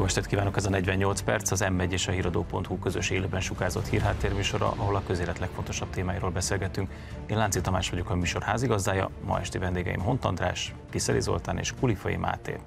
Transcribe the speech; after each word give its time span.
Jó 0.00 0.06
estét 0.06 0.26
kívánok, 0.26 0.56
ez 0.56 0.66
a 0.66 0.70
48 0.70 1.20
perc, 1.20 1.50
az 1.50 1.64
M1 1.66 1.90
és 1.90 2.08
a 2.08 2.10
híradó.hu 2.10 2.78
közös 2.78 3.10
élőben 3.10 3.40
sugázott 3.40 3.86
hírháttérműsora, 3.86 4.68
ahol 4.68 4.96
a 4.96 5.02
közélet 5.06 5.38
legfontosabb 5.38 5.90
témáiról 5.90 6.30
beszélgetünk. 6.30 6.90
Én 7.26 7.36
Lánci 7.36 7.60
Tamás 7.60 7.90
vagyok 7.90 8.10
a 8.10 8.14
műsor 8.14 8.42
házigazdája, 8.42 9.10
ma 9.24 9.40
esti 9.40 9.58
vendégeim 9.58 10.00
Hont 10.00 10.24
András, 10.24 10.74
Kiszeli 10.90 11.20
Zoltán 11.20 11.58
és 11.58 11.74
Kulifai 11.80 12.16
Máté. 12.16 12.60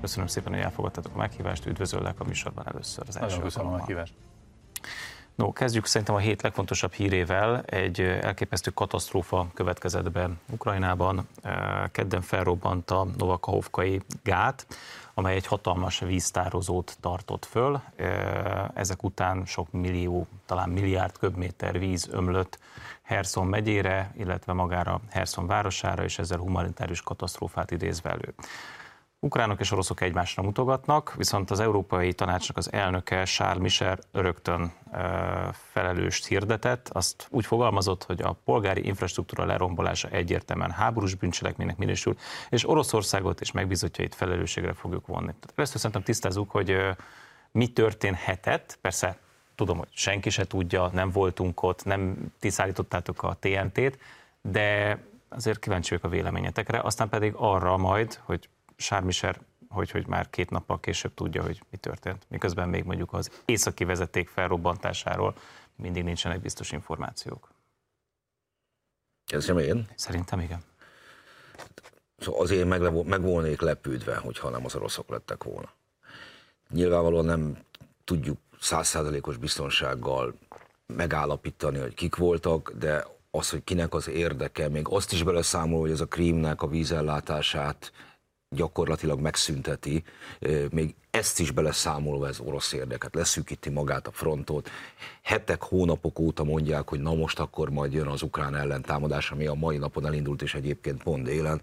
Köszönöm 0.00 0.26
szépen, 0.26 0.52
hogy 0.52 0.62
elfogadtatok 0.62 1.14
a 1.14 1.18
meghívást, 1.18 1.66
üdvözöllek 1.66 2.20
a 2.20 2.24
műsorban 2.24 2.66
először 2.66 3.04
az 3.08 3.16
első 3.16 3.40
köszönöm 3.40 3.72
a 3.72 3.76
meghívást. 3.76 4.14
No, 5.34 5.52
kezdjük 5.52 5.86
szerintem 5.86 6.14
a 6.14 6.18
hét 6.18 6.42
legfontosabb 6.42 6.92
hírével. 6.92 7.62
Egy 7.62 8.00
elképesztő 8.00 8.70
katasztrófa 8.70 9.46
következett 9.54 10.10
be 10.10 10.30
Ukrajnában. 10.50 11.28
Kedden 11.92 12.22
felrobbant 12.22 12.90
a 12.90 13.06
Novakahovkai 13.16 14.00
gát, 14.22 14.66
amely 15.14 15.34
egy 15.34 15.46
hatalmas 15.46 15.98
víztározót 15.98 16.96
tartott 17.00 17.44
föl. 17.44 17.80
Ezek 18.74 19.02
után 19.02 19.44
sok 19.46 19.72
millió, 19.72 20.26
talán 20.46 20.68
milliárd 20.68 21.18
köbméter 21.18 21.78
víz 21.78 22.08
ömlött 22.10 22.58
Herson 23.02 23.46
megyére, 23.46 24.10
illetve 24.16 24.52
magára 24.52 25.00
Herson 25.10 25.46
városára, 25.46 26.04
és 26.04 26.18
ezzel 26.18 26.38
humanitárius 26.38 27.02
katasztrófát 27.02 27.70
idézve 27.70 28.10
elő. 28.10 28.34
Ukránok 29.24 29.60
és 29.60 29.70
oroszok 29.70 30.00
egymásra 30.00 30.42
mutogatnak, 30.42 31.14
viszont 31.16 31.50
az 31.50 31.60
Európai 31.60 32.12
Tanácsnak 32.12 32.56
az 32.56 32.72
elnöke 32.72 33.22
Charles 33.22 33.62
Michel 33.62 33.98
rögtön 34.12 34.72
felelőst 35.52 36.26
hirdetett, 36.26 36.88
azt 36.88 37.26
úgy 37.30 37.46
fogalmazott, 37.46 38.04
hogy 38.04 38.22
a 38.22 38.36
polgári 38.44 38.86
infrastruktúra 38.86 39.44
lerombolása 39.44 40.08
egyértelműen 40.08 40.70
háborús 40.70 41.14
bűncselekménynek 41.14 41.76
minősül, 41.76 42.16
és 42.48 42.68
Oroszországot 42.68 43.40
és 43.40 43.52
megbizotjait 43.52 44.14
felelősségre 44.14 44.72
fogjuk 44.72 45.06
vonni. 45.06 45.26
Tehát 45.26 45.52
először 45.54 45.76
szerintem 45.76 46.02
tisztázzuk, 46.02 46.50
hogy 46.50 46.76
mi 47.50 47.66
történhetett, 47.66 48.78
persze 48.80 49.18
tudom, 49.54 49.78
hogy 49.78 49.88
senki 49.90 50.30
se 50.30 50.46
tudja, 50.46 50.90
nem 50.92 51.10
voltunk 51.10 51.62
ott, 51.62 51.84
nem 51.84 52.16
ti 52.40 52.50
szállítottátok 52.50 53.22
a 53.22 53.36
TNT-t, 53.40 53.98
de 54.42 54.98
azért 55.28 55.58
kíváncsi 55.58 55.88
vagyok 55.88 56.04
a 56.04 56.08
véleményetekre, 56.14 56.80
aztán 56.80 57.08
pedig 57.08 57.32
arra 57.36 57.76
majd, 57.76 58.20
hogy 58.22 58.48
Sármiser, 58.76 59.40
hogy, 59.68 59.90
hogy 59.90 60.06
már 60.06 60.30
két 60.30 60.50
nappal 60.50 60.80
később 60.80 61.14
tudja, 61.14 61.42
hogy 61.42 61.62
mi 61.70 61.76
történt. 61.76 62.26
Miközben 62.28 62.68
még 62.68 62.84
mondjuk 62.84 63.12
az 63.12 63.30
északi 63.44 63.84
vezeték 63.84 64.28
felrobbantásáról 64.28 65.34
mindig 65.76 66.04
nincsenek 66.04 66.40
biztos 66.40 66.72
információk. 66.72 67.52
Kezdjem 69.26 69.58
én? 69.58 69.88
Szerintem 69.94 70.40
igen. 70.40 70.62
Szóval 72.18 72.40
azért 72.40 72.68
meg, 72.68 73.04
meg 73.04 73.22
volnék 73.22 73.60
lepődve, 73.60 74.16
hogyha 74.16 74.50
nem 74.50 74.64
az 74.64 74.74
oroszok 74.74 75.08
lettek 75.08 75.44
volna. 75.44 75.72
Nyilvánvalóan 76.70 77.24
nem 77.24 77.58
tudjuk 78.04 78.38
százszázalékos 78.60 79.36
biztonsággal 79.36 80.34
megállapítani, 80.86 81.78
hogy 81.78 81.94
kik 81.94 82.16
voltak, 82.16 82.72
de 82.72 83.06
az, 83.30 83.50
hogy 83.50 83.64
kinek 83.64 83.94
az 83.94 84.08
érdeke, 84.08 84.68
még 84.68 84.86
azt 84.88 85.12
is 85.12 85.22
beleszámol, 85.22 85.80
hogy 85.80 85.90
ez 85.90 86.00
a 86.00 86.06
krímnek 86.06 86.62
a 86.62 86.66
vízellátását 86.66 87.92
gyakorlatilag 88.54 89.20
megszünteti, 89.20 90.04
még 90.70 90.94
ezt 91.10 91.40
is 91.40 91.50
beleszámolva 91.50 92.28
ez 92.28 92.40
orosz 92.40 92.72
érdeket, 92.72 93.14
leszűkíti 93.14 93.70
magát 93.70 94.06
a 94.06 94.12
frontot. 94.12 94.70
Hetek, 95.22 95.62
hónapok 95.62 96.18
óta 96.18 96.44
mondják, 96.44 96.88
hogy 96.88 97.00
na 97.00 97.14
most 97.14 97.38
akkor 97.38 97.70
majd 97.70 97.92
jön 97.92 98.06
az 98.06 98.22
ukrán 98.22 98.56
ellentámadás, 98.56 99.30
ami 99.30 99.46
a 99.46 99.54
mai 99.54 99.76
napon 99.76 100.06
elindult, 100.06 100.42
és 100.42 100.54
egyébként 100.54 101.02
pont 101.02 101.22
délen. 101.22 101.62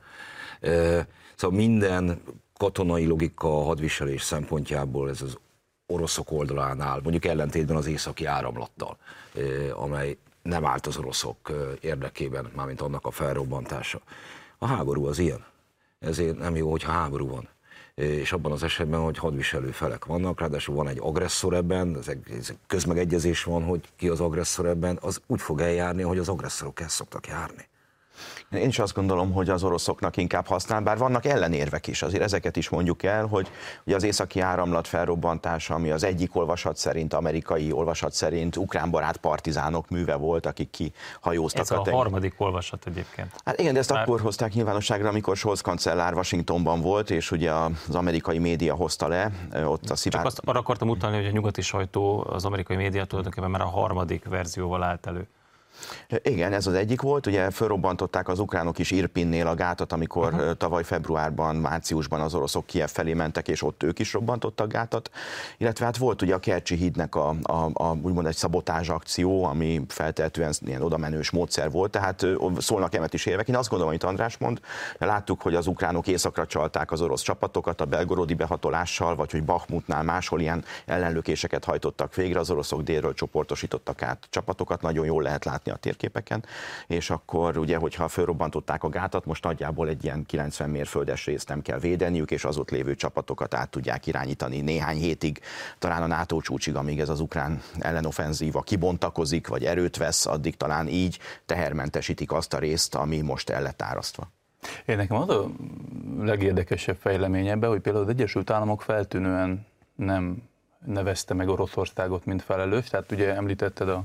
Szóval 1.36 1.58
minden 1.58 2.22
katonai 2.58 3.06
logika, 3.06 3.48
hadviselés 3.48 4.22
szempontjából 4.22 5.10
ez 5.10 5.22
az 5.22 5.38
oroszok 5.86 6.32
oldalán 6.32 6.82
áll, 6.82 7.00
mondjuk 7.04 7.26
ellentétben 7.26 7.76
az 7.76 7.88
északi 7.88 8.26
áramlattal, 8.26 8.98
amely 9.74 10.18
nem 10.42 10.66
állt 10.66 10.88
az 10.88 10.98
oroszok 10.98 11.52
érdekében, 11.82 12.52
mármint 12.56 12.82
annak 12.82 13.06
a 13.06 13.12
felrobbantása. 13.12 14.02
A 14.58 14.66
háború 14.66 15.06
az 15.06 15.20
ilyen 15.20 15.46
ezért 16.02 16.38
nem 16.38 16.56
jó, 16.56 16.70
hogyha 16.72 16.92
háború 16.92 17.28
van 17.28 17.50
és 17.96 18.32
abban 18.32 18.52
az 18.52 18.64
esetben, 18.64 19.00
hogy 19.00 19.18
hadviselő 19.18 19.72
felek 19.72 20.06
vannak, 20.06 20.40
ráadásul 20.40 20.76
van 20.76 20.88
egy 20.88 21.00
agresszor 21.02 21.54
ebben, 21.54 21.98
ez 22.38 22.54
közmegegyezés 22.68 23.44
van, 23.44 23.64
hogy 23.64 23.90
ki 23.96 24.08
az 24.08 24.20
agresszor 24.20 24.66
ebben, 24.66 24.98
az 25.02 25.22
úgy 25.28 25.42
fog 25.42 25.62
eljárni, 25.62 26.02
hogy 26.02 26.18
az 26.18 26.30
agresszorok 26.30 26.82
el 26.82 26.88
szoktak 26.88 27.28
járni. 27.28 27.70
Én 28.52 28.68
is 28.68 28.80
azt 28.80 28.94
gondolom, 28.94 29.32
hogy 29.32 29.50
az 29.50 29.64
oroszoknak 29.64 30.18
inkább 30.18 30.48
használ, 30.48 30.82
bár 30.82 30.98
vannak 30.98 31.26
ellenérvek 31.26 31.88
is, 31.88 32.02
azért 32.02 32.24
ezeket 32.24 32.56
is 32.56 32.70
mondjuk 32.70 33.04
el, 33.04 33.26
hogy 33.26 33.52
ugye 33.86 33.96
az 33.96 34.04
északi 34.04 34.40
áramlat 34.40 34.88
felrobbantása, 34.88 35.74
ami 35.74 35.92
az 35.92 36.04
egyik 36.04 36.36
olvasat 36.36 36.78
szerint, 36.78 37.14
amerikai 37.14 37.72
olvasat 37.72 38.14
szerint 38.14 38.56
ukrán-barát 38.56 39.18
partizánok 39.18 39.90
műve 39.90 40.16
volt, 40.16 40.46
akik 40.46 40.70
kihajóztak. 40.70 41.62
Ez 41.62 41.72
a, 41.72 41.82
a 41.82 41.92
harmadik 41.92 42.34
olvasat 42.38 42.86
egyébként. 42.88 43.36
Hát 43.46 43.60
igen, 43.60 43.74
de 43.74 43.80
ezt 43.80 43.92
Már... 43.92 44.02
akkor 44.02 44.22
hozták 44.22 44.54
nyilvánosságra, 44.54 45.10
amikor 45.10 45.38
Scholz 45.38 45.62
kancellár 45.62 46.14
Washingtonban 46.14 46.82
volt, 46.82 47.10
és 47.10 47.32
ugye 47.32 47.52
az 47.52 47.96
amerikai 47.96 48.38
média 48.38 48.76
hozta 48.76 49.08
le 49.08 49.32
ott 49.66 49.90
a 49.90 49.96
szivár... 49.96 50.22
Csak 50.22 50.32
azt 50.32 50.42
arra 50.46 50.60
akartam 50.60 50.90
utalni, 50.90 51.16
hogy 51.16 51.26
a 51.26 51.32
nyugati 51.32 51.62
sajtó, 51.62 52.26
az 52.30 52.46
amerikai 52.46 52.76
média 52.76 53.06
tulajdonképpen 53.06 53.52
már 53.52 53.62
a 53.62 53.70
harmadik 53.70 54.26
verzióval 54.26 54.84
állt 54.84 55.06
elő. 55.06 55.28
Igen, 56.24 56.54
ez 56.54 56.68
az 56.68 56.74
egyik 56.74 57.02
volt. 57.02 57.28
Ugye 57.28 57.50
felrobbantották 57.50 58.28
az 58.28 58.40
ukránok 58.40 58.80
is 58.80 58.92
Irpinnél 58.92 59.48
a 59.48 59.56
gátat, 59.56 59.92
amikor 59.92 60.34
uh-huh. 60.34 60.54
tavaly 60.58 60.84
februárban, 60.84 61.56
márciusban 61.56 62.22
az 62.22 62.34
oroszok 62.34 62.66
Kiev 62.66 62.90
felé 62.90 63.14
mentek, 63.14 63.48
és 63.48 63.64
ott 63.64 63.84
ők 63.84 64.00
is 64.00 64.14
robbantottak 64.14 64.72
gátat. 64.72 65.10
Illetve 65.58 65.86
hát 65.86 65.98
volt 65.98 66.22
ugye 66.22 66.34
a 66.34 66.40
Kercsi 66.40 66.76
hídnek 66.76 67.16
a, 67.16 67.36
a, 67.44 67.70
a 67.74 67.98
úgymond 68.02 68.28
egy 68.28 68.36
szabotázs 68.36 68.90
akció, 68.90 69.44
ami 69.44 69.82
feltehetően 69.88 70.54
ilyen 70.60 70.82
odamenős 70.82 71.32
módszer 71.32 71.72
volt, 71.72 71.92
tehát 71.92 72.26
szólnak 72.58 72.96
emet 72.96 73.14
is 73.14 73.26
érvek. 73.26 73.48
Én 73.48 73.56
azt 73.56 73.70
gondolom, 73.70 73.94
amit 73.94 74.04
András 74.04 74.38
mond, 74.38 74.60
láttuk, 74.98 75.42
hogy 75.42 75.56
az 75.56 75.68
ukránok 75.68 76.08
északra 76.08 76.46
csalták 76.46 76.92
az 76.92 77.02
orosz 77.02 77.22
csapatokat 77.22 77.82
a 77.82 77.86
belgorodi 77.86 78.34
behatolással, 78.34 79.16
vagy 79.16 79.32
hogy 79.32 79.44
Bakhmutnál 79.44 80.04
máshol 80.04 80.40
ilyen 80.40 80.64
ellenlökéseket 80.86 81.64
hajtottak 81.64 82.16
végre, 82.16 82.40
az 82.40 82.50
oroszok 82.50 82.82
délről 82.82 83.14
csoportosítottak 83.14 84.02
át 84.02 84.28
csapatokat, 84.30 84.82
nagyon 84.82 85.06
jól 85.06 85.24
lehet 85.24 85.46
látni 85.46 85.71
a 85.72 85.78
térképeken, 85.78 86.46
és 86.88 87.10
akkor 87.10 87.58
ugye, 87.58 87.78
hogyha 87.78 88.08
felrobbantották 88.08 88.84
a 88.84 88.90
gátat, 88.90 89.26
most 89.26 89.44
nagyjából 89.44 89.88
egy 89.88 90.04
ilyen 90.04 90.26
90 90.26 90.70
mérföldes 90.70 91.26
részt 91.26 91.48
nem 91.48 91.62
kell 91.62 91.80
védeniük, 91.80 92.32
és 92.32 92.46
az 92.46 92.58
ott 92.58 92.70
lévő 92.70 92.96
csapatokat 92.96 93.54
át 93.54 93.70
tudják 93.70 94.08
irányítani 94.08 94.62
néhány 94.62 94.98
hétig, 94.98 95.40
talán 95.80 96.02
a 96.02 96.08
NATO 96.08 96.42
csúcsig, 96.42 96.76
amíg 96.76 97.00
ez 97.00 97.10
az 97.10 97.20
ukrán 97.20 97.62
ellenofenzíva 97.80 98.62
kibontakozik, 98.62 99.48
vagy 99.48 99.66
erőt 99.66 99.98
vesz, 99.98 100.26
addig 100.26 100.58
talán 100.58 100.88
így 100.88 101.20
tehermentesítik 101.46 102.32
azt 102.32 102.54
a 102.54 102.60
részt, 102.60 102.96
ami 102.96 103.22
most 103.22 103.50
el 103.50 103.62
lett 103.62 103.82
árasztva. 103.82 104.32
Én 104.86 104.98
nekem 104.98 105.18
az 105.18 105.30
a 105.30 105.50
legérdekesebb 106.20 106.98
fejlemény 107.00 107.48
ebben, 107.48 107.70
hogy 107.70 107.80
például 107.80 108.04
az 108.04 108.12
Egyesült 108.12 108.50
Államok 108.50 108.82
feltűnően 108.82 109.66
nem 109.96 110.50
nevezte 110.86 111.34
meg 111.34 111.48
Oroszországot, 111.48 112.26
mint 112.26 112.42
felelős. 112.42 112.90
Tehát 112.90 113.12
ugye 113.12 113.36
említetted 113.36 113.90
a 113.90 114.04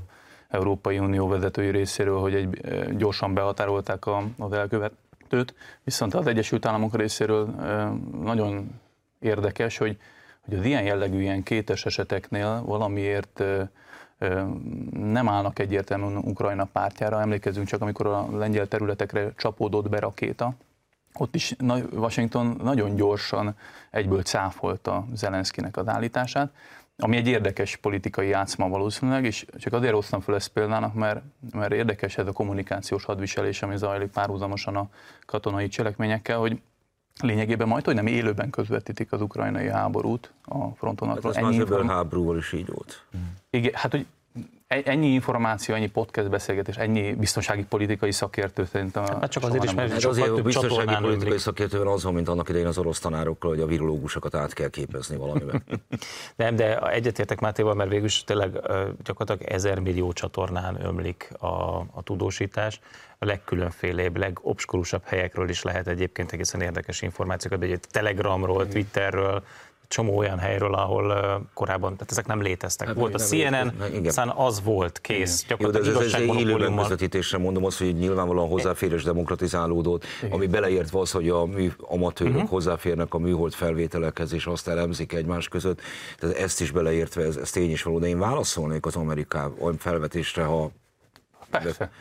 Európai 0.49 0.99
Unió 0.99 1.27
vezetői 1.27 1.69
részéről, 1.69 2.19
hogy 2.19 2.35
egy, 2.35 2.61
gyorsan 2.97 3.33
behatárolták 3.33 4.05
a, 4.05 4.23
az 4.37 4.51
elkövetőt, 4.51 5.53
viszont 5.83 6.13
az 6.13 6.27
Egyesült 6.27 6.65
Államok 6.65 6.95
részéről 6.95 7.45
nagyon 8.21 8.79
érdekes, 9.19 9.77
hogy, 9.77 9.97
hogy 10.45 10.57
az 10.57 10.65
ilyen 10.65 10.83
jellegű, 10.83 11.21
ilyen 11.21 11.43
kétes 11.43 11.85
eseteknél 11.85 12.63
valamiért 12.65 13.43
nem 14.91 15.29
állnak 15.29 15.59
egyértelműen 15.59 16.17
Ukrajna 16.17 16.65
pártjára. 16.65 17.21
Emlékezzünk 17.21 17.67
csak, 17.67 17.81
amikor 17.81 18.07
a 18.07 18.37
lengyel 18.37 18.67
területekre 18.67 19.33
csapódott 19.35 19.89
be 19.89 19.99
rakéta, 19.99 20.53
ott 21.19 21.35
is 21.35 21.55
Washington 21.91 22.59
nagyon 22.63 22.95
gyorsan 22.95 23.55
egyből 23.89 24.21
cáfolta 24.21 25.05
Zelenszkinek 25.13 25.77
az 25.77 25.87
állítását, 25.87 26.51
ami 26.97 27.17
egy 27.17 27.27
érdekes 27.27 27.75
politikai 27.75 28.27
játszma 28.27 28.69
valószínűleg, 28.69 29.25
és 29.25 29.45
csak 29.57 29.73
azért 29.73 29.93
hoztam 29.93 30.19
fel 30.19 30.35
ezt 30.35 30.47
példának, 30.47 30.93
mert, 30.93 31.21
mert 31.51 31.71
érdekes 31.71 32.17
ez 32.17 32.27
a 32.27 32.31
kommunikációs 32.31 33.03
hadviselés, 33.03 33.61
ami 33.61 33.77
zajlik 33.77 34.11
párhuzamosan 34.11 34.75
a 34.75 34.89
katonai 35.25 35.67
cselekményekkel, 35.67 36.37
hogy 36.37 36.61
lényegében 37.21 37.67
majd, 37.67 37.85
hogy 37.85 37.95
nem 37.95 38.07
élőben 38.07 38.49
közvetítik 38.49 39.11
az 39.11 39.21
ukrajnai 39.21 39.69
háborút 39.69 40.31
a 40.43 40.67
fronton. 40.75 41.07
Hát 41.07 41.25
az 41.25 41.35
már 41.35 41.85
háborúval 41.85 42.37
is 42.37 42.53
így 42.53 42.67
volt. 42.67 43.05
Igen, 43.49 43.71
hát 43.73 43.91
hogy 43.91 44.05
ennyi 44.67 45.07
információ, 45.07 45.75
ennyi 45.75 45.87
podcast 45.87 46.29
beszélgetés, 46.29 46.75
ennyi 46.75 47.13
biztonsági 47.13 47.63
politikai 47.63 48.11
szakértő 48.11 48.65
szerintem. 48.65 49.03
Hát 49.05 49.31
csak 49.31 49.43
azért 49.43 49.63
is, 49.63 49.73
mert 49.73 49.91
hát 49.91 50.05
azért 50.05 50.27
a 50.27 50.41
biztonsági 50.41 50.95
politikai 51.01 51.37
szakértő 51.37 51.81
az 51.81 52.03
van, 52.03 52.13
mint 52.13 52.27
annak 52.29 52.49
idején 52.49 52.67
az 52.67 52.77
orosz 52.77 52.99
tanárokkal, 52.99 53.49
hogy 53.49 53.59
a 53.59 53.65
virológusokat 53.65 54.35
át 54.35 54.53
kell 54.53 54.69
képezni 54.69 55.17
valamiben. 55.17 55.63
Nem, 56.35 56.55
de 56.55 56.91
egyetértek 56.91 57.39
Mátéval, 57.39 57.73
mert 57.73 57.89
végül 57.89 58.05
is 58.05 58.23
tényleg 58.23 58.51
gyakorlatilag 59.03 59.51
ezer 59.53 59.79
millió 59.79 60.13
csatornán 60.13 60.85
ömlik 60.85 61.29
a, 61.39 61.79
a 61.79 62.01
tudósítás. 62.03 62.79
A 63.19 63.25
legkülönfélébb, 63.25 64.17
legobskurusabb 64.17 65.03
helyekről 65.05 65.49
is 65.49 65.61
lehet 65.63 65.87
egyébként 65.87 66.31
egészen 66.31 66.61
érdekes 66.61 67.01
információkat, 67.01 67.63
egy 67.63 67.79
Telegramról, 67.91 68.67
Twitterről, 68.67 69.43
csomó 69.87 70.17
olyan 70.17 70.37
helyről, 70.37 70.73
ahol 70.73 71.47
korábban, 71.53 71.93
tehát 71.93 72.11
ezek 72.11 72.25
nem 72.25 72.41
léteztek. 72.41 72.87
Hát, 72.87 72.95
volt 72.95 73.13
a 73.13 73.17
CNN, 73.17 73.73
aztán 74.05 74.29
az 74.29 74.63
volt, 74.63 75.01
kész. 75.01 75.45
Jó, 75.57 75.69
de 75.69 75.79
ez, 75.79 75.87
ez 75.87 76.13
egy 76.13 76.35
élő 76.35 76.69
mondom 77.37 77.65
azt, 77.65 77.77
hogy 77.77 77.95
nyilvánvalóan 77.95 78.47
hozzáférés 78.47 79.03
demokratizálódott, 79.03 80.05
ami 80.29 80.47
beleért 80.47 80.93
az, 80.93 81.11
hogy 81.11 81.29
a 81.29 81.45
mű 81.45 81.71
amatőrök 81.81 82.33
uh-huh. 82.33 82.49
hozzáférnek 82.49 83.13
a 83.13 83.17
műhold 83.17 83.53
felvételekhez, 83.53 84.33
és 84.33 84.45
azt 84.45 84.67
elemzik 84.67 85.13
egymás 85.13 85.47
között. 85.47 85.81
Tehát 86.19 86.35
ezt 86.35 86.61
is 86.61 86.71
beleértve, 86.71 87.23
ez, 87.23 87.35
ez 87.35 87.49
tény 87.49 87.71
is 87.71 87.83
való. 87.83 87.99
De 87.99 88.07
én 88.07 88.19
válaszolnék 88.19 88.85
az 88.85 88.95
Amerikában 88.95 89.77
felvetésre, 89.77 90.43
ha 90.43 90.71
Persze. 91.49 91.91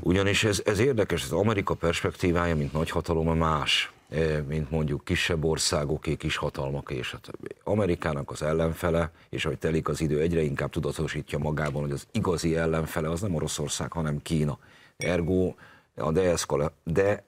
Ugyanis 0.00 0.44
ez, 0.44 0.62
ez 0.64 0.78
érdekes, 0.78 1.22
az 1.22 1.32
Amerika 1.32 1.74
perspektívája, 1.74 2.56
mint 2.56 2.72
nagyhatalom, 2.72 3.38
más, 3.38 3.92
eh, 4.03 4.03
mint 4.46 4.70
mondjuk 4.70 5.04
kisebb 5.04 5.44
országoké, 5.44 6.16
kis 6.16 6.36
hatalmak 6.36 6.90
és 6.90 7.12
a 7.12 7.18
többi. 7.18 7.48
Amerikának 7.64 8.30
az 8.30 8.42
ellenfele, 8.42 9.10
és 9.28 9.44
ahogy 9.44 9.58
telik 9.58 9.88
az 9.88 10.00
idő, 10.00 10.20
egyre 10.20 10.42
inkább 10.42 10.70
tudatosítja 10.70 11.38
magában, 11.38 11.82
hogy 11.82 11.90
az 11.90 12.06
igazi 12.12 12.56
ellenfele 12.56 13.10
az 13.10 13.20
nem 13.20 13.34
Oroszország, 13.34 13.92
hanem 13.92 14.22
Kína. 14.22 14.58
Ergo 14.96 15.54
a 15.96 16.12
deeszkala, 16.12 16.72
de 16.84 17.24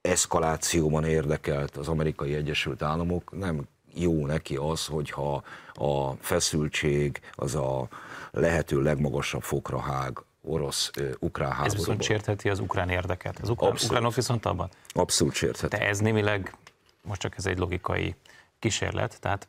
eszkalációban 0.00 1.04
érdekelt 1.04 1.76
az 1.76 1.88
amerikai 1.88 2.34
Egyesült 2.34 2.82
Államok, 2.82 3.38
nem 3.38 3.66
jó 3.94 4.26
neki 4.26 4.56
az, 4.56 4.86
hogyha 4.86 5.42
a 5.74 6.12
feszültség 6.12 7.20
az 7.34 7.54
a 7.54 7.88
lehető 8.30 8.82
legmagasabb 8.82 9.42
fokra 9.42 9.78
hág 9.80 10.22
orosz-ukrán 10.42 11.50
háborúban. 11.50 11.66
Ez 11.66 11.74
viszont 11.74 12.02
sértheti 12.02 12.48
az 12.48 12.58
ukrán 12.58 12.88
érdeket. 12.88 13.38
Az 13.38 13.48
ukrán, 13.48 13.76
ukránok 13.84 14.14
viszont 14.14 14.46
abban? 14.46 14.68
Abszolút 14.88 15.34
sértheti. 15.34 15.76
De 15.76 15.86
ez 15.86 15.98
némileg, 15.98 16.56
most 17.02 17.20
csak 17.20 17.36
ez 17.36 17.46
egy 17.46 17.58
logikai 17.58 18.14
kísérlet, 18.58 19.20
tehát 19.20 19.48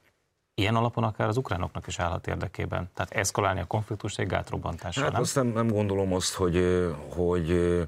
ilyen 0.53 0.75
alapon 0.75 1.03
akár 1.03 1.27
az 1.27 1.37
ukránoknak 1.37 1.87
is 1.87 1.99
állhat 1.99 2.27
érdekében. 2.27 2.89
Tehát 2.93 3.11
eszkalálni 3.11 3.59
a 3.59 3.65
konfliktust 3.65 4.19
egy 4.19 4.27
gátrobbantással, 4.27 5.03
hát 5.03 5.11
nem? 5.11 5.21
azt 5.21 5.35
nem, 5.35 5.47
nem 5.47 5.67
gondolom 5.67 6.13
azt, 6.13 6.33
hogy, 6.33 6.87
hogy 7.09 7.81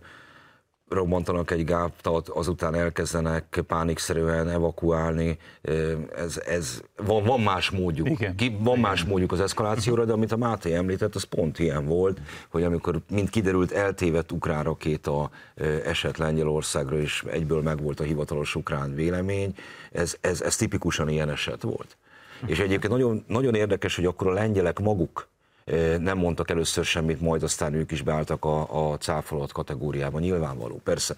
robbantanak 0.89 1.51
egy 1.51 1.65
gátat, 1.65 2.29
azután 2.29 2.75
elkezdenek 2.75 3.63
pánikszerűen 3.67 4.49
evakuálni. 4.49 5.37
Ez, 6.15 6.41
ez, 6.45 6.81
van, 6.95 7.23
van 7.23 7.41
más 7.41 7.69
módjuk. 7.69 8.07
Igen. 8.07 8.57
Van 8.59 8.79
más 8.79 9.03
módjuk 9.03 9.31
az 9.31 9.39
eszkalációra, 9.39 10.05
de 10.05 10.13
amit 10.13 10.31
a 10.31 10.37
Máté 10.37 10.73
említett, 10.73 11.15
az 11.15 11.23
pont 11.23 11.59
ilyen 11.59 11.85
volt, 11.85 12.21
hogy 12.49 12.63
amikor, 12.63 13.01
mint 13.09 13.29
kiderült, 13.29 13.71
eltévedt 13.71 14.31
ukrán 14.31 14.63
rakéta 14.63 15.29
esett 15.85 16.17
Lengyelországra, 16.17 16.99
és 16.99 17.23
egyből 17.31 17.61
megvolt 17.61 17.99
a 17.99 18.03
hivatalos 18.03 18.55
ukrán 18.55 18.95
vélemény, 18.95 19.55
ez, 19.91 20.15
ez, 20.21 20.41
ez 20.41 20.55
tipikusan 20.55 21.09
ilyen 21.09 21.29
eset 21.29 21.61
volt. 21.61 21.97
És 22.45 22.59
egyébként 22.59 22.93
nagyon, 22.93 23.23
nagyon 23.27 23.55
érdekes, 23.55 23.95
hogy 23.95 24.05
akkor 24.05 24.27
a 24.27 24.33
lengyelek 24.33 24.79
maguk 24.79 25.27
nem 25.99 26.17
mondtak 26.17 26.49
először 26.49 26.85
semmit, 26.85 27.21
majd 27.21 27.43
aztán 27.43 27.73
ők 27.73 27.91
is 27.91 28.01
beálltak 28.01 28.45
a, 28.45 28.91
a 28.91 28.97
cáfolat 28.97 29.51
kategóriában, 29.51 30.21
nyilvánvaló. 30.21 30.81
Persze 30.83 31.15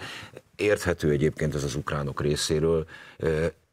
érthető 0.56 1.10
egyébként 1.10 1.56
ez 1.56 1.64
az 1.64 1.76
ukránok 1.76 2.22
részéről, 2.22 2.86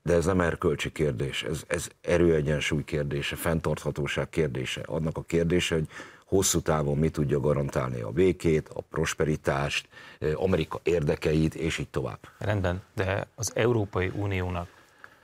de 0.02 0.14
ez 0.14 0.24
nem 0.24 0.40
erkölcsi 0.40 0.92
kérdés, 0.92 1.42
ez, 1.42 1.62
ez 1.66 1.88
erőegyensúly 2.00 2.84
kérdése, 2.84 3.36
fenntarthatóság 3.36 4.28
kérdése, 4.28 4.80
annak 4.86 5.16
a 5.16 5.22
kérdése, 5.22 5.74
hogy 5.74 5.88
hosszú 6.26 6.60
távon 6.60 6.98
mi 6.98 7.08
tudja 7.08 7.40
garantálni 7.40 8.00
a 8.00 8.10
békét, 8.10 8.68
a 8.74 8.80
prosperitást, 8.80 9.88
Amerika 10.34 10.80
érdekeit, 10.82 11.54
és 11.54 11.78
így 11.78 11.88
tovább. 11.88 12.18
Rendben, 12.38 12.82
de 12.94 13.26
az 13.34 13.52
Európai 13.54 14.12
Uniónak, 14.14 14.68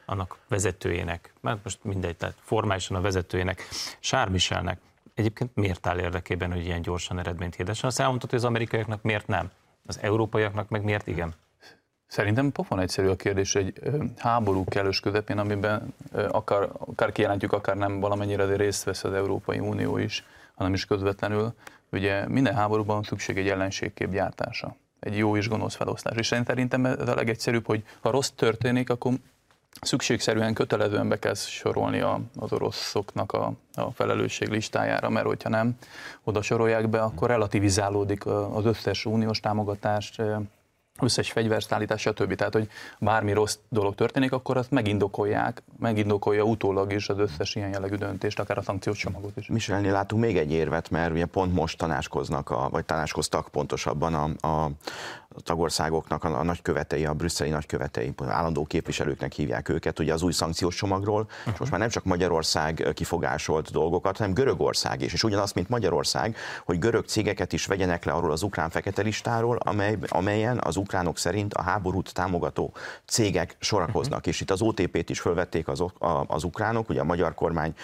annak 0.07 0.37
vezetőjének, 0.49 1.33
mert 1.41 1.59
most 1.63 1.79
mindegy, 1.83 2.17
tehát 2.17 2.37
formálisan 2.43 2.97
a 2.97 3.01
vezetőjének, 3.01 3.69
Sármiselnek 4.01 4.79
egyébként 5.19 5.51
miért 5.55 5.87
áll 5.87 5.99
érdekében, 5.99 6.53
hogy 6.53 6.65
ilyen 6.65 6.83
gyorsan 6.83 7.19
eredményt 7.19 7.55
hirdessen? 7.55 7.89
Azt 7.89 8.01
elmondtad, 8.01 8.31
hogy 8.31 8.39
az 8.39 8.45
amerikaiaknak 8.45 9.03
miért 9.03 9.27
nem? 9.27 9.51
Az 9.87 9.99
európaiaknak 10.03 10.69
meg 10.69 10.83
miért 10.83 11.07
igen? 11.07 11.35
Szerintem 12.07 12.53
pofon 12.53 12.81
egyszerű 12.81 13.09
a 13.09 13.17
kérdés, 13.17 13.55
egy 13.55 13.81
háború 14.17 14.65
kellős 14.65 15.01
közepén, 15.01 15.39
amiben 15.39 15.95
akár, 16.29 16.69
akár 16.79 17.13
kijelentjük, 17.13 17.53
akár 17.53 17.77
nem 17.77 18.01
valamennyire 18.01 18.57
részt 18.57 18.85
vesz 18.85 19.05
az 19.05 19.13
Európai 19.13 19.59
Unió 19.59 19.97
is, 19.97 20.25
hanem 20.55 20.75
is 20.75 20.85
közvetlenül. 20.85 21.55
Ugye 21.93 22.29
minden 22.29 22.55
háborúban 22.55 23.03
szükség 23.03 23.39
egy 23.39 23.49
ellenségkép 23.49 24.11
gyártása, 24.11 24.77
egy 25.01 25.17
jó 25.17 25.37
és 25.37 25.49
gonosz 25.49 25.75
felosztás. 25.75 26.17
És 26.17 26.27
szerintem 26.27 26.87
ez 26.87 27.09
a 27.09 27.15
legegyszerűbb, 27.15 27.67
hogy 27.67 27.85
ha 28.01 28.11
rossz 28.11 28.31
történik, 28.31 28.91
akkor 28.91 29.13
szükségszerűen 29.81 30.55
kötelezően 30.55 31.09
be 31.09 31.19
kell 31.19 31.35
sorolni 31.35 32.01
a, 32.01 32.21
az 32.39 32.53
oroszoknak 32.53 33.33
a, 33.33 33.53
a 33.75 33.91
felelősség 33.91 34.49
listájára, 34.49 35.09
mert 35.09 35.27
hogyha 35.27 35.49
nem 35.49 35.77
oda 36.25 36.43
sorolják 36.43 36.89
be, 36.89 37.03
akkor 37.03 37.29
relativizálódik 37.29 38.27
az 38.27 38.65
összes 38.65 39.05
uniós 39.05 39.41
támogatást, 39.41 40.23
összes 41.01 41.33
fegyverszállítás, 41.33 42.01
stb. 42.01 42.35
Tehát, 42.35 42.53
hogy 42.53 42.69
bármi 42.99 43.33
rossz 43.33 43.59
dolog 43.69 43.95
történik, 43.95 44.33
akkor 44.33 44.57
azt 44.57 44.71
megindokolják, 44.71 45.63
megindokolja 45.79 46.43
utólag 46.43 46.93
is 46.93 47.09
az 47.09 47.19
összes 47.19 47.55
ilyen 47.55 47.71
jellegű 47.71 47.95
döntést, 47.95 48.39
akár 48.39 48.59
a 48.59 48.63
szankciós 48.63 48.99
csomagot 48.99 49.37
is. 49.37 49.47
Michelnél 49.47 49.93
látunk 49.93 50.23
még 50.23 50.37
egy 50.37 50.53
érvet, 50.53 50.91
mert 50.91 51.11
ugye 51.11 51.27
pont 51.27 51.55
most 51.55 51.79
tanácskoznak, 51.79 52.51
a, 52.51 52.69
vagy 52.71 52.85
tanácskoztak 52.85 53.49
pontosabban 53.49 54.15
a, 54.15 54.47
a, 54.49 54.71
tagországoknak 55.43 56.25
a, 56.25 56.39
a 56.39 56.43
nagykövetei, 56.43 57.05
a 57.05 57.15
brüsszeli 57.15 57.51
nagykövetei, 57.51 58.15
állandó 58.27 58.65
képviselőknek 58.65 59.33
hívják 59.33 59.69
őket, 59.69 59.99
ugye 59.99 60.13
az 60.13 60.23
új 60.23 60.33
szankciós 60.33 60.75
csomagról, 60.75 61.21
uh-huh. 61.21 61.53
és 61.53 61.59
most 61.59 61.71
már 61.71 61.81
nem 61.81 61.89
csak 61.89 62.05
Magyarország 62.05 62.89
kifogásolt 62.95 63.71
dolgokat, 63.71 64.17
hanem 64.17 64.35
Görögország 64.35 65.03
is, 65.03 65.13
és 65.13 65.23
ugyanaz, 65.23 65.53
mint 65.53 65.69
Magyarország, 65.69 66.37
hogy 66.65 66.79
görög 66.79 67.05
cégeket 67.05 67.53
is 67.53 67.67
vegyenek 67.67 68.05
le 68.05 68.13
arról 68.13 68.33
az 68.33 68.43
ukrán 68.43 68.71
fekete 68.71 69.03
listáról, 69.03 69.57
amely, 69.57 69.99
amelyen 70.09 70.61
az 70.65 70.77
ukránok 70.77 71.19
szerint 71.19 71.55
a 71.55 71.63
háborút 71.63 72.15
támogató 72.15 72.73
cégek 73.07 73.57
sorakoznak, 73.61 74.19
uh-huh. 74.19 74.35
és 74.35 74.41
itt 74.41 74.51
az 74.51 74.63
OTP-t 74.63 75.11
is 75.11 75.21
fölvették 75.21 75.69
az, 75.69 75.81
a, 75.81 76.25
az 76.27 76.45
ukránok, 76.45 76.89
ugye 76.89 77.01
a 77.01 77.05
magyar 77.05 77.35
kormány 77.35 77.75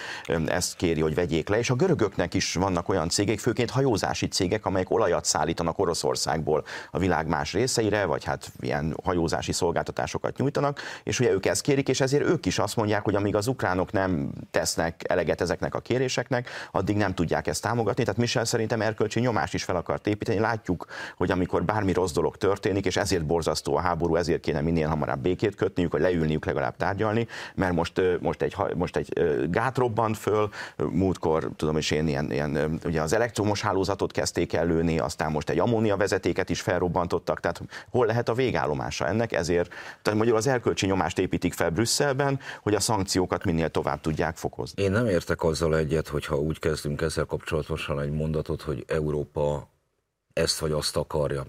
ezt 0.46 0.76
kéri, 0.76 1.00
hogy 1.00 1.14
vegyék 1.14 1.48
le, 1.48 1.58
és 1.58 1.70
a 1.70 1.74
görögöknek 1.74 2.34
is 2.34 2.54
vannak 2.54 2.88
olyan 2.88 3.08
cégek, 3.08 3.38
főként 3.38 3.70
hajózási 3.70 4.28
cégek, 4.28 4.66
amelyek 4.66 4.90
olajat 4.90 5.24
szállítanak 5.24 5.78
Oroszországból 5.78 6.64
a 6.90 6.98
világ 6.98 7.26
más 7.26 7.43
részeire, 7.52 8.04
vagy 8.04 8.24
hát 8.24 8.52
ilyen 8.60 8.96
hajózási 9.04 9.52
szolgáltatásokat 9.52 10.36
nyújtanak, 10.36 10.80
és 11.02 11.20
ugye 11.20 11.30
ők 11.30 11.46
ezt 11.46 11.60
kérik, 11.60 11.88
és 11.88 12.00
ezért 12.00 12.24
ők 12.24 12.46
is 12.46 12.58
azt 12.58 12.76
mondják, 12.76 13.04
hogy 13.04 13.14
amíg 13.14 13.36
az 13.36 13.46
ukránok 13.46 13.92
nem 13.92 14.32
tesznek 14.50 15.02
eleget 15.08 15.40
ezeknek 15.40 15.74
a 15.74 15.80
kéréseknek, 15.80 16.48
addig 16.72 16.96
nem 16.96 17.14
tudják 17.14 17.46
ezt 17.46 17.62
támogatni. 17.62 18.04
Tehát 18.04 18.20
Michel 18.20 18.44
szerintem 18.44 18.80
erkölcsi 18.80 19.20
nyomást 19.20 19.54
is 19.54 19.64
fel 19.64 19.76
akart 19.76 20.06
építeni. 20.06 20.38
Látjuk, 20.38 20.86
hogy 21.16 21.30
amikor 21.30 21.64
bármi 21.64 21.92
rossz 21.92 22.12
dolog 22.12 22.36
történik, 22.36 22.86
és 22.86 22.96
ezért 22.96 23.26
borzasztó 23.26 23.76
a 23.76 23.80
háború, 23.80 24.16
ezért 24.16 24.40
kéne 24.40 24.60
minél 24.60 24.88
hamarabb 24.88 25.20
békét 25.20 25.54
kötniük, 25.54 25.92
vagy 25.92 26.00
leülniük 26.00 26.44
legalább 26.44 26.76
tárgyalni, 26.76 27.26
mert 27.54 27.72
most, 27.72 28.00
most 28.20 28.42
egy, 28.42 28.56
most 28.76 28.96
egy 28.96 29.12
gát 29.50 29.78
robbant 29.78 30.18
föl, 30.18 30.48
múltkor 30.76 31.50
tudom 31.56 31.76
is 31.76 31.90
én 31.90 32.08
ilyen, 32.08 32.32
ilyen, 32.32 32.80
ugye 32.84 33.02
az 33.02 33.12
elektromos 33.12 33.60
hálózatot 33.60 34.12
kezdték 34.12 34.52
előni, 34.52 34.98
aztán 34.98 35.30
most 35.30 35.50
egy 35.50 35.58
ammónia 35.58 35.96
vezetéket 35.96 36.50
is 36.50 36.60
felrobbantottak, 36.60 37.23
voltak. 37.26 37.40
Tehát 37.40 37.86
hol 37.90 38.06
lehet 38.06 38.28
a 38.28 38.34
végállomása 38.34 39.06
ennek? 39.06 39.32
Ezért 39.32 39.68
tehát 40.02 40.18
mondjuk 40.18 40.36
az 40.36 40.46
erkölcsi 40.46 40.86
nyomást 40.86 41.18
építik 41.18 41.52
fel 41.52 41.70
Brüsszelben, 41.70 42.40
hogy 42.62 42.74
a 42.74 42.80
szankciókat 42.80 43.44
minél 43.44 43.68
tovább 43.68 44.00
tudják 44.00 44.36
fokozni. 44.36 44.82
Én 44.82 44.90
nem 44.90 45.06
értek 45.06 45.42
azzal 45.42 45.76
egyet, 45.76 46.08
hogyha 46.08 46.36
úgy 46.36 46.58
kezdünk 46.58 47.00
ezzel 47.00 47.24
kapcsolatosan 47.24 48.00
egy 48.00 48.10
mondatot, 48.10 48.62
hogy 48.62 48.84
Európa 48.86 49.72
ezt 50.34 50.58
vagy 50.58 50.72
azt 50.72 50.96
akarja. 50.96 51.44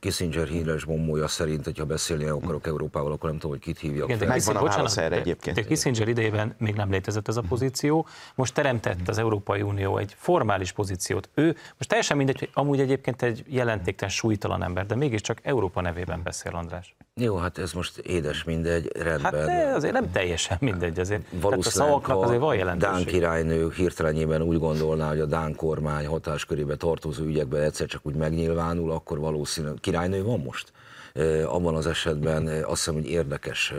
Kissinger 0.00 0.46
híres 0.46 0.84
bombója 0.84 1.28
szerint, 1.28 1.64
hogyha 1.64 1.84
beszélni 1.84 2.24
akarok 2.24 2.66
Európával, 2.66 3.12
akkor 3.12 3.28
nem 3.30 3.38
tudom, 3.38 3.56
hogy 3.56 3.64
kit 3.64 3.78
hívjak 3.78 4.08
Igen, 4.08 4.18
fel. 4.18 4.28
Megvan 4.28 4.56
a 4.56 4.62
válasz 4.62 4.96
erre 4.96 5.16
egyébként. 5.16 5.56
De 5.56 5.64
Kissinger 5.64 6.08
idejében 6.08 6.54
még 6.58 6.74
nem 6.74 6.90
létezett 6.90 7.28
ez 7.28 7.36
a 7.36 7.42
pozíció, 7.48 8.06
most 8.34 8.54
teremtett 8.54 9.08
az 9.08 9.18
Európai 9.18 9.62
Unió 9.62 9.96
egy 9.96 10.14
formális 10.18 10.72
pozíciót. 10.72 11.28
Ő 11.34 11.46
most 11.76 11.88
teljesen 11.88 12.16
mindegy, 12.16 12.38
hogy 12.38 12.50
amúgy 12.52 12.80
egyébként 12.80 13.22
egy 13.22 13.44
jelentéktelen 13.48 14.14
súlytalan 14.14 14.62
ember, 14.62 14.86
de 14.86 14.94
mégiscsak 14.94 15.38
Európa 15.42 15.80
nevében 15.80 16.22
beszél 16.22 16.54
András. 16.54 16.96
Jó, 17.20 17.36
hát 17.36 17.58
ez 17.58 17.72
most 17.72 17.98
édes 17.98 18.44
mindegy, 18.44 18.90
rendben. 18.96 19.32
Hát 19.32 19.46
de 19.46 19.72
azért 19.74 19.92
nem 19.92 20.10
teljesen 20.12 20.56
mindegy, 20.60 20.98
azért. 20.98 21.22
Valószínűleg 21.30 21.66
a 21.66 21.70
szavaknak 21.70 22.22
azért 22.22 22.40
van 22.40 22.56
jelentőség. 22.56 22.94
Dán 22.94 23.04
királynő 23.04 23.70
hirtelenjében 23.76 24.42
úgy 24.42 24.58
gondolná, 24.58 25.08
hogy 25.08 25.20
a 25.20 25.26
Dán 25.26 25.54
kormány 25.54 26.06
hatáskörébe 26.06 26.76
tartozó 26.76 27.24
ügyekben 27.24 27.62
egyszer 27.62 27.86
csak 27.86 28.06
úgy 28.06 28.14
megnyilvánul, 28.14 28.90
akkor 28.90 29.18
valószínűleg 29.18 29.76
királynő 29.80 30.22
van 30.22 30.40
most. 30.40 30.72
Abban 31.46 31.74
az 31.74 31.86
esetben 31.86 32.46
azt 32.46 32.68
hiszem, 32.68 32.94
hogy 32.94 33.10
érdekes 33.10 33.74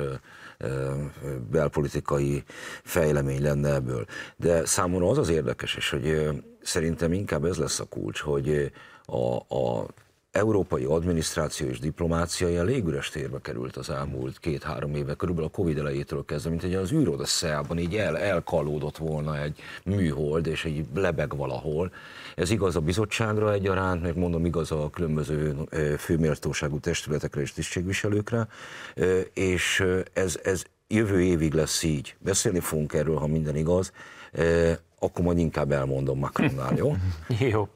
belpolitikai 1.51 2.43
fejlemény 2.83 3.41
lenne 3.41 3.73
ebből. 3.73 4.05
De 4.35 4.65
számomra 4.65 5.09
az 5.09 5.17
az 5.17 5.29
érdekes, 5.29 5.75
és 5.75 5.89
hogy 5.89 6.29
szerintem 6.61 7.13
inkább 7.13 7.45
ez 7.45 7.57
lesz 7.57 7.79
a 7.79 7.85
kulcs, 7.89 8.19
hogy 8.19 8.71
a, 9.05 9.35
a 9.35 9.85
európai 10.31 10.83
adminisztráció 10.83 11.67
és 11.67 11.79
diplomácia 11.79 12.49
ilyen 12.49 12.65
légüres 12.65 13.09
térbe 13.09 13.39
került 13.41 13.77
az 13.77 13.89
elmúlt 13.89 14.39
két-három 14.39 14.95
éve, 14.95 15.13
körülbelül 15.13 15.49
a 15.49 15.55
Covid 15.55 15.77
elejétől 15.77 16.25
kezdve, 16.25 16.49
mint 16.49 16.63
egy 16.63 16.73
az 16.73 16.91
űrodasszában 16.91 17.77
így 17.77 17.95
el, 17.95 18.17
elkalódott 18.17 18.97
volna 18.97 19.41
egy 19.41 19.59
műhold, 19.83 20.47
és 20.47 20.65
egy 20.65 20.85
lebeg 20.93 21.35
valahol. 21.35 21.91
Ez 22.35 22.49
igaz 22.49 22.75
a 22.75 22.79
bizottságra 22.79 23.53
egyaránt, 23.53 24.01
meg 24.01 24.17
mondom 24.17 24.45
igaz 24.45 24.71
a 24.71 24.89
különböző 24.89 25.55
főméltóságú 25.97 26.79
testületekre 26.79 27.41
és 27.41 27.53
tisztségviselőkre, 27.53 28.47
és 29.33 29.85
ez, 30.13 30.39
ez 30.43 30.63
jövő 30.87 31.21
évig 31.21 31.53
lesz 31.53 31.83
így. 31.83 32.15
Beszélni 32.19 32.59
fogunk 32.59 32.93
erről, 32.93 33.17
ha 33.17 33.27
minden 33.27 33.55
igaz, 33.55 33.91
akkor 34.99 35.25
majd 35.25 35.37
inkább 35.37 35.71
elmondom 35.71 36.19
Macronnál, 36.19 36.75
jó? 36.75 36.95
jó. 37.51 37.67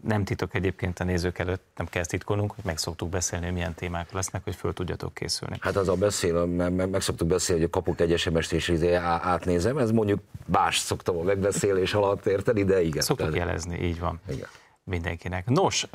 Nem 0.00 0.24
titok 0.24 0.54
egyébként 0.54 1.00
a 1.00 1.04
nézők 1.04 1.38
előtt, 1.38 1.62
nem 1.76 1.86
kell 1.86 2.04
titkolnunk, 2.04 2.52
hogy 2.54 2.64
meg 2.64 2.78
szoktuk 2.78 3.08
beszélni, 3.08 3.44
hogy 3.44 3.54
milyen 3.54 3.74
témák 3.74 4.12
lesznek, 4.12 4.44
hogy 4.44 4.54
föl 4.54 4.72
tudjatok 4.72 5.14
készülni. 5.14 5.56
Hát 5.60 5.76
az 5.76 5.88
a 5.88 5.94
beszél, 5.94 6.44
meg, 6.44 6.72
meg 6.72 7.00
szoktuk 7.00 7.28
beszélni, 7.28 7.62
hogy 7.62 7.70
kapok 7.70 8.00
egy 8.00 8.18
SMS-t 8.18 8.52
és 8.52 8.68
izé 8.68 8.94
átnézem, 8.94 9.78
ez 9.78 9.90
mondjuk 9.90 10.20
más 10.46 10.78
szoktam 10.78 11.18
a 11.18 11.22
megbeszélés 11.22 11.94
alatt 11.94 12.26
érteni, 12.26 12.64
de 12.64 12.82
igen. 12.82 13.02
Szoktuk 13.02 13.36
jelezni, 13.36 13.78
így 13.86 14.00
van. 14.00 14.20
Igen 14.28 14.48
mindenkinek. 14.84 15.48
Nos, 15.48 15.86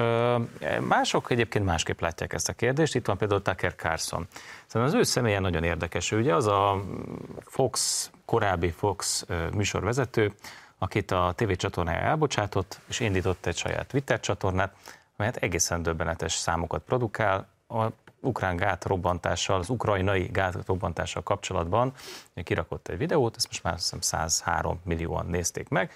mások 0.87 1.31
egyébként 1.31 1.65
másképp 1.65 1.99
látják 1.99 2.33
ezt 2.33 2.49
a 2.49 2.53
kérdést. 2.53 2.95
Itt 2.95 3.05
van 3.05 3.17
például 3.17 3.41
Tucker 3.41 3.75
Carlson. 3.75 4.27
Szerintem 4.67 4.81
az 4.81 4.93
ő 4.93 5.03
személye 5.03 5.39
nagyon 5.39 5.63
érdekes. 5.63 6.11
Ő 6.11 6.19
ugye 6.19 6.35
az 6.35 6.47
a 6.47 6.83
Fox, 7.39 8.09
korábbi 8.25 8.71
Fox 8.71 9.25
műsorvezető, 9.53 10.33
akit 10.77 11.11
a 11.11 11.33
TV 11.35 11.51
csatornája 11.51 11.99
elbocsátott, 11.99 12.79
és 12.87 12.99
indított 12.99 13.45
egy 13.45 13.57
saját 13.57 13.87
Twitter 13.87 14.19
csatornát, 14.19 14.75
amelyet 15.17 15.37
egészen 15.37 15.83
döbbenetes 15.83 16.33
számokat 16.33 16.81
produkál. 16.81 17.47
A 17.67 17.85
ukrán 18.19 18.55
gátrobbantással, 18.55 19.59
az 19.59 19.69
ukrajnai 19.69 20.29
gátrobbantással 20.31 21.23
kapcsolatban 21.23 21.93
kirakott 22.43 22.87
egy 22.87 22.97
videót, 22.97 23.35
ezt 23.35 23.47
most 23.47 23.63
már 23.63 23.73
hiszem 23.73 24.01
103 24.01 24.79
millióan 24.83 25.25
nézték 25.25 25.69
meg, 25.69 25.91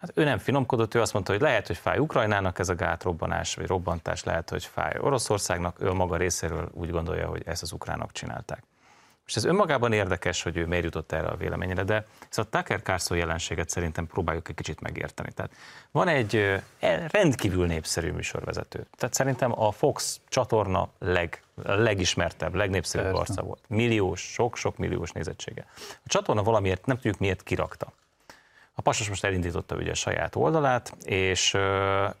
Hát 0.00 0.12
ő 0.14 0.24
nem 0.24 0.38
finomkodott, 0.38 0.94
ő 0.94 1.00
azt 1.00 1.12
mondta, 1.12 1.32
hogy 1.32 1.40
lehet, 1.40 1.66
hogy 1.66 1.76
fáj 1.76 1.98
Ukrajnának 1.98 2.58
ez 2.58 2.68
a 2.68 2.74
gátrobbanás, 2.74 3.54
vagy 3.54 3.66
robbantás, 3.66 4.24
lehet, 4.24 4.50
hogy 4.50 4.64
fáj 4.64 4.96
Oroszországnak, 5.00 5.80
ő 5.80 5.92
maga 5.92 6.16
részéről 6.16 6.70
úgy 6.72 6.90
gondolja, 6.90 7.28
hogy 7.28 7.42
ezt 7.46 7.62
az 7.62 7.72
ukránok 7.72 8.12
csinálták. 8.12 8.62
És 9.30 9.36
ez 9.36 9.44
önmagában 9.44 9.92
érdekes, 9.92 10.42
hogy 10.42 10.56
ő 10.56 10.66
miért 10.66 10.84
jutott 10.84 11.12
erre 11.12 11.26
a 11.26 11.36
véleményre, 11.36 11.82
de 11.82 12.06
ez 12.30 12.38
a 12.38 12.44
Tucker 12.44 12.82
Carlson 12.82 13.16
jelenséget 13.16 13.68
szerintem 13.68 14.06
próbáljuk 14.06 14.48
egy 14.48 14.54
kicsit 14.54 14.80
megérteni. 14.80 15.32
Tehát 15.32 15.52
van 15.90 16.08
egy 16.08 16.34
e, 16.78 17.06
rendkívül 17.10 17.66
népszerű 17.66 18.10
műsorvezető. 18.10 18.86
Tehát 18.96 19.14
szerintem 19.14 19.60
a 19.60 19.70
Fox 19.70 20.20
csatorna 20.28 20.88
leg, 20.98 21.42
legismertebb, 21.62 22.54
legnépszerűbb 22.54 23.14
arca 23.14 23.42
volt. 23.42 23.62
Milliós, 23.68 24.20
sok-sok 24.20 24.76
milliós 24.76 25.10
nézettsége. 25.10 25.66
A 25.78 26.08
csatorna 26.08 26.42
valamiért 26.42 26.86
nem 26.86 26.96
tudjuk 26.96 27.18
miért 27.18 27.42
kirakta. 27.42 27.92
A 28.80 28.82
Pasos 28.82 29.08
most 29.08 29.24
elindította 29.24 29.74
ugye 29.74 29.90
a 29.90 29.94
saját 29.94 30.36
oldalát, 30.36 30.96
és, 31.04 31.56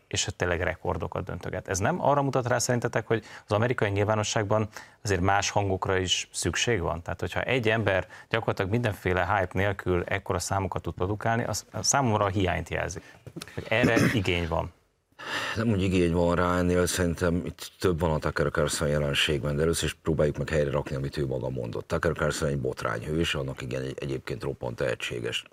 és 0.08 0.28
tényleg 0.36 0.60
rekordokat 0.60 1.24
döntöget. 1.24 1.68
Ez 1.68 1.78
nem 1.78 2.04
arra 2.04 2.22
mutat 2.22 2.48
rá 2.48 2.58
szerintetek, 2.58 3.06
hogy 3.06 3.24
az 3.46 3.52
amerikai 3.52 3.90
nyilvánosságban 3.90 4.68
azért 5.02 5.20
más 5.20 5.50
hangokra 5.50 5.96
is 5.96 6.28
szükség 6.32 6.80
van? 6.80 7.02
Tehát, 7.02 7.20
hogyha 7.20 7.40
egy 7.40 7.68
ember 7.68 8.06
gyakorlatilag 8.28 8.70
mindenféle 8.70 9.26
hype 9.26 9.50
nélkül 9.52 10.02
ekkora 10.06 10.38
számokat 10.38 10.82
tud 10.82 10.94
produkálni, 10.94 11.44
az 11.44 11.66
számomra 11.80 12.24
a 12.24 12.28
hiányt 12.28 12.68
jelzi. 12.68 13.00
Hogy 13.54 13.66
erre 13.68 13.96
igény 14.12 14.48
van. 14.48 14.72
Nem 15.56 15.68
úgy 15.68 15.82
igény 15.82 16.12
van 16.12 16.34
rá, 16.34 16.58
ennél 16.58 16.86
szerintem 16.86 17.42
itt 17.44 17.70
több 17.78 18.00
van 18.00 18.10
a 18.10 18.18
Tucker 18.18 18.50
Carlson 18.50 18.88
jelenségben, 18.88 19.56
de 19.56 19.62
először 19.62 19.84
is 19.84 19.94
próbáljuk 19.94 20.36
meg 20.38 20.48
helyre 20.48 20.70
rakni, 20.70 20.96
amit 20.96 21.16
ő 21.16 21.26
maga 21.26 21.48
mondott. 21.48 21.88
Tucker 21.88 22.12
Carlson 22.12 22.48
egy 22.48 22.60
botrányhős, 22.60 23.34
annak 23.34 23.62
igen 23.62 23.82
egyébként 23.98 24.42
roppant 24.42 24.76
tehetséges 24.76 25.44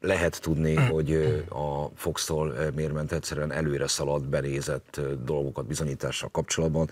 lehet 0.00 0.40
tudni, 0.40 0.74
hogy 0.74 1.12
a 1.48 1.90
Fox-tól 1.94 2.54
miért 2.74 2.92
ment 2.92 3.12
egyszerűen 3.12 3.52
előre 3.52 3.86
szaladt, 3.86 4.28
benézett 4.28 5.00
dolgokat 5.24 5.66
bizonyítással 5.66 6.28
kapcsolatban. 6.28 6.90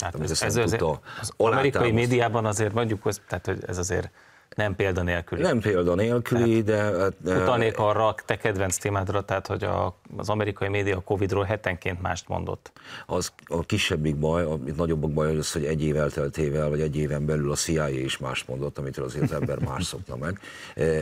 Hát 0.00 0.20
ez, 0.20 0.42
ez 0.42 0.56
az, 0.56 0.76
az 1.20 1.32
amerikai 1.36 1.90
médiában 1.90 2.44
azért 2.44 2.72
mondjuk, 2.72 3.08
tehát 3.28 3.46
hogy 3.46 3.58
ez 3.66 3.78
azért 3.78 4.10
nem 4.56 4.76
példanélküli. 4.76 5.42
Nem 5.42 5.60
példanélküli, 5.60 6.62
de... 6.62 6.76
Hát, 6.76 7.14
utalnék 7.24 7.78
arra 7.78 8.14
te 8.26 8.36
kedvenc 8.36 8.76
témádra, 8.76 9.24
tehát 9.24 9.46
hogy 9.46 9.64
a, 9.64 9.96
az 10.16 10.28
amerikai 10.28 10.68
média 10.68 10.96
a 10.96 11.00
Covid-ról 11.00 11.44
hetenként 11.44 12.02
mást 12.02 12.28
mondott. 12.28 12.72
Az 13.06 13.32
a 13.46 13.60
kisebbik 13.60 14.16
baj, 14.16 14.44
a 14.44 14.58
nagyobbak 14.76 15.12
baj 15.12 15.36
az, 15.36 15.52
hogy 15.52 15.64
egy 15.64 15.82
év 15.82 15.96
elteltével, 15.96 16.68
vagy 16.68 16.80
egy 16.80 16.96
éven 16.96 17.26
belül 17.26 17.50
a 17.50 17.54
CIA 17.54 17.88
is 17.88 18.18
mást 18.18 18.48
mondott, 18.48 18.78
amitől 18.78 19.04
azért 19.04 19.24
az 19.24 19.32
ember 19.32 19.58
más 19.58 19.84
szokta 19.84 20.16
meg. 20.16 20.40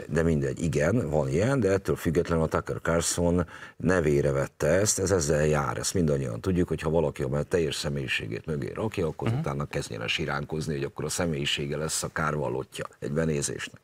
De 0.09 0.23
mindegy, 0.23 0.63
igen, 0.63 1.11
van 1.11 1.29
ilyen, 1.29 1.61
de 1.61 1.71
ettől 1.71 1.97
függetlenül 1.97 2.45
a 2.45 2.49
Tucker 2.49 2.81
Carlson 2.83 3.47
nevére 3.77 4.33
vette 4.33 4.67
ezt, 4.67 4.99
ez 4.99 5.11
ezzel 5.11 5.47
jár, 5.47 5.77
ezt 5.79 5.95
mindannyian 5.95 6.41
tudjuk, 6.41 6.69
hogy 6.69 6.81
ha 6.81 6.91
valaki 6.91 7.23
a 7.23 7.43
teljes 7.43 7.75
személyiségét 7.75 8.47
mögé 8.47 8.73
rakja, 8.75 9.07
akkor 9.07 9.29
uh-huh. 9.29 9.43
utána 9.43 9.65
kezdjen 9.65 10.01
el 10.01 10.07
siránkozni, 10.07 10.75
hogy 10.75 10.85
akkor 10.85 11.05
a 11.05 11.09
személyisége 11.09 11.77
lesz 11.77 12.03
a 12.03 12.09
kárvallottja 12.13 12.85
egy 12.99 13.13
nézésnek. 13.41 13.81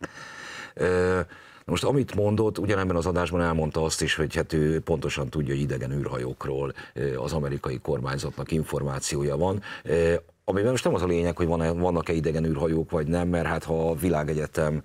Most 1.64 1.84
amit 1.84 2.14
mondott, 2.14 2.58
ugyanebben 2.58 2.96
az 2.96 3.06
adásban 3.06 3.42
elmondta 3.42 3.84
azt 3.84 4.02
is, 4.02 4.14
hogy 4.14 4.34
hát 4.34 4.52
ő 4.52 4.80
pontosan 4.80 5.28
tudja, 5.28 5.54
hogy 5.54 5.62
idegen 5.62 5.92
űrhajókról 5.92 6.72
az 7.16 7.32
amerikai 7.32 7.78
kormányzatnak 7.78 8.52
információja 8.52 9.36
van. 9.36 9.62
Amiben 10.44 10.70
most 10.70 10.84
nem 10.84 10.94
az 10.94 11.02
a 11.02 11.06
lényeg, 11.06 11.36
hogy 11.36 11.46
vannak-e 11.46 12.12
idegen 12.12 12.44
űrhajók, 12.44 12.90
vagy 12.90 13.06
nem, 13.06 13.28
mert 13.28 13.46
hát 13.46 13.64
ha 13.64 13.90
a 13.90 13.94
világegyetem 13.94 14.82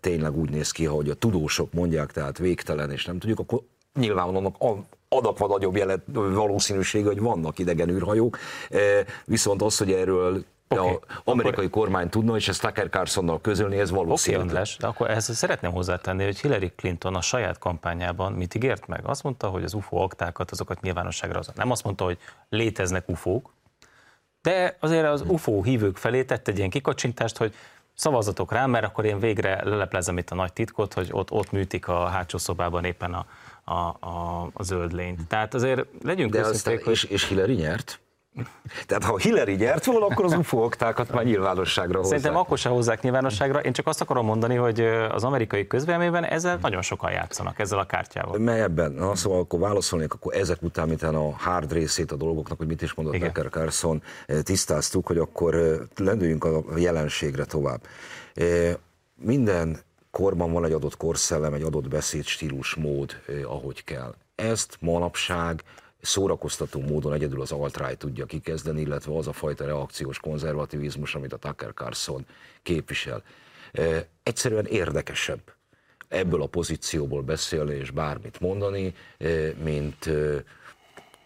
tényleg 0.00 0.36
úgy 0.36 0.50
néz 0.50 0.70
ki, 0.70 0.84
hogy 0.84 1.10
a 1.10 1.14
tudósok 1.14 1.72
mondják, 1.72 2.12
tehát 2.12 2.38
végtelen, 2.38 2.90
és 2.90 3.04
nem 3.04 3.18
tudjuk, 3.18 3.38
akkor 3.38 3.60
nyilvánvalóan 3.94 4.86
adat 5.08 5.38
van 5.38 5.48
nagyobb 5.48 5.76
jelet, 5.76 6.00
valószínűség, 6.12 7.06
hogy 7.06 7.20
vannak 7.20 7.58
idegen 7.58 7.88
űrhajók, 7.88 8.38
viszont 9.24 9.62
az, 9.62 9.78
hogy 9.78 9.92
erről 9.92 10.44
Okay. 10.68 10.98
A 11.08 11.20
amerikai 11.24 11.66
akkor... 11.66 11.82
kormány 11.82 12.08
tudna, 12.08 12.36
és 12.36 12.48
ezt 12.48 12.60
Tucker 12.60 12.88
Carlsonnal 12.88 13.40
közölni, 13.40 13.78
ez 13.78 13.90
valószínű. 13.90 14.36
Okay, 14.36 14.62
de 14.78 14.86
akkor 14.86 15.10
ehhez 15.10 15.36
szeretném 15.36 15.72
hozzátenni, 15.72 16.24
hogy 16.24 16.40
Hillary 16.40 16.72
Clinton 16.76 17.14
a 17.14 17.20
saját 17.20 17.58
kampányában 17.58 18.32
mit 18.32 18.54
ígért 18.54 18.86
meg? 18.86 19.00
Azt 19.04 19.22
mondta, 19.22 19.48
hogy 19.48 19.64
az 19.64 19.74
UFO 19.74 19.96
aktákat, 19.96 20.50
azokat 20.50 20.80
nyilvánosságra 20.80 21.38
az. 21.38 21.50
Nem 21.54 21.70
azt 21.70 21.84
mondta, 21.84 22.04
hogy 22.04 22.18
léteznek 22.48 23.08
UFO-k, 23.08 23.50
de 24.42 24.76
azért 24.80 25.06
az 25.06 25.24
UFO 25.26 25.62
hívők 25.62 25.96
felé 25.96 26.24
tett 26.24 26.48
egy 26.48 26.56
ilyen 26.56 26.70
kikacsintást, 26.70 27.36
hogy 27.36 27.54
szavazatok 27.94 28.52
rám, 28.52 28.70
mert 28.70 28.84
akkor 28.84 29.04
én 29.04 29.18
végre 29.18 29.64
leleplezem 29.64 30.18
itt 30.18 30.30
a 30.30 30.34
nagy 30.34 30.52
titkot, 30.52 30.94
hogy 30.94 31.08
ott, 31.10 31.30
ott 31.30 31.50
műtik 31.50 31.88
a 31.88 32.06
hátsó 32.06 32.38
szobában 32.38 32.84
éppen 32.84 33.14
a, 33.14 33.26
a, 33.64 33.96
a, 34.00 34.48
a 34.52 34.62
zöld 34.62 34.92
lényt. 34.92 35.26
Tehát 35.26 35.54
azért 35.54 35.86
legyünk 36.02 36.32
De 36.32 36.40
aztán, 36.40 36.80
hogy... 36.84 36.92
és, 36.92 37.04
és 37.04 37.28
Hillary 37.28 37.54
nyert? 37.54 38.00
Tehát 38.86 39.04
ha 39.04 39.18
Hillary 39.18 39.54
nyert 39.54 39.84
volna, 39.84 40.06
akkor 40.06 40.24
az 40.24 40.32
UFO 40.32 40.64
oktákat 40.64 41.12
már 41.12 41.24
nyilvánosságra 41.24 41.98
hozzák. 41.98 42.18
Szerintem 42.18 42.42
akkor 42.42 42.58
se 42.58 42.68
hozzák 42.68 43.02
nyilvánosságra. 43.02 43.60
Én 43.60 43.72
csak 43.72 43.86
azt 43.86 44.00
akarom 44.00 44.26
mondani, 44.26 44.54
hogy 44.54 44.80
az 45.10 45.24
amerikai 45.24 45.66
közvéleményben 45.66 46.24
ezzel 46.24 46.58
nagyon 46.62 46.82
sokan 46.82 47.10
játszanak, 47.10 47.58
ezzel 47.58 47.78
a 47.78 47.84
kártyával. 47.84 48.38
Mely 48.38 48.60
ebben? 48.60 48.92
Na, 48.92 49.14
szóval 49.14 49.40
akkor 49.40 49.60
válaszolnék, 49.60 50.12
akkor 50.12 50.34
ezek 50.34 50.62
után, 50.62 50.88
mint 50.88 51.02
a 51.02 51.32
hard 51.36 51.72
részét 51.72 52.12
a 52.12 52.16
dolgoknak, 52.16 52.58
hogy 52.58 52.66
mit 52.66 52.82
is 52.82 52.94
mondott 52.94 53.18
Becker 53.18 53.48
Carson, 53.48 54.02
tisztáztuk, 54.42 55.06
hogy 55.06 55.18
akkor 55.18 55.86
lendüljünk 55.96 56.44
a 56.44 56.62
jelenségre 56.76 57.44
tovább. 57.44 57.80
Minden 59.14 59.78
korban 60.10 60.52
van 60.52 60.64
egy 60.64 60.72
adott 60.72 60.96
korszellem, 60.96 61.52
egy 61.52 61.62
adott 61.62 61.88
beszédstílus, 61.88 62.74
mód, 62.74 63.20
ahogy 63.44 63.84
kell. 63.84 64.14
Ezt 64.34 64.76
manapság 64.80 65.62
szórakoztató 66.00 66.80
módon 66.80 67.12
egyedül 67.12 67.40
az 67.40 67.52
alt 67.52 67.98
tudja 67.98 68.26
kikezdeni, 68.26 68.80
illetve 68.80 69.16
az 69.16 69.26
a 69.26 69.32
fajta 69.32 69.64
reakciós 69.64 70.18
konzervativizmus, 70.18 71.14
amit 71.14 71.32
a 71.32 71.36
Tucker 71.36 71.74
Carlson 71.74 72.26
képvisel. 72.62 73.22
Egyszerűen 74.22 74.66
érdekesebb 74.66 75.40
ebből 76.08 76.42
a 76.42 76.46
pozícióból 76.46 77.22
beszélni 77.22 77.74
és 77.74 77.90
bármit 77.90 78.40
mondani, 78.40 78.94
mint 79.62 80.10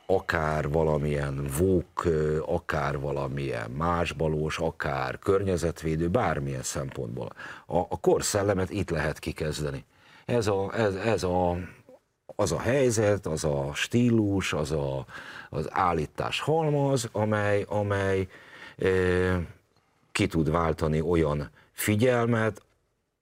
akár 0.06 0.68
valamilyen 0.68 1.48
vók, 1.58 2.08
akár 2.46 2.98
valamilyen 2.98 3.70
másbalós, 3.70 4.58
akár 4.58 5.18
környezetvédő, 5.18 6.08
bármilyen 6.08 6.62
szempontból. 6.62 7.32
A, 7.66 7.76
a 7.76 8.00
korszellemet 8.00 8.70
itt 8.70 8.90
lehet 8.90 9.18
kikezdeni. 9.18 9.84
Ez 10.24 10.46
a, 10.46 10.78
ez, 10.78 10.94
ez 10.94 11.22
a 11.22 11.56
az 12.36 12.52
a 12.52 12.60
helyzet, 12.60 13.26
az 13.26 13.44
a 13.44 13.70
stílus, 13.74 14.52
az 14.52 14.70
a, 14.70 15.04
az 15.50 15.68
állítás 15.70 16.40
halmaz, 16.40 17.08
amely, 17.12 17.64
amely 17.68 18.28
e, 18.78 18.88
ki 20.12 20.26
tud 20.26 20.50
váltani 20.50 21.00
olyan 21.00 21.50
figyelmet, 21.72 22.62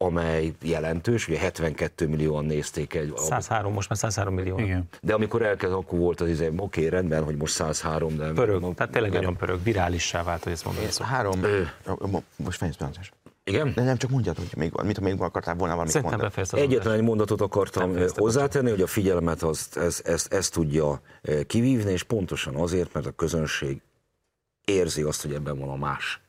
amely 0.02 0.52
jelentős, 0.62 1.28
ugye 1.28 1.38
72 1.38 2.08
millióan 2.08 2.44
nézték 2.44 2.94
egy... 2.94 3.12
103, 3.16 3.72
most 3.72 3.88
már 3.88 3.98
103 3.98 4.34
millió. 4.34 4.58
Igen. 4.58 4.88
De 5.02 5.14
amikor 5.14 5.42
elkezd, 5.42 5.72
akkor 5.72 5.98
volt 5.98 6.20
az 6.20 6.28
izé, 6.28 6.52
oké, 6.56 6.86
rendben, 6.86 7.24
hogy 7.24 7.36
most 7.36 7.54
103, 7.54 8.16
de... 8.16 8.32
Pörög, 8.32 8.60
nem, 8.60 8.74
tehát 8.74 8.92
tényleg 8.92 9.12
nagyon 9.12 9.36
pörög, 9.36 9.62
virálissá 9.62 10.22
vált, 10.22 10.42
hogy 10.42 10.52
ezt 10.52 10.64
mondom. 10.64 10.84
Szóval. 10.88 11.12
Három, 11.12 11.40
most 12.36 12.58
fejezd 12.58 12.78
be, 12.78 12.84
András. 12.84 13.12
Igen? 13.44 13.72
De 13.74 13.82
nem 13.82 13.96
csak 13.96 14.10
mondjad, 14.10 14.36
hogy 14.36 14.48
még, 14.56 14.72
mit 14.82 15.00
még 15.00 15.20
akartál 15.20 15.54
volna 15.54 15.72
valamit 15.72 15.92
Szerintem 15.92 16.18
mondani. 16.18 16.62
Egyetlen 16.62 16.94
egy 16.94 17.02
mondatot 17.02 17.40
akartam 17.40 17.88
Befejezted, 17.88 18.22
hozzátenni, 18.22 18.70
hogy 18.70 18.82
a 18.82 18.86
figyelmet 18.86 19.42
azt, 19.42 19.76
ez, 19.76 20.00
ez, 20.04 20.26
ez 20.30 20.48
tudja 20.48 21.00
eh, 21.22 21.42
kivívni, 21.44 21.92
és 21.92 22.02
pontosan 22.02 22.54
azért, 22.54 22.92
mert 22.92 23.06
a 23.06 23.10
közönség 23.10 23.82
érzi 24.64 25.02
azt, 25.02 25.22
hogy 25.22 25.32
ebben 25.32 25.58
van 25.58 25.68
a 25.68 25.76
más. 25.76 26.20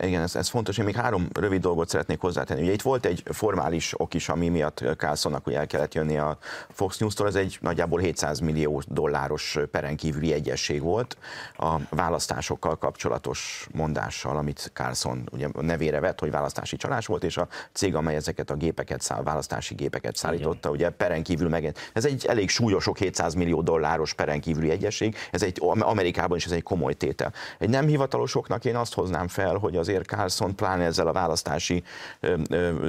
Igen, 0.00 0.22
ez, 0.22 0.36
ez 0.36 0.48
fontos. 0.48 0.78
Én 0.78 0.84
még 0.84 0.94
három 0.94 1.28
rövid 1.32 1.60
dolgot 1.60 1.88
szeretnék 1.88 2.20
hozzátenni. 2.20 2.62
Ugye 2.62 2.72
itt 2.72 2.82
volt 2.82 3.06
egy 3.06 3.22
formális 3.24 4.00
ok 4.00 4.14
is, 4.14 4.28
ami 4.28 4.48
miatt 4.48 4.84
Carlsonnak 4.96 5.46
ugye 5.46 5.58
el 5.58 5.66
kellett 5.66 5.94
jönni 5.94 6.18
a 6.18 6.38
Fox 6.70 6.98
News-tól. 6.98 7.26
Ez 7.26 7.34
egy 7.34 7.58
nagyjából 7.60 8.00
700 8.00 8.38
millió 8.38 8.82
dolláros 8.88 9.58
peren 9.70 9.96
kívüli 9.96 10.32
egyesség 10.32 10.82
volt 10.82 11.16
a 11.56 11.76
választásokkal 11.90 12.76
kapcsolatos 12.76 13.68
mondással, 13.72 14.36
amit 14.36 14.70
Carlson 14.74 15.28
ugye 15.32 15.48
nevére 15.60 16.00
vett, 16.00 16.20
hogy 16.20 16.30
választási 16.30 16.76
csalás 16.76 17.06
volt, 17.06 17.24
és 17.24 17.36
a 17.36 17.48
cég, 17.72 17.94
amely 17.94 18.14
ezeket 18.14 18.50
a 18.50 18.54
gépeket, 18.54 19.00
száll, 19.00 19.22
választási 19.22 19.74
gépeket 19.74 20.16
szállította, 20.16 20.70
ugye 20.70 20.90
peren 20.90 21.22
kívül 21.22 21.48
meg. 21.48 21.74
Ez 21.92 22.04
egy 22.04 22.26
elég 22.26 22.48
súlyos 22.48 22.86
ok, 22.86 22.98
700 22.98 23.34
millió 23.34 23.62
dolláros 23.62 24.14
peren 24.14 24.40
kívüli 24.40 24.70
egyesség. 24.70 25.16
Ez 25.30 25.42
egy 25.42 25.62
Amerikában 25.78 26.36
is 26.36 26.44
ez 26.44 26.52
egy 26.52 26.62
komoly 26.62 26.94
tétel. 26.94 27.32
Egy 27.58 27.68
nem 27.68 27.86
hivatalosoknak 27.86 28.64
én 28.64 28.76
azt 28.76 28.94
hoznám 28.94 29.28
fel, 29.28 29.47
hogy 29.56 29.76
azért 29.76 30.06
Carlson 30.06 30.56
pláne 30.56 30.84
ezzel 30.84 31.06
a 31.06 31.12
választási, 31.12 31.82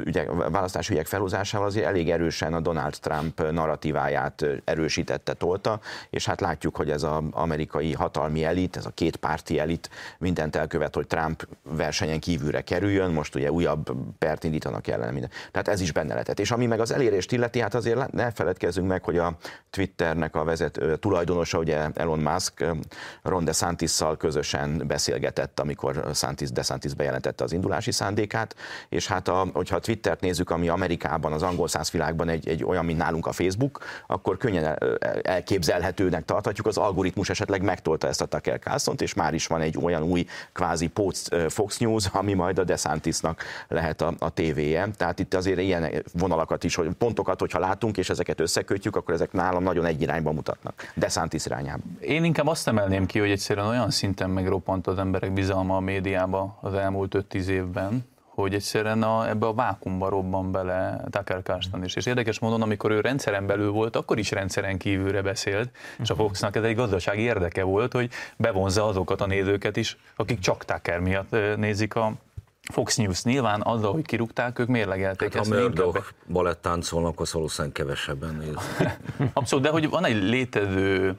ügyek, 0.03 0.31
választási 0.49 0.93
ügyek 0.93 1.05
felhúzásával 1.05 1.67
azért 1.67 1.85
elég 1.85 2.11
erősen 2.11 2.53
a 2.53 2.59
Donald 2.59 2.97
Trump 3.01 3.51
narratíváját 3.51 4.45
erősítette, 4.63 5.33
tolta, 5.33 5.79
és 6.09 6.25
hát 6.25 6.41
látjuk, 6.41 6.75
hogy 6.75 6.89
ez 6.89 7.03
az 7.03 7.23
amerikai 7.31 7.93
hatalmi 7.93 8.43
elit, 8.43 8.77
ez 8.77 8.85
a 8.85 8.91
két 8.93 9.15
párti 9.15 9.59
elit 9.59 9.89
mindent 10.17 10.55
elkövet, 10.55 10.95
hogy 10.95 11.07
Trump 11.07 11.47
versenyen 11.63 12.19
kívülre 12.19 12.61
kerüljön, 12.61 13.11
most 13.11 13.35
ugye 13.35 13.51
újabb 13.51 13.91
pert 14.17 14.43
indítanak 14.43 14.87
ellene 14.87 15.11
minden. 15.11 15.29
Tehát 15.51 15.67
ez 15.67 15.81
is 15.81 15.91
benne 15.91 16.11
lehetett. 16.11 16.39
És 16.39 16.51
ami 16.51 16.65
meg 16.65 16.79
az 16.79 16.91
elérést 16.91 17.31
illeti, 17.31 17.59
hát 17.59 17.73
azért 17.73 18.11
ne 18.11 18.31
feledkezzünk 18.31 18.87
meg, 18.87 19.03
hogy 19.03 19.17
a 19.17 19.37
Twitternek 19.69 20.35
a 20.35 20.43
vezet, 20.43 20.79
tulajdonosa, 20.99 21.57
ugye 21.57 21.87
Elon 21.93 22.19
Musk, 22.19 22.65
Ron 23.21 23.43
DeSantis-szal 23.43 24.17
közösen 24.17 24.83
beszélgetett, 24.87 25.59
amikor 25.59 26.09
Santis 26.13 26.48
DeSantis 26.51 26.93
bejelentette 26.93 27.43
az 27.43 27.51
indulási 27.51 27.91
szándékát, 27.91 28.55
és 28.89 29.07
hát 29.07 29.27
a, 29.27 29.47
hogyha 29.53 29.75
a 29.75 29.79
Twittert 29.79 30.21
nézzük, 30.21 30.49
ami 30.49 30.67
Amerikában, 30.67 31.33
az 31.33 31.43
angol 31.43 31.67
száz 31.67 31.91
világban 31.91 32.29
egy, 32.29 32.47
egy 32.47 32.63
olyan, 32.63 32.85
mint 32.85 32.97
nálunk 32.97 33.27
a 33.27 33.31
Facebook, 33.31 33.79
akkor 34.07 34.37
könnyen 34.37 34.77
elképzelhetőnek 35.21 36.25
tarthatjuk, 36.25 36.67
az 36.67 36.77
algoritmus 36.77 37.29
esetleg 37.29 37.61
megtolta 37.61 38.07
ezt 38.07 38.21
a 38.21 38.25
Tucker 38.25 38.59
carlson 38.59 38.95
és 38.97 39.13
már 39.13 39.33
is 39.33 39.47
van 39.47 39.61
egy 39.61 39.77
olyan 39.81 40.03
új 40.03 40.25
kvázi 40.53 40.91
Fox 41.47 41.77
News, 41.77 42.05
ami 42.11 42.33
majd 42.33 42.59
a 42.59 42.63
DeSantisnak 42.63 43.43
lehet 43.67 44.01
a, 44.01 44.13
a 44.19 44.29
tévéje. 44.29 44.87
Tehát 44.97 45.19
itt 45.19 45.33
azért 45.33 45.59
ilyen 45.59 46.03
vonalakat 46.13 46.63
is, 46.63 46.75
hogy 46.75 46.89
pontokat, 46.97 47.39
hogyha 47.39 47.59
látunk, 47.59 47.97
és 47.97 48.09
ezeket 48.09 48.39
összekötjük, 48.39 48.95
akkor 48.95 49.13
ezek 49.13 49.31
nálam 49.31 49.63
nagyon 49.63 49.85
egy 49.85 50.01
irányba 50.01 50.31
mutatnak. 50.31 50.91
DeSantis 50.95 51.45
irányába. 51.45 51.83
Én 51.99 52.23
inkább 52.23 52.47
azt 52.47 52.67
emelném 52.67 53.05
ki, 53.05 53.19
hogy 53.19 53.31
egyszerűen 53.31 53.67
olyan 53.67 53.89
szinten 53.89 54.29
megroppant 54.29 54.87
az 54.87 54.97
emberek 54.97 55.33
bizalma 55.33 55.75
a 55.75 55.79
médiába 56.39 56.57
az 56.61 56.73
elmúlt 56.73 57.25
5-10 57.29 57.45
évben, 57.45 58.07
hogy 58.23 58.53
egyszerűen 58.53 59.03
a, 59.03 59.29
ebbe 59.29 59.45
a 59.45 59.53
vákumba 59.53 60.09
robban 60.09 60.51
bele 60.51 61.03
Tucker 61.09 61.41
Carlson 61.43 61.83
is. 61.83 61.95
És 61.95 62.05
érdekes 62.05 62.39
módon, 62.39 62.61
amikor 62.61 62.91
ő 62.91 62.99
rendszeren 62.99 63.45
belül 63.45 63.71
volt, 63.71 63.95
akkor 63.95 64.17
is 64.17 64.31
rendszeren 64.31 64.77
kívülre 64.77 65.21
beszélt, 65.21 65.69
és 65.99 66.09
a 66.09 66.15
Foxnak 66.15 66.55
ez 66.55 66.63
egy 66.63 66.75
gazdasági 66.75 67.21
érdeke 67.21 67.63
volt, 67.63 67.93
hogy 67.93 68.09
bevonza 68.37 68.85
azokat 68.85 69.21
a 69.21 69.25
nézőket 69.25 69.77
is, 69.77 69.97
akik 70.15 70.39
csak 70.39 70.65
Tucker 70.65 70.99
miatt 70.99 71.57
nézik 71.57 71.95
a 71.95 72.13
Fox 72.71 72.95
News. 72.95 73.23
Nyilván 73.23 73.61
azzal, 73.61 73.91
hogy 73.91 74.05
kirúgták, 74.05 74.59
ők 74.59 74.67
mérlegelték 74.67 75.33
hát, 75.33 75.41
ezt. 75.41 75.53
Ha 75.53 75.59
Murdoch 75.59 76.13
balett 76.27 76.61
táncolnak, 76.61 77.19
az 77.19 77.33
valószínűleg 77.33 77.73
kevesebben 77.73 78.35
néz. 78.35 78.87
Abszolút, 79.33 79.65
de 79.65 79.71
hogy 79.71 79.89
van 79.89 80.05
egy 80.05 80.23
létező 80.23 81.15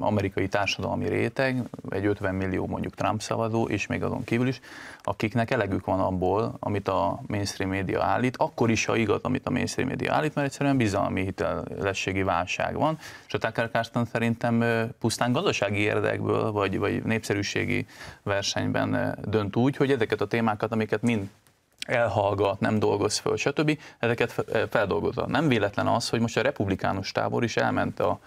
amerikai 0.00 0.48
társadalmi 0.48 1.08
réteg, 1.08 1.62
egy 1.90 2.06
50 2.06 2.34
millió 2.34 2.66
mondjuk 2.66 2.94
Trump 2.94 3.22
szavazó, 3.22 3.68
és 3.68 3.86
még 3.86 4.02
azon 4.02 4.24
kívül 4.24 4.48
is, 4.48 4.60
akiknek 5.02 5.50
elegük 5.50 5.84
van 5.84 6.00
abból, 6.00 6.56
amit 6.58 6.88
a 6.88 7.20
mainstream 7.26 7.70
média 7.70 8.02
állít, 8.02 8.36
akkor 8.36 8.70
is, 8.70 8.84
ha 8.84 8.96
igaz, 8.96 9.20
amit 9.22 9.46
a 9.46 9.50
mainstream 9.50 9.88
média 9.88 10.12
állít, 10.12 10.34
mert 10.34 10.46
egyszerűen 10.46 10.76
bizalmi 10.76 11.22
hitelességi 11.22 12.22
válság 12.22 12.74
van, 12.76 12.98
és 13.26 13.34
a 13.34 13.38
Tucker 13.38 13.70
Carlson 13.70 14.04
szerintem 14.04 14.64
pusztán 15.00 15.32
gazdasági 15.32 15.80
érdekből, 15.80 16.52
vagy, 16.52 16.78
vagy 16.78 17.02
népszerűségi 17.02 17.86
versenyben 18.22 19.18
dönt 19.24 19.56
úgy, 19.56 19.76
hogy 19.76 19.90
ezeket 19.90 20.20
a 20.20 20.26
témákat, 20.26 20.72
amiket 20.72 21.02
mind 21.02 21.28
elhallgat, 21.86 22.60
nem 22.60 22.78
dolgoz 22.78 23.18
föl, 23.18 23.36
stb. 23.36 23.78
Ezeket 23.98 24.44
feldolgozza. 24.70 25.26
Nem 25.26 25.48
véletlen 25.48 25.86
az, 25.86 26.08
hogy 26.08 26.20
most 26.20 26.36
a 26.36 26.42
republikánus 26.42 27.12
tábor 27.12 27.44
is 27.44 27.56
elment 27.56 28.00
a 28.00 28.18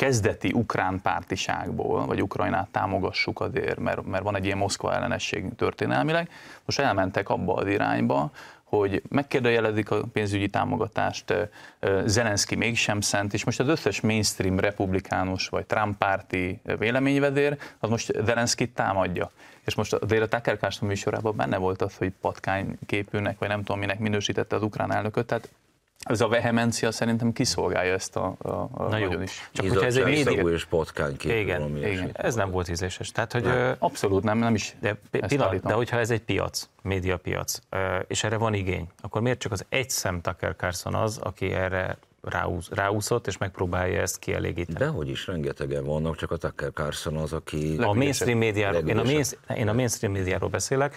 kezdeti 0.00 0.52
ukrán 0.52 1.00
pártiságból, 1.02 2.06
vagy 2.06 2.22
Ukrajnát 2.22 2.68
támogassuk 2.68 3.40
azért, 3.40 3.78
mert, 3.78 4.06
mert 4.06 4.22
van 4.22 4.36
egy 4.36 4.44
ilyen 4.44 4.58
Moszkva 4.58 4.94
ellenesség 4.94 5.54
történelmileg, 5.56 6.28
most 6.64 6.78
elmentek 6.78 7.28
abba 7.28 7.54
az 7.54 7.66
irányba, 7.66 8.30
hogy 8.64 9.02
megkérdőjelezik 9.08 9.90
a 9.90 10.02
pénzügyi 10.12 10.48
támogatást, 10.48 11.34
Zelenszky 12.04 12.54
mégsem 12.54 13.00
szent, 13.00 13.34
és 13.34 13.44
most 13.44 13.60
az 13.60 13.68
összes 13.68 14.00
mainstream 14.00 14.58
republikánus 14.58 15.48
vagy 15.48 15.66
Trump 15.66 15.98
párti 15.98 16.60
véleményvezér, 16.78 17.58
az 17.78 17.88
most 17.88 18.12
Zelenszky 18.24 18.68
támadja. 18.68 19.30
És 19.64 19.74
most 19.74 19.92
a 19.92 19.98
Tucker 20.06 20.58
Carlson 20.58 20.88
műsorában 20.88 21.36
benne 21.36 21.56
volt 21.56 21.82
az, 21.82 21.96
hogy 21.96 22.12
patkány 22.20 22.78
képűnek, 22.86 23.38
vagy 23.38 23.48
nem 23.48 23.62
tudom 23.62 23.80
minek 23.80 23.98
minősítette 23.98 24.56
az 24.56 24.62
ukrán 24.62 24.92
elnököt, 24.92 25.26
tehát 25.26 25.48
ez 26.00 26.20
a 26.20 26.28
vehemencia 26.28 26.90
szerintem 26.90 27.32
kiszolgálja 27.32 27.92
ezt 27.92 28.16
a, 28.16 28.34
a, 28.38 28.48
a 28.48 28.68
Na 28.76 28.88
nagyon 28.88 29.22
is. 29.22 29.50
Csak 29.52 29.68
hogyha 29.68 29.84
ez 29.84 29.96
egy 29.96 30.04
média... 30.04 30.48
és 30.48 30.64
patkány 30.64 31.16
igen, 31.22 31.76
igen. 31.76 32.10
ez 32.12 32.34
nem 32.34 32.50
volt 32.50 32.68
ízléses. 32.68 33.10
Tehát, 33.10 33.32
hogy, 33.32 33.42
nem. 33.42 33.74
Abszolút 33.78 34.22
nem, 34.22 34.38
nem 34.38 34.54
is 34.54 34.76
de, 34.80 35.00
pillanat, 35.10 35.62
de 35.62 35.72
hogyha 35.72 35.98
ez 35.98 36.10
egy 36.10 36.22
piac, 36.22 36.68
médiapiac, 36.82 37.58
és 38.06 38.24
erre 38.24 38.36
van 38.36 38.54
igény, 38.54 38.88
akkor 39.00 39.20
miért 39.20 39.38
csak 39.38 39.52
az 39.52 39.64
egy 39.68 39.90
szem 39.90 40.20
Tucker 40.20 40.54
Carlson 40.56 40.94
az, 40.94 41.18
aki 41.18 41.52
erre 41.52 41.98
ráúsz, 42.22 42.68
ráúszott, 42.70 43.26
és 43.26 43.38
megpróbálja 43.38 44.00
ezt 44.00 44.18
kielégíteni. 44.18 44.78
Dehogy 44.78 45.08
is, 45.08 45.26
rengetegen 45.26 45.84
vannak, 45.84 46.16
csak 46.16 46.30
a 46.30 46.36
Tucker 46.36 46.70
Carlson 46.72 47.16
az, 47.16 47.32
aki... 47.32 47.76
A 47.78 47.92
mainstream 47.92 48.38
médiáról, 48.38 48.88
én 48.88 48.98
a, 48.98 49.02
mainstream, 49.02 49.58
én 49.58 49.68
a 49.68 49.72
mainstream 49.72 50.12
médiáról 50.12 50.48
beszélek, 50.48 50.96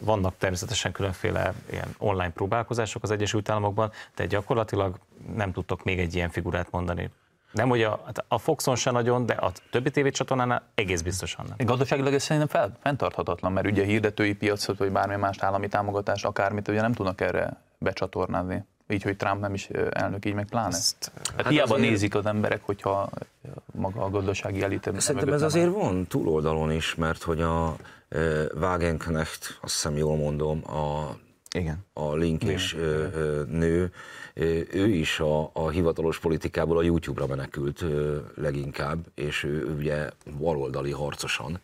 vannak 0.00 0.34
természetesen 0.38 0.92
különféle 0.92 1.52
ilyen 1.70 1.94
online 1.98 2.30
próbálkozások 2.30 3.02
az 3.02 3.10
Egyesült 3.10 3.48
Államokban, 3.48 3.90
de 4.16 4.26
gyakorlatilag 4.26 4.98
nem 5.34 5.52
tudtok 5.52 5.84
még 5.84 5.98
egy 5.98 6.14
ilyen 6.14 6.30
figurát 6.30 6.70
mondani. 6.70 7.10
Nem, 7.52 7.68
hogy 7.68 7.82
a, 7.82 8.00
hát 8.04 8.24
a 8.28 8.38
Foxon 8.38 8.76
se 8.76 8.90
nagyon, 8.90 9.26
de 9.26 9.32
a 9.32 9.52
többi 9.70 9.90
tévécsatornánál 9.90 10.62
egész 10.74 11.02
biztosan 11.02 11.44
nem. 11.48 11.66
Gazdaságilag 11.66 12.14
ez 12.14 12.22
szerintem 12.22 12.60
fel, 12.60 12.76
fenntarthatatlan, 12.82 13.52
mert 13.52 13.66
ugye 13.66 13.84
hirdetői 13.84 14.34
piacot, 14.34 14.78
vagy 14.78 14.92
bármilyen 14.92 15.20
más 15.20 15.38
állami 15.38 15.68
támogatást, 15.68 16.24
akármit, 16.24 16.68
ugye 16.68 16.80
nem 16.80 16.92
tudnak 16.92 17.20
erre 17.20 17.56
becsatornázni. 17.78 18.64
Így, 18.88 19.02
hogy 19.02 19.16
Trump 19.16 19.40
nem 19.40 19.54
is 19.54 19.68
elnök, 19.90 20.24
így 20.24 20.34
meg 20.34 20.46
pláne. 20.46 20.76
Ezt, 20.76 21.12
hát, 21.14 21.42
hát 21.44 21.52
hiába 21.52 21.74
azért... 21.74 21.90
nézik 21.90 22.14
az 22.14 22.26
emberek, 22.26 22.60
hogyha 22.64 23.10
maga 23.72 24.04
a 24.04 24.10
gazdasági 24.10 24.62
elit. 24.62 24.90
Szerintem 24.96 25.32
ez 25.32 25.42
azért 25.42 25.72
van 25.72 26.06
túloldalon 26.06 26.72
is, 26.72 26.94
mert 26.94 27.22
hogy 27.22 27.40
a 27.40 27.76
Wagenknecht, 28.54 29.58
azt 29.60 29.74
hiszem 29.74 29.96
jól 29.96 30.16
mondom, 30.16 30.70
a, 30.70 31.16
Igen. 31.54 31.86
a 31.92 32.14
Link 32.14 32.44
és 32.44 32.76
nő, 33.48 33.92
ő 34.72 34.88
is 34.88 35.20
a, 35.20 35.50
a 35.52 35.68
hivatalos 35.68 36.18
politikából 36.18 36.78
a 36.78 36.82
YouTube-ra 36.82 37.26
menekült 37.26 37.84
leginkább, 38.34 38.98
és 39.14 39.44
ő 39.44 39.74
ugye 39.76 40.10
baloldali 40.38 40.90
harcosan. 40.90 41.60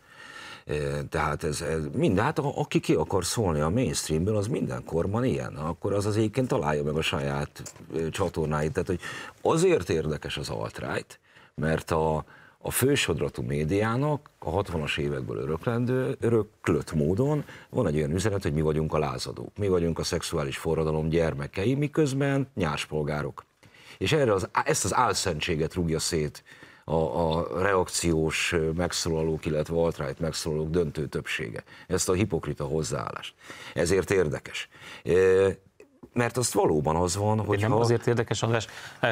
Tehát 1.09 1.43
ez, 1.43 1.61
ez 1.61 1.81
mind, 1.93 2.19
hát 2.19 2.39
aki 2.39 2.79
ki 2.79 2.93
akar 2.93 3.25
szólni 3.25 3.59
a 3.59 3.69
mainstreamből, 3.69 4.37
az 4.37 4.47
minden 4.47 4.83
korban 4.83 5.25
ilyen, 5.25 5.55
akkor 5.55 5.93
az 5.93 6.05
az 6.05 6.17
egyébként 6.17 6.47
találja 6.47 6.83
meg 6.83 6.95
a 6.95 7.01
saját 7.01 7.73
csatornáit. 8.11 8.71
Tehát, 8.71 8.87
hogy 8.87 8.99
azért 9.41 9.89
érdekes 9.89 10.37
az 10.37 10.49
alt-right, 10.49 11.19
mert 11.55 11.91
a, 11.91 12.25
a 12.61 12.71
fősodratú 12.71 13.41
médiának 13.41 14.29
a 14.39 14.49
60-as 14.49 14.97
évekből 14.97 15.37
öröklendő, 15.37 16.17
öröklött 16.19 16.93
módon 16.93 17.45
van 17.69 17.87
egy 17.87 17.95
olyan 17.95 18.11
üzenet, 18.11 18.43
hogy 18.43 18.53
mi 18.53 18.61
vagyunk 18.61 18.93
a 18.93 18.97
lázadók, 18.97 19.57
mi 19.57 19.67
vagyunk 19.67 19.99
a 19.99 20.03
szexuális 20.03 20.57
forradalom 20.57 21.09
gyermekei, 21.09 21.75
miközben 21.75 22.47
nyárspolgárok. 22.55 23.45
És 23.97 24.11
erre 24.11 24.33
az, 24.33 24.49
ezt 24.63 24.85
az 24.85 24.95
álszentséget 24.95 25.73
rúgja 25.73 25.99
szét 25.99 26.43
a, 26.85 27.37
a 27.37 27.61
reakciós 27.61 28.55
megszólalók, 28.75 29.45
illetve 29.45 29.75
alt 29.75 30.19
megszólalók 30.19 30.69
döntő 30.69 31.07
többsége. 31.07 31.63
Ezt 31.87 32.09
a 32.09 32.13
hipokrita 32.13 32.63
hozzáállást. 32.63 33.33
Ezért 33.73 34.11
érdekes 34.11 34.69
mert 36.13 36.37
azt 36.37 36.53
valóban 36.53 36.95
az 36.95 37.15
van, 37.15 37.45
hogy. 37.45 37.59
Nem 37.59 37.71
ha... 37.71 37.79
azért 37.79 38.07
érdekes, 38.07 38.43
András, 38.43 38.67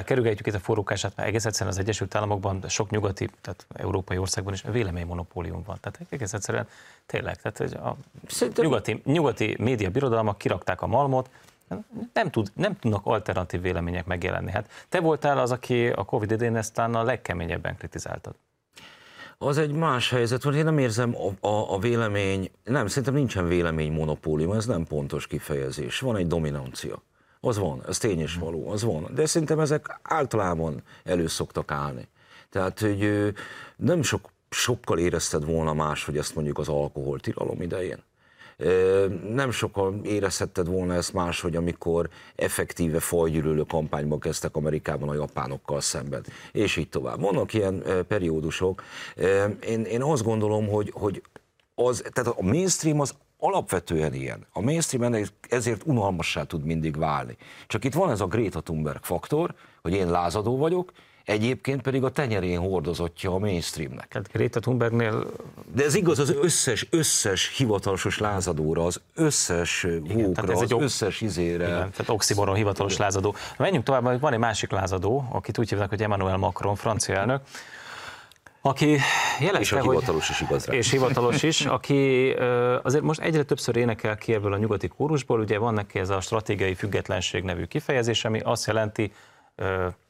kerülgetjük 0.06 0.48
itt 0.48 0.54
a 0.54 0.60
forrókását, 0.60 1.16
mert 1.16 1.28
egész 1.28 1.46
egyszerűen 1.46 1.74
az 1.74 1.80
Egyesült 1.80 2.16
Államokban, 2.16 2.64
sok 2.68 2.90
nyugati, 2.90 3.30
tehát 3.42 3.66
európai 3.74 4.18
országban 4.18 4.54
is 4.54 4.64
véleménymonopólium 4.72 5.64
van. 5.66 5.78
Tehát 5.82 6.00
egész 6.10 6.34
egyszerűen 6.34 6.68
tényleg, 7.06 7.42
tehát 7.42 7.74
a 7.74 7.96
Szerintem... 8.28 8.64
nyugati, 8.64 9.02
nyugati 9.06 9.56
média 9.60 9.90
birodalmak 9.90 10.38
kirakták 10.38 10.82
a 10.82 10.88
malmot, 10.88 11.30
nem, 12.14 12.30
tud, 12.30 12.52
nem 12.54 12.76
tudnak 12.80 13.06
alternatív 13.06 13.62
vélemények 13.62 14.06
megjelenni. 14.06 14.52
Hát 14.52 14.70
te 14.90 15.00
voltál 15.00 15.38
az, 15.38 15.52
aki 15.52 15.88
a 15.88 16.04
Covid 16.04 16.32
idén 16.32 16.56
ezt 16.56 16.78
a 16.78 17.04
legkeményebben 17.04 17.78
kritizáltad 17.78 18.36
az 19.38 19.58
egy 19.58 19.72
más 19.72 20.10
helyzet, 20.10 20.44
hogy 20.44 20.56
én 20.56 20.64
nem 20.64 20.78
érzem 20.78 21.16
a, 21.16 21.48
a, 21.48 21.74
a 21.74 21.80
vélemény, 21.80 22.52
nem, 22.64 22.88
szerintem 22.88 23.14
nincsen 23.14 23.48
vélemény 23.48 23.92
monopólium, 23.92 24.52
ez 24.52 24.66
nem 24.66 24.86
pontos 24.86 25.28
kifejezés, 25.28 26.00
van 26.00 26.16
egy 26.16 26.28
dominancia. 26.28 27.02
Az 27.40 27.58
van, 27.58 27.84
ez 27.88 27.98
tény 27.98 28.20
és 28.20 28.36
való, 28.36 28.70
az 28.70 28.84
van. 28.84 29.12
De 29.14 29.26
szerintem 29.26 29.60
ezek 29.60 30.00
általában 30.02 30.84
elő 31.04 31.28
szoktak 31.28 31.72
állni. 31.72 32.08
Tehát, 32.50 32.80
hogy 32.80 33.34
nem 33.76 34.02
sok, 34.02 34.30
sokkal 34.50 35.00
érezted 35.00 35.46
volna 35.46 35.74
más, 35.74 36.06
hogy 36.06 36.18
ezt 36.18 36.36
mondjuk 36.36 36.58
az 36.58 36.68
alkoholtilalom 36.68 37.62
idején. 37.62 38.04
Nem 39.34 39.52
sokan 39.52 40.06
érezhetted 40.06 40.68
volna 40.68 40.94
ezt 40.94 41.14
máshogy, 41.14 41.56
amikor 41.56 42.10
effektíve 42.36 43.00
fajgyűlölő 43.00 43.64
kampányban 43.64 44.20
kezdtek 44.20 44.56
Amerikában 44.56 45.10
a 45.10 45.14
japánokkal 45.14 45.82
szemben, 45.82 46.26
és 46.52 46.78
így 46.78 46.90
tovább. 46.90 47.22
Vannak 47.22 47.54
ilyen 47.54 47.84
periódusok. 48.08 48.84
Én, 49.68 49.82
én 49.82 50.02
azt 50.02 50.24
gondolom, 50.24 50.68
hogy, 50.68 50.92
hogy 50.94 51.22
az, 51.76 52.04
tehát 52.14 52.34
a 52.38 52.42
mainstream 52.42 53.00
az 53.00 53.14
alapvetően 53.38 54.14
ilyen. 54.14 54.48
A 54.52 54.62
mainstream 54.62 55.24
ezért 55.50 55.82
unalmassá 55.86 56.44
tud 56.44 56.64
mindig 56.66 56.98
válni. 56.98 57.38
Csak 57.68 57.84
itt 57.84 57.94
van 57.94 58.10
ez 58.10 58.22
a 58.22 58.28
Greta 58.28 58.62
Thunberg 58.62 59.04
faktor, 59.04 59.54
hogy 59.82 59.94
én 59.94 60.12
lázadó 60.12 60.58
vagyok, 60.58 60.92
egyébként 61.28 61.82
pedig 61.82 62.04
a 62.04 62.10
tenyerén 62.10 62.60
hordozottja 62.60 63.34
a 63.34 63.38
mainstreamnek. 63.38 64.08
Tehát 64.08 64.32
Greta 64.32 64.60
Thunbergnél... 64.60 65.26
De 65.74 65.84
ez 65.84 65.96
igaz 65.96 66.20
az 66.20 66.36
összes, 66.42 66.88
összes 66.90 67.58
hivatalosos 67.58 68.18
lázadóra, 68.18 68.86
az 68.86 69.02
összes 69.16 69.88
hókra, 70.14 70.54
az 70.54 70.72
ok... 70.72 70.82
összes 70.82 71.22
izére. 71.22 71.66
Igen, 71.66 71.92
tehát 71.92 72.10
oximoron 72.10 72.56
hivatalos 72.56 72.98
lázadó. 72.98 73.36
Menjünk 73.58 73.84
tovább, 73.84 74.04
mert 74.04 74.20
van 74.20 74.34
egy 74.34 74.40
másik 74.40 74.72
lázadó, 74.72 75.28
akit 75.32 75.58
úgy 75.58 75.70
hívnak, 75.70 75.90
hogy 75.90 76.02
Emmanuel 76.02 76.38
Macron, 76.38 76.76
francia 76.76 77.16
elnök, 77.16 77.42
aki 78.62 78.98
jelezte, 79.40 79.60
és 79.60 79.72
a 79.72 79.82
hivatalos 79.82 80.30
is 80.30 80.42
igaz 80.42 80.66
rá. 80.66 80.74
És 80.74 80.92
hivatalos 80.92 81.44
is, 81.44 81.66
aki 81.66 82.32
azért 82.84 83.04
most 83.04 83.20
egyre 83.20 83.44
többször 83.44 83.76
énekel 83.76 84.18
ki 84.18 84.34
ebből 84.34 84.54
a 84.54 84.58
nyugati 84.58 84.88
kórusból, 84.88 85.40
ugye 85.40 85.58
van 85.58 85.74
neki 85.74 86.00
ez 86.00 86.10
a 86.10 86.20
stratégiai 86.20 86.74
függetlenség 86.74 87.44
nevű 87.44 87.64
kifejezés, 87.66 88.26
ami 88.26 88.40
azt 88.40 88.68
jelenti, 88.68 89.12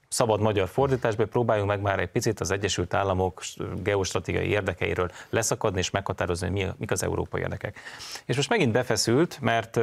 szabad 0.08 0.42
magyar 0.42 0.68
fordításban 0.68 1.30
próbáljunk 1.30 1.70
meg 1.70 1.82
már 1.82 2.00
egy 2.00 2.10
picit 2.10 2.40
az 2.40 2.52
Egyesült 2.52 2.94
Államok 2.94 3.42
geostratégiai 3.84 4.48
érdekeiről 4.48 5.12
leszakadni 5.30 5.80
és 5.80 5.90
meghatározni, 5.90 6.64
hogy 6.64 6.74
mik 6.78 6.92
az 6.92 7.04
európai 7.04 7.42
érdekek. 7.42 7.80
És 8.26 8.36
most 8.36 8.50
megint 8.50 8.72
befeszült, 8.72 9.38
mert 9.42 9.76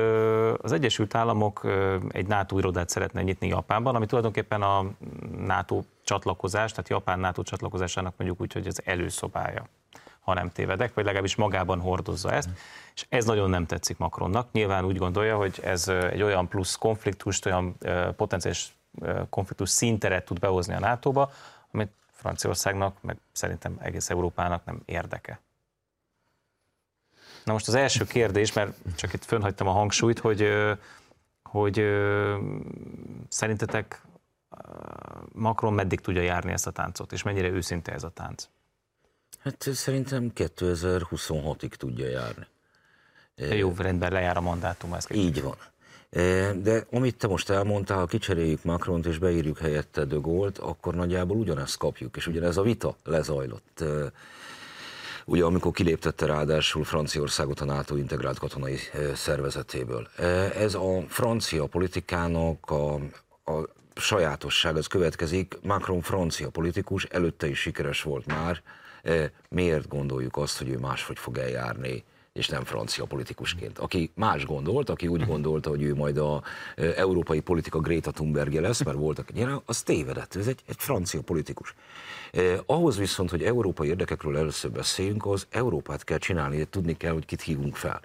az 0.63 0.73
Egyesült 0.73 1.15
Államok 1.15 1.67
egy 2.09 2.27
NATO 2.27 2.59
irodát 2.59 2.89
szeretne 2.89 3.23
nyitni 3.23 3.49
Japánban, 3.49 3.95
ami 3.95 4.07
tulajdonképpen 4.07 4.63
a 4.63 4.85
NATO 5.39 5.83
csatlakozás, 6.05 6.71
tehát 6.71 6.89
Japán 6.89 7.21
NATO 7.21 7.43
csatlakozásának 7.43 8.15
mondjuk 8.17 8.41
úgy, 8.41 8.53
hogy 8.53 8.67
az 8.67 8.81
előszobája 8.85 9.69
ha 10.21 10.35
nem 10.35 10.51
tévedek, 10.51 10.95
vagy 10.95 11.05
legalábbis 11.05 11.37
magában 11.37 11.81
hordozza 11.81 12.33
ezt, 12.33 12.49
és 12.95 13.07
ez 13.09 13.25
nagyon 13.25 13.51
nem 13.51 13.67
tetszik 13.67 13.99
Macronnak. 13.99 14.49
Nyilván 14.53 14.85
úgy 14.85 14.97
gondolja, 14.97 15.37
hogy 15.37 15.61
ez 15.63 15.89
egy 15.89 16.23
olyan 16.23 16.49
plusz 16.49 16.75
konfliktust, 16.75 17.47
olyan 17.47 17.77
potenciális 18.17 18.73
konfliktus 19.31 19.69
színteret 19.69 20.25
tud 20.25 20.39
behozni 20.39 20.75
a 20.75 20.79
NATO-ba, 20.79 21.33
amit 21.73 21.93
Franciaországnak, 22.13 23.03
meg 23.03 23.17
szerintem 23.33 23.77
egész 23.81 24.11
Európának 24.11 24.65
nem 24.65 24.83
érdeke. 24.85 25.41
Na 27.45 27.53
most 27.53 27.69
az 27.69 27.75
első 27.75 28.05
kérdés, 28.05 28.53
mert 28.53 28.77
csak 28.97 29.13
itt 29.13 29.25
fönhagytam 29.25 29.67
a 29.67 29.73
hangsúlyt, 29.73 30.19
hogy, 30.19 30.49
hogy 31.43 31.85
szerintetek 33.29 34.03
Macron 35.33 35.73
meddig 35.73 36.01
tudja 36.01 36.23
járni 36.23 36.53
ezt 36.53 36.67
a 36.67 36.71
táncot, 36.71 37.13
és 37.13 37.23
mennyire 37.23 37.49
őszinte 37.49 37.93
ez 37.93 38.03
a 38.03 38.09
tánc? 38.09 38.49
Hát 39.39 39.63
szerintem 39.73 40.33
2026-ig 40.35 41.75
tudja 41.75 42.09
járni. 42.09 42.47
Jó, 43.35 43.75
rendben 43.77 44.13
lejár 44.13 44.37
a 44.37 44.41
mandátum. 44.41 44.95
Ez 44.95 45.07
Így 45.11 45.43
van. 45.43 45.57
De 46.63 46.87
amit 46.91 47.17
te 47.17 47.27
most 47.27 47.51
elmondtál, 47.51 47.99
ha 47.99 48.07
kicseréljük 48.07 48.65
Macront 48.65 49.07
és 49.07 49.19
beírjuk 49.19 49.59
helyette 49.59 50.05
de 50.05 50.17
Gaulle-t, 50.17 50.59
akkor 50.59 50.95
nagyjából 50.95 51.37
ugyanezt 51.37 51.79
kapjuk, 51.79 52.17
és 52.17 52.27
ugyanez 52.27 52.57
a 52.57 52.63
vita 52.63 52.97
lezajlott. 53.05 53.85
Ugye 55.25 55.45
amikor 55.45 55.73
kiléptette 55.73 56.27
ráadásul 56.27 56.85
Franciaországot 56.85 57.61
a 57.61 57.65
NATO 57.65 57.97
integrált 57.97 58.39
katonai 58.39 58.79
szervezetéből. 59.15 60.09
Ez 60.59 60.75
a 60.75 61.05
francia 61.09 61.67
politikának 61.67 62.71
a, 62.71 62.95
a 63.53 63.69
sajátosság, 63.95 64.77
az 64.77 64.87
következik. 64.87 65.59
Macron 65.63 66.01
francia 66.01 66.51
politikus, 66.51 67.05
előtte 67.05 67.47
is 67.47 67.59
sikeres 67.61 68.03
volt 68.03 68.27
már. 68.27 68.63
Miért 69.49 69.89
gondoljuk 69.89 70.37
azt, 70.37 70.59
hogy 70.59 70.69
ő 70.69 70.79
máshogy 70.79 71.19
fog 71.19 71.39
eljárni 71.39 72.05
és 72.35 72.49
nem 72.49 72.65
francia 72.65 73.05
politikusként. 73.05 73.79
Aki 73.79 74.11
más 74.15 74.45
gondolt, 74.45 74.91
aki 74.91 75.07
úgy 75.07 75.27
gondolta, 75.27 75.71
hogy 75.71 75.83
ő 75.83 75.95
majd 75.95 76.19
a 76.19 76.43
európai 76.77 77.41
politika 77.41 77.79
Greta 77.79 78.11
Thunbergje 78.11 78.61
lesz, 78.61 78.83
mert 78.83 78.97
voltak 78.97 79.33
nyilván, 79.33 79.63
az 79.65 79.83
tévedett, 79.83 80.35
ez 80.35 80.47
egy, 80.47 80.61
egy 80.67 80.77
francia 80.79 81.21
politikus. 81.23 81.75
Eh, 82.33 82.59
ahhoz 82.67 82.99
viszont, 82.99 83.31
hogy 83.31 83.43
európai 83.43 83.89
érdekekről 83.89 84.37
először 84.37 84.71
beszéljünk, 84.71 85.27
az 85.27 85.47
Európát 85.51 86.05
kell 86.05 86.19
csinálni, 86.19 86.65
tudni 86.65 86.97
kell, 86.97 87.13
hogy 87.13 87.25
kit 87.25 87.43
hívunk 87.43 87.77
fel. 87.77 88.01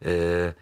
Eh, 0.00 0.54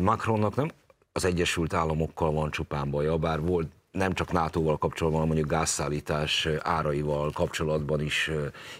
Macronnak 0.00 0.54
nem 0.54 0.70
az 1.12 1.24
Egyesült 1.24 1.72
Államokkal 1.72 2.32
van 2.32 2.50
csupán 2.50 2.90
baja, 2.90 3.16
bár 3.16 3.40
volt 3.40 3.68
nem 3.94 4.12
csak 4.12 4.32
NATO-val 4.32 4.78
kapcsolatban, 4.78 5.20
hanem 5.20 5.34
mondjuk 5.36 5.58
gázszállítás 5.58 6.48
áraival 6.58 7.30
kapcsolatban 7.30 8.00
is 8.00 8.30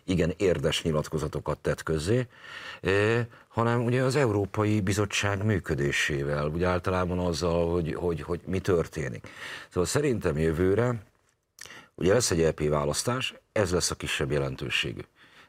igen 0.05 0.35
érdes 0.37 0.83
nyilatkozatokat 0.83 1.59
tett 1.59 1.83
közzé, 1.83 2.27
hanem 3.49 3.85
ugye 3.85 4.03
az 4.03 4.17
Európai 4.17 4.81
Bizottság 4.81 5.45
működésével, 5.45 6.49
ugye 6.49 6.67
általában 6.67 7.19
azzal, 7.19 7.73
hogy, 7.73 7.95
hogy, 7.95 8.21
hogy 8.21 8.41
mi 8.47 8.59
történik. 8.59 9.29
Szóval 9.69 9.89
szerintem 9.89 10.39
jövőre 10.39 11.03
ugye 11.95 12.13
lesz 12.13 12.31
egy 12.31 12.43
EP 12.43 12.69
választás, 12.69 13.35
ez 13.53 13.73
lesz 13.73 13.91
a 13.91 13.95
kisebb 13.95 14.31
jelentőségű. 14.31 15.01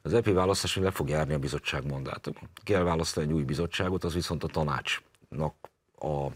Az 0.02 0.14
EP 0.14 0.30
választás 0.30 0.76
le 0.76 0.92
fog 0.92 1.10
járni 1.10 1.34
a 1.34 1.40
bizottság 1.40 1.86
mandátum. 1.86 2.34
Kell 2.64 2.84
választani 2.84 3.28
egy 3.28 3.34
új 3.34 3.44
bizottságot, 3.44 4.04
az 4.04 4.14
viszont 4.14 4.44
a 4.44 4.48
tanácsnak 4.48 5.56
a, 6.00 6.28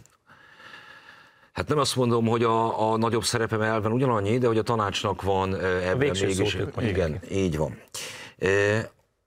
Hát 1.60 1.68
nem 1.68 1.78
azt 1.78 1.96
mondom, 1.96 2.26
hogy 2.28 2.44
a, 2.44 2.92
a 2.92 2.98
nagyobb 2.98 3.24
szerepem 3.24 3.62
elven 3.62 3.92
ugyanannyi, 3.92 4.38
de 4.38 4.48
hogy 4.48 4.58
a 4.58 4.62
tanácsnak 4.62 5.22
van 5.22 5.56
ebben 5.56 6.16
mégis. 6.22 6.58
Igen, 6.78 7.20
így 7.32 7.58
van. 7.58 7.82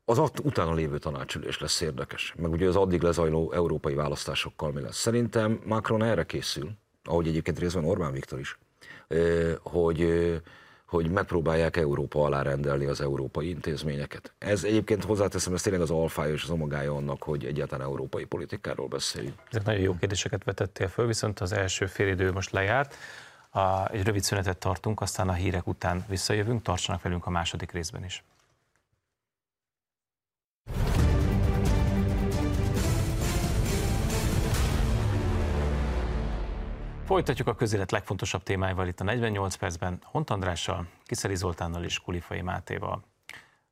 Az 0.04 0.18
att, 0.18 0.38
utána 0.38 0.74
lévő 0.74 0.98
tanácsülés 0.98 1.60
lesz 1.60 1.80
érdekes, 1.80 2.34
meg 2.36 2.52
ugye 2.52 2.68
az 2.68 2.76
addig 2.76 3.02
lezajló 3.02 3.52
európai 3.52 3.94
választásokkal 3.94 4.72
mi 4.72 4.80
lesz. 4.80 4.96
Szerintem 4.96 5.60
Macron 5.64 6.02
erre 6.02 6.24
készül, 6.24 6.70
ahogy 7.04 7.28
egyébként 7.28 7.58
részben 7.58 7.84
Orbán 7.84 8.12
Viktor 8.12 8.38
is, 8.38 8.58
hogy 9.62 10.00
hogy 10.92 11.10
megpróbálják 11.10 11.76
Európa 11.76 12.24
alá 12.24 12.42
rendelni 12.42 12.84
az 12.84 13.00
európai 13.00 13.48
intézményeket. 13.48 14.32
Ez 14.38 14.64
egyébként 14.64 15.04
hozzáteszem, 15.04 15.54
ez 15.54 15.62
tényleg 15.62 15.82
az 15.82 15.90
alfája 15.90 16.32
és 16.32 16.42
az 16.42 16.50
omagája 16.50 16.94
annak, 16.94 17.22
hogy 17.22 17.44
egyáltalán 17.44 17.86
európai 17.86 18.24
politikáról 18.24 18.88
beszéljünk. 18.88 19.34
Ezek 19.50 19.64
nagyon 19.64 19.80
jó 19.80 19.96
kérdéseket 19.96 20.44
vetettél 20.44 20.88
föl, 20.88 21.06
viszont 21.06 21.40
az 21.40 21.52
első 21.52 21.86
félidő 21.86 22.32
most 22.32 22.50
lejárt. 22.50 22.96
A, 23.50 23.90
egy 23.90 24.02
rövid 24.02 24.22
szünetet 24.22 24.58
tartunk, 24.58 25.00
aztán 25.00 25.28
a 25.28 25.32
hírek 25.32 25.66
után 25.66 26.04
visszajövünk, 26.08 26.62
tartsanak 26.62 27.02
velünk 27.02 27.26
a 27.26 27.30
második 27.30 27.72
részben 27.72 28.04
is. 28.04 28.24
Folytatjuk 37.12 37.48
a 37.48 37.54
közélet 37.54 37.90
legfontosabb 37.90 38.42
témáival 38.42 38.86
itt 38.86 39.00
a 39.00 39.04
48 39.04 39.54
percben, 39.54 39.98
Hont 40.02 40.30
Andrással, 40.30 40.86
Kiszeli 41.04 41.36
Zoltánnal 41.36 41.84
és 41.84 41.98
Kulifai 41.98 42.40
Mátéval. 42.40 43.04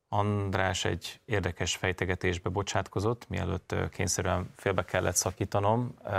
András 0.09 0.85
egy 0.85 1.21
érdekes 1.25 1.77
fejtegetésbe 1.77 2.51
bocsátkozott, 2.51 3.29
mielőtt 3.29 3.75
kényszerűen 3.91 4.51
félbe 4.57 4.85
kellett 4.85 5.15
szakítanom. 5.15 5.95
Uh, 6.05 6.11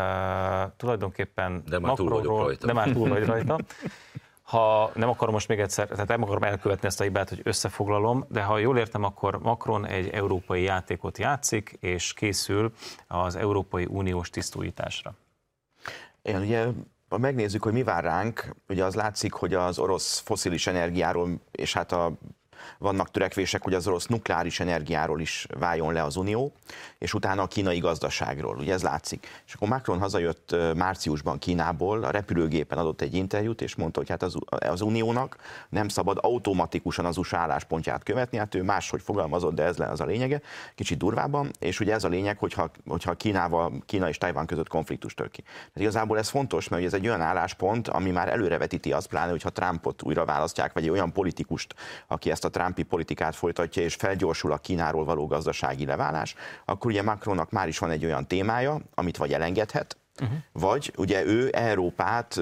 tulajdonképpen 0.78 1.64
de 1.68 1.80
már 1.80 1.96
túl 1.96 2.10
vagyok 2.10 2.40
rajta. 2.40 2.66
De 2.66 2.74
már 2.74 2.90
túl 2.92 3.10
vagy 3.10 3.26
rajta. 3.26 3.60
ha 4.42 4.92
nem 4.96 5.10
akarom 5.10 5.34
most 5.34 5.48
még 5.48 5.60
egyszer, 5.60 5.88
tehát 5.88 6.08
nem 6.08 6.24
akarom 6.24 6.44
elkövetni 6.44 6.88
ezt 6.88 7.00
a 7.00 7.04
hibát, 7.04 7.30
hogy 7.30 7.42
összefoglalom, 7.44 8.26
de 8.30 8.44
ha 8.44 8.58
jól 8.58 8.78
értem, 8.78 9.04
akkor 9.04 9.40
Macron 9.40 9.86
egy 9.86 10.08
európai 10.08 10.62
játékot 10.62 11.18
játszik, 11.18 11.78
és 11.80 12.14
készül 12.14 12.74
az 13.08 13.36
Európai 13.36 13.86
Uniós 13.90 14.30
tisztújításra. 14.30 15.14
Igen, 16.24 16.42
ugye 16.42 16.68
ha 17.12 17.18
megnézzük, 17.18 17.64
hogy 17.64 17.74
mi 17.74 17.84
vár 17.84 18.04
ránk, 18.04 18.56
ugye 18.68 18.84
az 18.86 18.96
látszik, 18.96 19.34
hogy 19.34 19.54
az 19.54 19.80
orosz 19.80 20.20
foszilis 20.20 20.68
energiáról 20.68 21.42
és 21.52 21.74
hát 21.74 21.92
a 21.92 22.18
vannak 22.78 23.12
törekvések, 23.12 23.64
hogy 23.64 23.74
az 23.74 23.88
orosz 23.88 24.06
nukleáris 24.06 24.60
energiáról 24.60 25.22
is 25.22 25.48
váljon 25.60 25.94
le 25.94 26.04
az 26.04 26.16
Unió, 26.16 26.54
és 26.98 27.14
utána 27.14 27.42
a 27.42 27.48
kínai 27.48 27.80
gazdaságról, 27.80 28.58
ugye 28.58 28.74
ez 28.74 28.84
látszik. 28.84 29.42
És 29.48 29.54
akkor 29.54 29.68
Macron 29.68 30.00
hazajött 30.00 30.56
márciusban 30.76 31.40
Kínából, 31.40 32.04
a 32.04 32.12
repülőgépen 32.12 32.78
adott 32.78 33.02
egy 33.02 33.14
interjút, 33.14 33.62
és 33.62 33.76
mondta, 33.76 34.00
hogy 34.00 34.10
hát 34.10 34.24
az, 34.24 34.36
az 34.46 34.82
Uniónak 34.82 35.36
nem 35.70 35.88
szabad 35.88 36.18
automatikusan 36.22 37.06
az 37.06 37.18
USA 37.18 37.38
álláspontját 37.38 38.04
követni, 38.04 38.38
hát 38.38 38.56
ő 38.56 38.64
máshogy 38.64 39.02
fogalmazott, 39.02 39.54
de 39.54 39.64
ez 39.64 39.78
le 39.78 39.88
az 39.88 40.02
a 40.02 40.06
lényege, 40.06 40.42
kicsit 40.76 40.98
durvában, 40.98 41.52
és 41.60 41.80
ugye 41.80 41.94
ez 41.94 42.04
a 42.04 42.08
lényeg, 42.08 42.38
hogyha, 42.38 42.72
hogyha 42.88 43.14
Kínával, 43.14 43.84
Kína 43.86 44.10
és 44.10 44.18
Tajván 44.18 44.46
között 44.46 44.68
konfliktus 44.68 45.14
tör 45.14 45.32
ki. 45.32 45.42
Tehát 45.42 45.72
igazából 45.76 46.18
ez 46.18 46.30
fontos, 46.30 46.68
mert 46.68 46.84
ez 46.84 46.94
egy 46.94 47.08
olyan 47.08 47.22
álláspont, 47.22 47.88
ami 47.88 48.12
már 48.12 48.30
előrevetíti 48.30 48.92
azt, 48.92 49.08
pláne, 49.08 49.32
hogyha 49.32 49.50
Trumpot 49.50 50.04
újra 50.04 50.26
választják, 50.26 50.74
vagy 50.74 50.84
egy 50.84 50.90
olyan 50.90 51.12
politikust, 51.12 51.76
aki 52.08 52.32
ezt 52.32 52.46
a 52.46 52.50
Trumpi 52.52 52.84
politikát 52.84 53.36
folytatja, 53.36 53.84
és 53.84 53.96
felgyorsul 53.96 54.52
a 54.52 54.58
Kínáról 54.58 55.06
való 55.06 55.28
gazdasági 55.28 55.86
leválás, 55.86 56.36
akkor 56.66 56.92
ugye 56.92 57.02
Macronnak 57.02 57.52
már 57.52 57.68
is 57.68 57.78
van 57.78 57.90
egy 57.90 58.06
olyan 58.06 58.28
témája, 58.28 58.82
amit 58.94 59.18
vagy 59.18 59.34
elengedhet, 59.34 59.98
Uh-huh. 60.20 60.38
Vagy 60.52 60.94
ugye 60.98 61.26
ő 61.26 61.50
Európát 61.52 62.40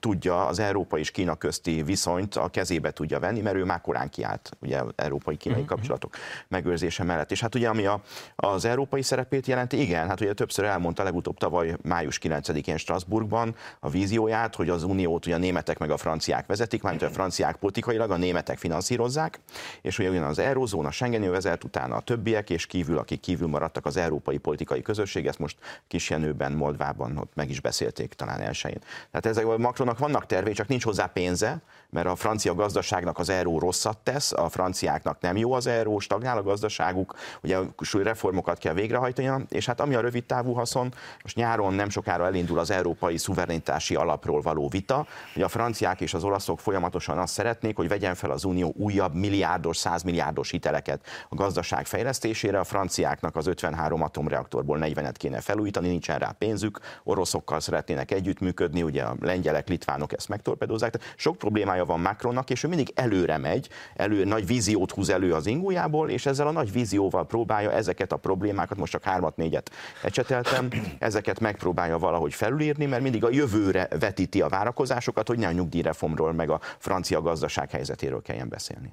tudja, 0.00 0.46
az 0.46 0.58
Európa 0.58 0.98
és 0.98 1.10
Kína 1.10 1.34
közti 1.34 1.82
viszonyt 1.82 2.34
a 2.34 2.48
kezébe 2.48 2.90
tudja 2.90 3.18
venni, 3.18 3.40
mert 3.40 3.56
ő 3.56 3.64
már 3.64 3.80
korán 3.80 4.08
kiállt 4.08 4.50
ugye 4.60 4.82
európai-kínai 4.96 5.60
uh-huh. 5.60 5.74
kapcsolatok 5.74 6.14
megőrzése 6.48 7.04
mellett. 7.04 7.30
És 7.30 7.40
hát 7.40 7.54
ugye 7.54 7.68
ami 7.68 7.86
a, 7.86 8.02
az 8.36 8.64
európai 8.64 9.02
szerepét 9.02 9.46
jelenti, 9.46 9.80
igen, 9.80 10.08
hát 10.08 10.20
ugye 10.20 10.32
többször 10.32 10.64
elmondta 10.64 11.02
legutóbb 11.02 11.38
tavaly 11.38 11.76
május 11.82 12.18
9-én 12.22 12.76
Strasbourgban 12.76 13.54
a 13.80 13.88
vízióját, 13.88 14.54
hogy 14.54 14.68
az 14.68 14.82
uniót 14.82 15.26
ugye 15.26 15.34
a 15.34 15.38
németek 15.38 15.78
meg 15.78 15.90
a 15.90 15.96
franciák 15.96 16.46
vezetik, 16.46 16.82
mármint 16.82 17.04
a 17.04 17.10
franciák 17.10 17.56
politikailag, 17.56 18.10
a 18.10 18.16
németek 18.16 18.58
finanszírozzák, 18.58 19.40
és 19.82 19.98
ugye 19.98 20.10
ugyan 20.10 20.24
az 20.24 20.38
Eurózóna, 20.38 20.90
Schengen 20.90 21.30
vezet, 21.30 21.64
utána 21.64 21.96
a 21.96 22.00
többiek, 22.00 22.50
és 22.50 22.66
kívül, 22.66 22.98
akik 22.98 23.20
kívül 23.20 23.48
maradtak 23.48 23.86
az 23.86 23.96
európai 23.96 24.38
politikai 24.38 24.82
közösség, 24.82 25.26
ezt 25.26 25.38
most 25.38 25.58
Kisjenőben, 25.88 26.52
Moldvában 26.52 27.19
ott 27.20 27.34
meg 27.34 27.50
is 27.50 27.60
beszélték 27.60 28.14
talán 28.14 28.40
elsőjén. 28.40 28.80
Tehát 29.10 29.26
ezek 29.26 29.46
a 29.46 29.58
Macronnak 29.58 29.98
vannak 29.98 30.26
tervei, 30.26 30.52
csak 30.52 30.68
nincs 30.68 30.84
hozzá 30.84 31.06
pénze, 31.06 31.62
mert 31.90 32.06
a 32.06 32.16
francia 32.16 32.54
gazdaságnak 32.54 33.18
az 33.18 33.28
euró 33.28 33.58
rosszat 33.58 33.98
tesz, 33.98 34.32
a 34.32 34.48
franciáknak 34.48 35.20
nem 35.20 35.36
jó 35.36 35.52
az 35.52 35.66
euró, 35.66 35.98
stagnál 35.98 36.38
a 36.38 36.42
gazdaságuk, 36.42 37.14
ugye 37.42 37.58
reformokat 37.92 38.58
kell 38.58 38.74
végrehajtani, 38.74 39.30
és 39.48 39.66
hát 39.66 39.80
ami 39.80 39.94
a 39.94 40.00
rövid 40.00 40.24
távú 40.24 40.52
haszon, 40.52 40.94
most 41.22 41.36
nyáron 41.36 41.74
nem 41.74 41.88
sokára 41.88 42.26
elindul 42.26 42.58
az 42.58 42.70
európai 42.70 43.16
szuverenitási 43.16 43.94
alapról 43.94 44.40
való 44.40 44.68
vita, 44.68 45.06
hogy 45.34 45.42
a 45.42 45.48
franciák 45.48 46.00
és 46.00 46.14
az 46.14 46.24
olaszok 46.24 46.60
folyamatosan 46.60 47.18
azt 47.18 47.32
szeretnék, 47.32 47.76
hogy 47.76 47.88
vegyen 47.88 48.14
fel 48.14 48.30
az 48.30 48.44
Unió 48.44 48.74
újabb 48.76 49.14
milliárdos, 49.14 49.76
százmilliárdos 49.76 50.50
hiteleket 50.50 51.06
a 51.28 51.34
gazdaság 51.34 51.86
fejlesztésére, 51.86 52.58
a 52.58 52.64
franciáknak 52.64 53.36
az 53.36 53.46
53 53.46 54.02
atomreaktorból 54.02 54.78
40-et 54.80 55.14
kéne 55.16 55.40
felújítani, 55.40 55.88
nincsen 55.88 56.18
rá 56.18 56.34
pénzük, 56.38 56.80
oroszokkal 57.04 57.60
szeretnének 57.60 58.10
együttműködni, 58.10 58.82
ugye 58.82 59.02
a 59.02 59.16
lengyelek, 59.20 59.68
litvánok 59.68 60.12
ezt 60.12 60.28
megtorpedozzák. 60.28 60.96
Tehát 60.96 61.14
sok 61.16 61.38
problémája 61.38 61.84
van 61.84 62.00
Macronnak, 62.00 62.50
és 62.50 62.62
ő 62.62 62.68
mindig 62.68 62.92
előre 62.94 63.38
megy, 63.38 63.68
elő, 63.94 64.24
nagy 64.24 64.46
víziót 64.46 64.90
húz 64.90 65.08
elő 65.08 65.34
az 65.34 65.46
ingójából, 65.46 66.10
és 66.10 66.26
ezzel 66.26 66.46
a 66.46 66.50
nagy 66.50 66.72
vízióval 66.72 67.26
próbálja 67.26 67.72
ezeket 67.72 68.12
a 68.12 68.16
problémákat, 68.16 68.78
most 68.78 68.92
csak 68.92 69.02
hármat, 69.02 69.36
négyet 69.36 69.70
ecseteltem, 70.02 70.68
ezeket 70.98 71.40
megpróbálja 71.40 71.98
valahogy 71.98 72.34
felülírni, 72.34 72.86
mert 72.86 73.02
mindig 73.02 73.24
a 73.24 73.30
jövőre 73.30 73.88
vetíti 73.98 74.40
a 74.40 74.48
várakozásokat, 74.48 75.28
hogy 75.28 75.38
ne 75.38 75.46
a 75.46 75.52
nyugdíjreformról 75.52 76.32
meg 76.32 76.50
a 76.50 76.60
francia 76.78 77.20
gazdaság 77.20 77.70
helyzetéről 77.70 78.22
kelljen 78.22 78.48
beszélni. 78.48 78.92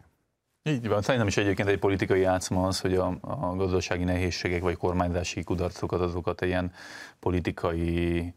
Így 0.67 0.87
van, 0.87 1.01
szerintem 1.01 1.27
is 1.27 1.37
egyébként 1.37 1.67
egy 1.67 1.79
politikai 1.79 2.19
játszma 2.19 2.67
az, 2.67 2.79
hogy 2.79 2.95
a, 2.95 3.17
a 3.21 3.55
gazdasági 3.55 4.03
nehézségek 4.03 4.61
vagy 4.61 4.77
kormányzási 4.77 5.43
kudarcokat 5.43 6.01
azokat 6.01 6.41
ilyen 6.41 6.71
politikai 7.19 8.33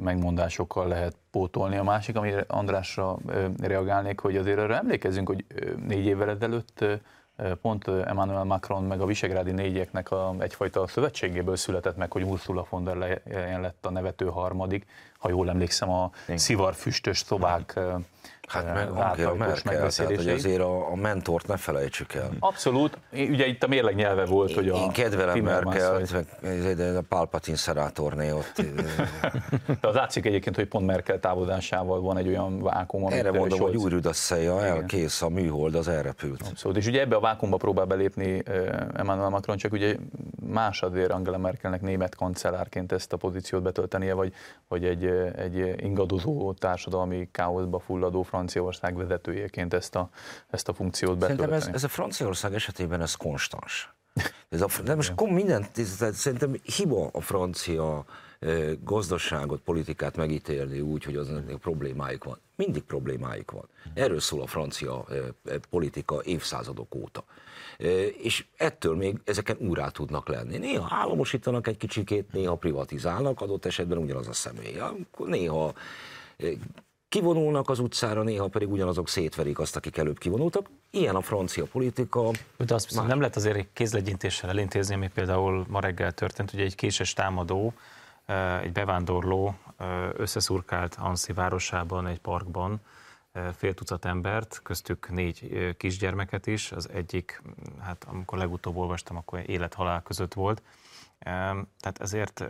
megmondásokkal 0.00 0.88
lehet 0.88 1.16
pótolni. 1.30 1.76
A 1.76 1.82
másik, 1.82 2.16
amire 2.16 2.44
Andrásra 2.46 3.18
reagálnék, 3.58 4.20
hogy 4.20 4.36
azért 4.36 4.58
arra 4.58 4.76
emlékezzünk, 4.76 5.28
hogy 5.28 5.44
négy 5.86 6.06
évvel 6.06 6.30
ezelőtt 6.30 6.84
pont 7.62 7.88
Emmanuel 7.88 8.44
Macron 8.44 8.84
meg 8.84 9.00
a 9.00 9.06
Visegrádi 9.06 9.50
négyeknek 9.50 10.10
a, 10.10 10.34
egyfajta 10.38 10.86
szövetségéből 10.86 11.56
született 11.56 11.96
meg, 11.96 12.12
hogy 12.12 12.22
Ursula 12.22 12.66
von 12.70 12.84
der 12.84 12.96
Leyen 12.96 13.60
lett 13.60 13.86
a 13.86 13.90
nevető 13.90 14.26
harmadik, 14.26 14.86
ha 15.24 15.30
jól 15.30 15.48
emlékszem, 15.48 15.90
a 15.90 16.10
szivarfüstös 16.34 17.18
szobák 17.18 17.80
Hát 18.48 18.74
meg 18.74 18.88
Angela 18.88 19.34
Merkel, 19.34 19.90
tehát 19.90 20.16
hogy 20.16 20.28
azért 20.28 20.60
a, 20.60 20.90
a 20.90 20.94
mentort 20.94 21.46
ne 21.46 21.56
felejtsük 21.56 22.14
el. 22.14 22.30
Abszolút, 22.38 22.98
ugye 23.12 23.46
itt 23.46 23.62
a 23.62 23.66
mérleg 23.66 23.94
nyelve 23.94 24.24
volt, 24.24 24.50
én, 24.50 24.54
hogy 24.54 24.68
a 24.68 24.76
Én 24.76 24.90
kedvelem 24.90 25.38
Merkel, 25.38 26.00
de 26.74 26.96
a 26.96 27.02
Palpatine 27.08 27.56
szerátorné 27.56 28.30
ott. 28.30 28.62
de 29.80 29.88
az 29.88 29.94
látszik 29.94 30.26
egyébként, 30.26 30.56
hogy 30.56 30.66
pont 30.66 30.86
Merkel 30.86 31.20
távozásával 31.20 32.00
van 32.00 32.16
egy 32.16 32.28
olyan 32.28 32.62
vákum, 32.62 33.04
amit 33.04 33.18
Erre 33.18 33.32
mondom, 33.32 33.60
hogy 33.60 33.76
úgy 33.76 33.92
rüdasszelja 33.92 34.64
el, 34.64 34.84
kész 34.84 35.22
a 35.22 35.28
műhold, 35.28 35.74
az 35.74 35.88
elrepült. 35.88 36.42
Abszolút, 36.48 36.76
és 36.76 36.86
ugye 36.86 37.00
ebbe 37.00 37.16
a 37.16 37.20
vákumba 37.20 37.56
próbál 37.56 37.84
belépni 37.84 38.42
Emmanuel 38.94 39.28
Macron, 39.28 39.56
csak 39.56 39.72
ugye 39.72 39.96
más 40.46 40.82
azért 40.82 41.10
Angela 41.10 41.38
Merkelnek 41.38 41.80
német 41.80 42.14
kancellárként 42.14 42.92
ezt 42.92 43.12
a 43.12 43.16
pozíciót 43.16 43.62
betöltenie, 43.62 44.14
vagy, 44.14 44.32
vagy 44.68 44.84
egy, 44.84 45.04
egy 45.36 45.74
ingadozó 45.82 46.52
társadalmi 46.52 47.28
káoszba 47.32 47.78
fulladó 47.78 48.22
Franciaország 48.22 48.96
vezetőjeként 48.96 49.74
ezt 49.74 49.94
a, 49.94 50.08
ezt 50.50 50.68
a 50.68 50.72
funkciót 50.72 51.18
betölteni. 51.18 51.48
Szerintem 51.48 51.74
ez, 51.74 51.82
ez 51.82 51.84
a 51.84 51.88
Franciaország 51.88 52.54
esetében 52.54 53.00
ez 53.00 53.14
konstans. 53.14 53.94
Ez 54.48 54.60
a, 54.60 54.68
de 54.84 54.94
most 54.94 55.20
mindent, 55.20 55.78
ez, 55.78 56.16
szerintem 56.16 56.54
hiba 56.62 57.08
a 57.12 57.20
francia 57.20 58.04
gazdaságot, 58.80 59.60
politikát 59.60 60.16
megítélni 60.16 60.80
úgy, 60.80 61.04
hogy 61.04 61.16
az 61.16 61.30
problémáik 61.60 62.24
van. 62.24 62.38
Mindig 62.56 62.82
problémáik 62.82 63.50
van. 63.50 63.68
Erről 63.94 64.20
szól 64.20 64.42
a 64.42 64.46
francia 64.46 65.06
politika 65.70 66.22
évszázadok 66.24 66.94
óta. 66.94 67.24
És 68.22 68.44
ettől 68.56 68.96
még 68.96 69.20
ezeken 69.24 69.56
úrá 69.58 69.88
tudnak 69.88 70.28
lenni. 70.28 70.58
Néha 70.58 70.86
államosítanak 70.90 71.66
egy 71.66 71.76
kicsikét, 71.76 72.32
néha 72.32 72.54
privatizálnak, 72.54 73.40
adott 73.40 73.64
esetben 73.64 73.98
ugyanaz 73.98 74.28
a 74.28 74.32
személy. 74.32 74.80
Néha 75.18 75.72
kivonulnak 77.08 77.68
az 77.68 77.78
utcára, 77.78 78.22
néha 78.22 78.48
pedig 78.48 78.70
ugyanazok 78.70 79.08
szétverik 79.08 79.58
azt, 79.58 79.76
akik 79.76 79.96
előbb 79.96 80.18
kivonultak. 80.18 80.68
Ilyen 80.90 81.14
a 81.14 81.20
francia 81.20 81.64
politika. 81.64 82.30
De 82.56 82.74
azt 82.74 82.94
már... 82.94 83.06
nem 83.06 83.18
lehet 83.18 83.36
azért 83.36 83.56
egy 83.56 83.68
kézlegyintéssel 83.72 84.50
elintézni, 84.50 84.94
ami 84.94 85.08
például 85.14 85.64
ma 85.68 85.80
reggel 85.80 86.12
történt, 86.12 86.50
hogy 86.50 86.60
egy 86.60 86.74
késes 86.74 87.12
támadó, 87.12 87.72
egy 88.62 88.72
bevándorló 88.72 89.54
összeszurkált 90.16 90.96
Anszi 91.00 91.32
városában, 91.32 92.06
egy 92.06 92.18
parkban, 92.18 92.80
fél 93.56 93.74
tucat 93.74 94.04
embert, 94.04 94.60
köztük 94.62 95.10
négy 95.10 95.74
kisgyermeket 95.76 96.46
is, 96.46 96.72
az 96.72 96.88
egyik, 96.90 97.42
hát 97.80 98.04
amikor 98.08 98.38
legutóbb 98.38 98.76
olvastam, 98.76 99.16
akkor 99.16 99.42
élet-halál 99.46 100.02
között 100.02 100.34
volt. 100.34 100.62
Tehát 101.18 101.98
ezért 102.00 102.44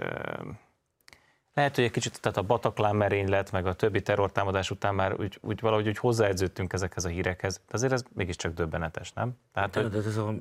lehet, 1.54 1.74
hogy 1.74 1.84
egy 1.84 1.90
kicsit 1.90 2.20
tehát 2.20 2.36
a 2.36 2.42
Bataclan 2.42 2.96
merénylet, 2.96 3.52
meg 3.52 3.66
a 3.66 3.74
többi 3.74 4.02
terrortámadás 4.02 4.70
után 4.70 4.94
már 4.94 5.20
úgy, 5.20 5.38
úgy 5.40 5.60
valahogy 5.60 5.88
úgy 5.88 5.98
hozzáedződtünk 5.98 6.72
ezekhez 6.72 7.04
a 7.04 7.08
hírekhez. 7.08 7.56
De 7.56 7.72
azért 7.72 7.92
ez 7.92 8.04
mégiscsak 8.12 8.54
döbbenetes, 8.54 9.12
nem? 9.12 9.38
Tehát, 9.52 9.70
de, 9.70 9.88
de 9.88 9.96
ez 9.96 10.16
a... 10.16 10.34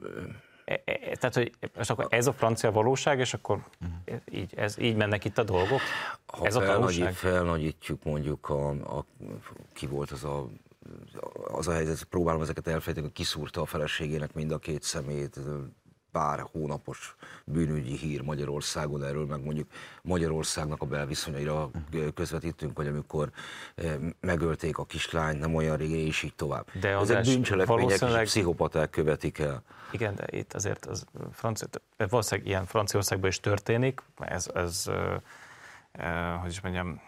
Tehát, 1.19 1.36
hogy 1.36 1.52
és 1.80 1.89
akkor 1.89 2.08
ez 2.10 2.28
a 2.28 2.34
francia 2.34 2.71
valóság, 2.71 3.19
és 3.19 3.34
akkor 3.34 3.63
így, 4.32 4.54
ez, 4.56 4.78
így 4.80 4.95
mennek 4.95 5.26
itt 5.26 5.38
a 5.38 5.43
dolgok? 5.43 5.80
Ha 6.26 6.45
ez 6.45 6.56
a 6.56 6.65
valóság? 6.65 7.13
felnagyítjuk 7.13 8.04
mondjuk, 8.04 8.49
a, 8.49 8.69
a, 8.69 9.06
ki 9.73 9.88
volt 9.88 10.12
az 10.12 10.23
a 10.23 10.47
az 11.47 11.67
a 11.67 11.73
helyzet, 11.73 12.04
próbálom 12.04 12.41
ezeket 12.41 12.67
elfejteni, 12.67 13.06
hogy 13.06 13.15
kiszúrta 13.15 13.62
a 13.62 13.65
feleségének 13.65 14.34
mind 14.34 14.52
a 14.52 14.58
két 14.58 14.84
szemét, 14.84 15.39
pár 16.13 16.45
hónapos 16.52 17.15
bűnügyi 17.45 17.97
hír 17.97 18.21
Magyarországon, 18.21 19.04
erről 19.04 19.26
meg 19.26 19.43
mondjuk 19.43 19.67
Magyarországnak 20.02 20.82
a 20.82 20.86
belviszonyaira 20.86 21.69
közvetítünk, 22.13 22.78
hogy 22.78 22.88
amikor 22.88 23.30
eh, 23.76 23.95
megölték 24.19 24.78
a 24.78 24.86
kislányt, 24.86 25.39
nem 25.39 25.56
olyan 25.56 25.78
régen, 25.78 25.99
és 25.99 26.23
így 26.23 26.36
tovább. 26.36 26.65
De 26.80 26.89
Ezek 26.89 27.23
bűncselekmények 27.23 27.84
valószínűleg... 27.84 28.23
és 28.23 28.30
pszichopaták 28.30 28.89
követik 28.89 29.39
el. 29.39 29.63
Igen, 29.91 30.15
de 30.15 30.26
itt 30.30 30.54
azért 30.54 30.86
az 30.86 31.06
francia, 31.32 31.67
valószínűleg 31.97 32.49
ilyen 32.49 32.65
Franciaországban 32.65 33.30
is 33.30 33.39
történik, 33.39 34.02
ez, 34.19 34.47
ez 34.54 34.89
hogy 36.41 36.49
is 36.49 36.62
mondjam, 36.62 37.02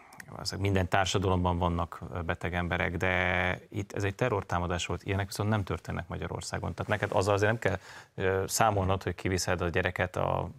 minden 0.57 0.87
társadalomban 0.87 1.57
vannak 1.57 2.01
beteg 2.25 2.53
emberek, 2.53 2.97
de 2.97 3.59
itt 3.69 3.91
ez 3.91 4.03
egy 4.03 4.15
terrortámadás 4.15 4.85
volt, 4.85 5.03
ilyenek 5.03 5.25
viszont 5.27 5.49
nem 5.49 5.63
történnek 5.63 6.07
Magyarországon. 6.07 6.73
Tehát 6.73 6.91
neked 6.91 7.17
azzal 7.17 7.33
azért 7.33 7.51
nem 7.51 7.59
kell 7.59 7.79
számolnod, 8.47 9.03
hogy 9.03 9.15
kiviszed 9.15 9.61
a 9.61 9.69
gyereket 9.69 10.15
a 10.15 10.49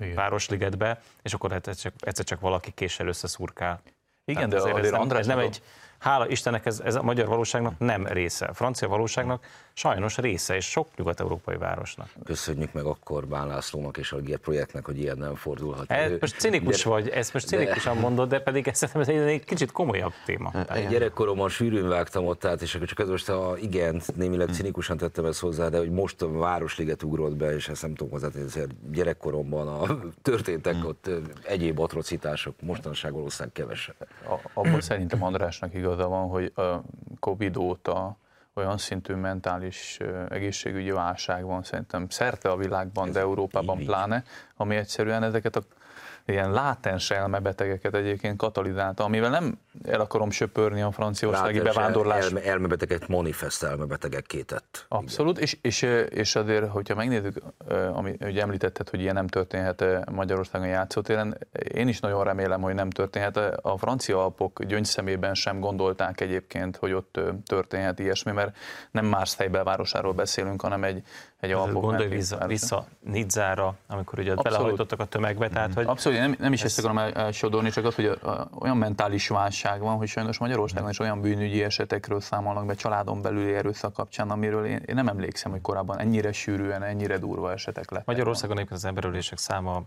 Igen. 0.00 0.14
Városligetbe, 0.14 1.02
és 1.22 1.34
akkor 1.34 1.52
egyszer 1.52 1.74
csak, 1.74 1.92
egyszer 1.98 2.24
csak 2.24 2.40
valaki 2.40 2.70
késsel 2.70 3.06
összeszurkál. 3.06 3.82
Igen, 4.24 4.48
Tehát 4.48 4.50
de 4.50 4.56
azért, 4.56 4.76
azért 4.76 4.94
András, 4.94 5.20
ez 5.20 5.26
nem 5.26 5.38
egy, 5.38 5.62
hála 5.98 6.28
Istennek 6.28 6.66
ez, 6.66 6.80
ez 6.80 6.94
a 6.94 7.02
magyar 7.02 7.26
valóságnak 7.26 7.78
nem 7.78 8.06
része. 8.06 8.46
A 8.46 8.54
francia 8.54 8.88
valóságnak 8.88 9.46
sajnos 9.76 10.18
része, 10.18 10.56
és 10.56 10.64
sok 10.64 10.88
nyugat-európai 10.96 11.56
városnak. 11.56 12.08
Köszönjük 12.24 12.72
meg 12.72 12.84
akkor 12.84 13.26
Bán 13.26 13.46
Lászlónak 13.46 13.96
és 13.96 14.12
a 14.12 14.20
GIR 14.20 14.38
projektnek, 14.38 14.84
hogy 14.84 14.98
ilyen 14.98 15.18
nem 15.18 15.34
fordulhat. 15.34 15.90
Ez 15.90 16.12
most 16.20 16.38
cinikus 16.38 16.82
de, 16.82 16.90
vagy, 16.90 17.08
ezt 17.08 17.32
most 17.32 17.46
cinikusan 17.46 17.94
de... 17.94 18.00
mondod, 18.00 18.28
de 18.28 18.40
pedig 18.40 18.68
ez, 18.68 18.82
ez 18.94 19.08
egy 19.08 19.44
kicsit 19.44 19.72
komolyabb 19.72 20.12
téma. 20.24 20.52
Egy 20.68 20.88
gyerekkoromban 20.88 21.48
sűrűn 21.48 21.88
vágtam 21.88 22.26
ott 22.26 22.44
át, 22.44 22.62
és 22.62 22.74
akkor 22.74 22.86
csak 22.86 22.98
ez 22.98 23.08
most 23.08 23.28
a 23.28 23.56
igent, 23.60 24.16
némileg 24.16 24.46
hmm. 24.46 24.56
cinikusan 24.56 24.96
tettem 24.96 25.24
ezt 25.24 25.40
hozzá, 25.40 25.68
de 25.68 25.78
hogy 25.78 25.90
most 25.90 26.22
a 26.22 26.30
Városliget 26.32 27.02
ugrott 27.02 27.36
be, 27.36 27.54
és 27.54 27.68
ezt 27.68 27.82
nem 27.82 27.94
tudom 27.94 28.12
hozzá, 28.12 28.28
gyerekkoromban 28.90 29.68
a 29.68 29.98
történtek 30.22 30.74
hmm. 30.74 30.86
ott 30.86 31.10
egyéb 31.42 31.80
atrocitások, 31.80 32.54
mostanság 32.62 33.12
valószínűleg 33.12 33.52
kevesebb. 33.52 33.96
Abban 34.52 34.80
szerintem 34.80 35.22
Andrásnak 35.22 35.74
igaza 35.74 36.08
van, 36.08 36.28
hogy 36.28 36.52
a 36.56 36.82
Covid 37.20 37.56
óta 37.56 38.16
olyan 38.54 38.78
szintű 38.78 39.14
mentális 39.14 39.98
egészségügyi 40.28 40.90
válság 40.90 41.44
van 41.44 41.62
szerintem 41.62 42.08
szerte 42.08 42.50
a 42.50 42.56
világban, 42.56 43.12
de 43.12 43.20
Európában 43.20 43.78
pláne, 43.78 44.24
ami 44.56 44.76
egyszerűen 44.76 45.22
ezeket 45.22 45.56
a 45.56 45.62
ilyen 46.26 46.52
látens 46.52 47.10
elmebetegeket 47.10 47.94
egyébként 47.94 48.36
katalizálta, 48.36 49.04
amivel 49.04 49.30
nem 49.30 49.58
el 49.84 50.00
akarom 50.00 50.30
söpörni 50.30 50.82
a 50.82 50.90
franciaországi 50.90 51.60
bevándorlás. 51.60 52.24
Elme, 52.24 52.42
elmebeteket 52.42 53.08
manifest 53.08 53.62
elmebetegek 53.62 54.24
kétett. 54.26 54.86
Abszolút, 54.88 55.38
és, 55.38 55.58
és, 55.60 55.82
és 56.08 56.36
azért, 56.36 56.68
hogyha 56.68 56.94
megnézzük, 56.94 57.42
ami, 57.92 58.16
ugye 58.20 58.42
említetted, 58.42 58.88
hogy 58.88 59.00
ilyen 59.00 59.14
nem 59.14 59.26
történhet 59.26 60.10
Magyarországon 60.10 60.66
játszótéren, 60.66 61.38
én 61.74 61.88
is 61.88 62.00
nagyon 62.00 62.24
remélem, 62.24 62.60
hogy 62.60 62.74
nem 62.74 62.90
történhet. 62.90 63.36
A 63.62 63.78
francia 63.78 64.22
alpok 64.22 64.64
gyöngyszemében 64.64 65.34
sem 65.34 65.60
gondolták 65.60 66.20
egyébként, 66.20 66.76
hogy 66.76 66.92
ott 66.92 67.20
történhet 67.46 67.98
ilyesmi, 67.98 68.32
mert 68.32 68.56
nem 68.90 69.06
Marseille 69.06 69.52
belvárosáról 69.52 70.12
beszélünk, 70.12 70.60
hanem 70.60 70.84
egy, 70.84 71.02
egy 71.44 71.52
alpok. 71.52 71.82
Gondolj 71.82 72.08
vissza, 72.08 72.46
vissza 72.46 72.86
Nidzára, 73.00 73.74
amikor 73.86 74.18
ugye 74.18 74.34
belehajtottak 74.34 75.00
a 75.00 75.04
tömegbe, 75.04 75.48
tehát 75.48 75.74
hogy... 75.74 75.86
Abszolút, 75.86 76.18
nem, 76.18 76.34
nem 76.38 76.52
is 76.52 76.62
ezt 76.62 76.78
akarom 76.78 76.98
elsodorni, 76.98 77.70
csak 77.70 77.84
az, 77.84 77.94
hogy 77.94 78.04
a, 78.04 78.28
a, 78.28 78.48
olyan 78.58 78.76
mentális 78.76 79.28
válság 79.28 79.80
van, 79.80 79.96
hogy 79.96 80.08
sajnos 80.08 80.38
Magyarországon 80.38 80.90
is 80.90 80.98
olyan 80.98 81.20
bűnügyi 81.20 81.62
esetekről 81.62 82.20
számolnak 82.20 82.66
be 82.66 82.74
családon 82.74 83.22
belüli 83.22 83.54
erőszak 83.54 83.92
kapcsán, 83.92 84.30
amiről 84.30 84.66
én, 84.66 84.82
én 84.86 84.94
nem 84.94 85.08
emlékszem, 85.08 85.50
hogy 85.50 85.60
korábban 85.60 85.98
ennyire 85.98 86.32
sűrűen, 86.32 86.82
ennyire 86.82 87.18
durva 87.18 87.52
esetek 87.52 87.90
lettek. 87.90 88.06
Magyarországon 88.06 88.56
egyébként 88.56 88.78
az 88.78 88.86
emberölések 88.86 89.38
száma 89.38 89.82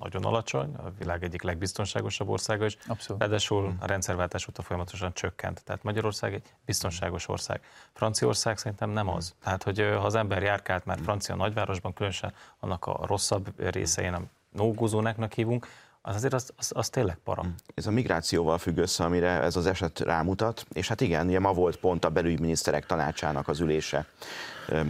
nagyon 0.00 0.24
alacsony, 0.24 0.74
a 0.74 0.90
világ 0.98 1.24
egyik 1.24 1.42
legbiztonságosabb 1.42 2.28
országa 2.28 2.64
is. 2.64 2.76
Abszolút. 2.86 3.22
Ráadásul 3.22 3.74
a 3.78 3.86
rendszerváltás 3.86 4.48
óta 4.48 4.62
folyamatosan 4.62 5.12
csökkent. 5.12 5.64
Tehát 5.64 5.82
Magyarország 5.82 6.34
egy 6.34 6.42
biztonságos 6.64 7.28
ország. 7.28 7.60
Franciaország 7.92 8.58
szerintem 8.58 8.90
nem 8.90 9.08
az. 9.08 9.34
Tehát, 9.42 9.62
hogy 9.62 9.78
ha 9.78 10.04
az 10.04 10.14
ember 10.14 10.42
járkált 10.42 10.84
már 10.84 10.98
francia 11.02 11.34
nagyvárosban, 11.34 11.92
különösen 11.92 12.32
annak 12.60 12.86
a 12.86 13.06
rosszabb 13.06 13.70
részein, 13.70 14.12
a 14.12 14.22
nógózónáknak 14.52 15.32
hívunk, 15.32 15.66
az 16.02 16.14
azért 16.14 16.32
az, 16.34 16.52
az, 16.56 16.72
az 16.74 16.88
tényleg 16.88 17.18
para. 17.24 17.42
Ez 17.74 17.86
a 17.86 17.90
migrációval 17.90 18.58
függ 18.58 18.76
össze, 18.76 19.04
amire 19.04 19.28
ez 19.28 19.56
az 19.56 19.66
eset 19.66 20.00
rámutat, 20.00 20.66
és 20.72 20.88
hát 20.88 21.00
igen, 21.00 21.26
ugye 21.26 21.38
ma 21.40 21.52
volt 21.52 21.76
pont 21.76 22.04
a 22.04 22.08
belügyminiszterek 22.08 22.86
tanácsának 22.86 23.48
az 23.48 23.60
ülése, 23.60 24.06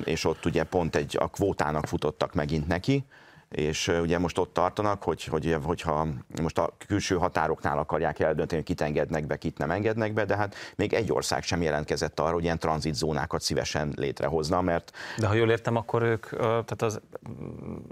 és 0.05 0.25
ott 0.25 0.45
ugye 0.45 0.65
pont 0.65 0.97
egy, 0.97 1.17
a 1.21 1.29
kvótának 1.29 1.87
futottak 1.87 2.35
megint 2.35 2.67
neki, 2.67 3.05
és 3.49 3.89
ugye 3.89 4.19
most 4.19 4.39
ott 4.39 4.53
tartanak, 4.53 5.03
hogy, 5.03 5.25
hogy, 5.25 5.57
hogyha 5.63 6.07
most 6.43 6.59
a 6.59 6.73
külső 6.87 7.17
határoknál 7.17 7.79
akarják 7.79 8.19
eldönteni, 8.19 8.61
hogy 8.61 8.65
kit 8.65 8.81
engednek 8.81 9.27
be, 9.27 9.37
kit 9.37 9.59
nem 9.59 9.71
engednek 9.71 10.13
be, 10.13 10.25
de 10.25 10.37
hát 10.37 10.55
még 10.77 10.93
egy 10.93 11.13
ország 11.13 11.43
sem 11.43 11.63
jelentkezett 11.63 12.21
arra, 12.21 12.33
hogy 12.33 12.43
ilyen 12.43 12.59
tranzitzónákat 12.59 13.43
szívesen 13.43 13.93
létrehozna, 13.97 14.61
mert... 14.61 14.93
De 15.19 15.27
ha 15.27 15.35
jól 15.35 15.51
értem, 15.51 15.77
akkor 15.77 16.03
ők, 16.03 16.29
tehát 16.39 16.83
az, 16.83 17.01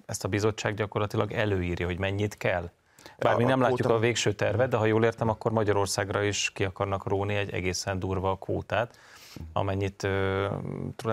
ezt 0.06 0.24
a 0.24 0.28
bizottság 0.28 0.74
gyakorlatilag 0.74 1.32
előírja, 1.32 1.86
hogy 1.86 1.98
mennyit 1.98 2.36
kell? 2.36 2.70
Bár 3.18 3.36
mi 3.36 3.44
nem 3.44 3.60
látjuk 3.60 3.90
a 3.90 3.98
végső 3.98 4.32
tervet, 4.32 4.68
de 4.68 4.76
ha 4.76 4.86
jól 4.86 5.04
értem, 5.04 5.28
akkor 5.28 5.52
Magyarországra 5.52 6.22
is 6.22 6.50
ki 6.54 6.64
akarnak 6.64 7.06
róni 7.06 7.34
egy 7.34 7.52
egészen 7.52 7.98
durva 7.98 8.36
kvótát, 8.36 8.98
amennyit 9.52 10.08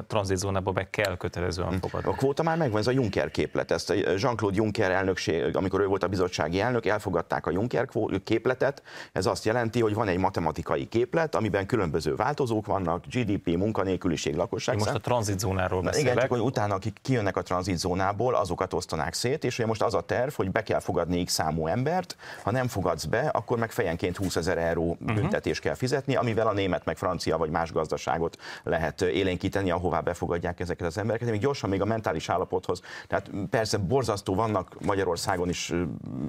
tranzitzónába 0.07 0.71
be 0.71 0.89
kell 0.89 1.17
kötelezően 1.17 1.69
hm. 1.69 1.75
fogadni. 1.75 2.11
A 2.11 2.13
kvóta 2.13 2.43
már 2.43 2.57
megvan, 2.57 2.79
ez 2.79 2.87
a 2.87 2.91
Juncker 2.91 3.31
képlet. 3.31 3.71
Ezt 3.71 3.89
a 3.89 3.93
Jean-Claude 3.93 4.55
Juncker 4.55 4.91
elnökség, 4.91 5.55
amikor 5.55 5.81
ő 5.81 5.85
volt 5.85 6.03
a 6.03 6.07
bizottsági 6.07 6.59
elnök, 6.59 6.85
elfogadták 6.85 7.45
a 7.45 7.51
Juncker 7.51 7.87
képletet. 8.23 8.83
Ez 9.11 9.25
azt 9.25 9.45
jelenti, 9.45 9.81
hogy 9.81 9.93
van 9.93 10.07
egy 10.07 10.17
matematikai 10.17 10.87
képlet, 10.87 11.35
amiben 11.35 11.65
különböző 11.65 12.15
változók 12.15 12.65
vannak, 12.65 13.05
GDP, 13.05 13.57
munkanélküliség, 13.57 14.35
lakosság. 14.35 14.77
Most 14.77 14.89
a 14.89 14.99
tranzitzónáról 14.99 15.81
beszélek. 15.81 16.11
Igen, 16.11 16.21
csak 16.21 16.29
hogy 16.29 16.39
utána, 16.39 16.75
akik 16.75 16.97
kijönnek 17.01 17.37
a 17.37 17.41
tranzitzónából, 17.41 18.35
azokat 18.35 18.73
osztanák 18.73 19.13
szét, 19.13 19.43
és 19.43 19.57
ugye 19.57 19.67
most 19.67 19.81
az 19.81 19.93
a 19.93 20.01
terv, 20.01 20.33
hogy 20.33 20.51
be 20.51 20.63
kell 20.63 20.79
fogadni 20.79 21.23
x 21.23 21.33
számú 21.33 21.67
embert, 21.67 22.15
ha 22.43 22.51
nem 22.51 22.67
fogadsz 22.67 23.05
be, 23.05 23.19
akkor 23.19 23.57
meg 23.57 23.71
fejenként 23.71 24.17
20 24.17 24.35
ezer 24.35 24.57
euró 24.57 24.97
mhm. 24.99 25.13
büntetés 25.13 25.51
uh-huh. 25.51 25.65
kell 25.65 25.75
fizetni, 25.75 26.15
amivel 26.15 26.47
a 26.47 26.53
német, 26.53 26.85
meg 26.85 26.97
francia 26.97 27.37
vagy 27.37 27.49
más 27.49 27.71
gazdaság 27.71 28.12
gazdaságot 28.17 28.37
lehet 28.63 29.01
élénkíteni, 29.01 29.71
ahová 29.71 29.99
befogadják 29.99 30.59
ezeket 30.59 30.87
az 30.87 30.97
embereket. 30.97 31.29
Még 31.29 31.39
gyorsan 31.39 31.69
még 31.69 31.81
a 31.81 31.85
mentális 31.85 32.29
állapothoz. 32.29 32.81
Tehát 33.07 33.29
persze 33.49 33.77
borzasztó 33.77 34.35
vannak 34.35 34.81
Magyarországon 34.85 35.49
is 35.49 35.73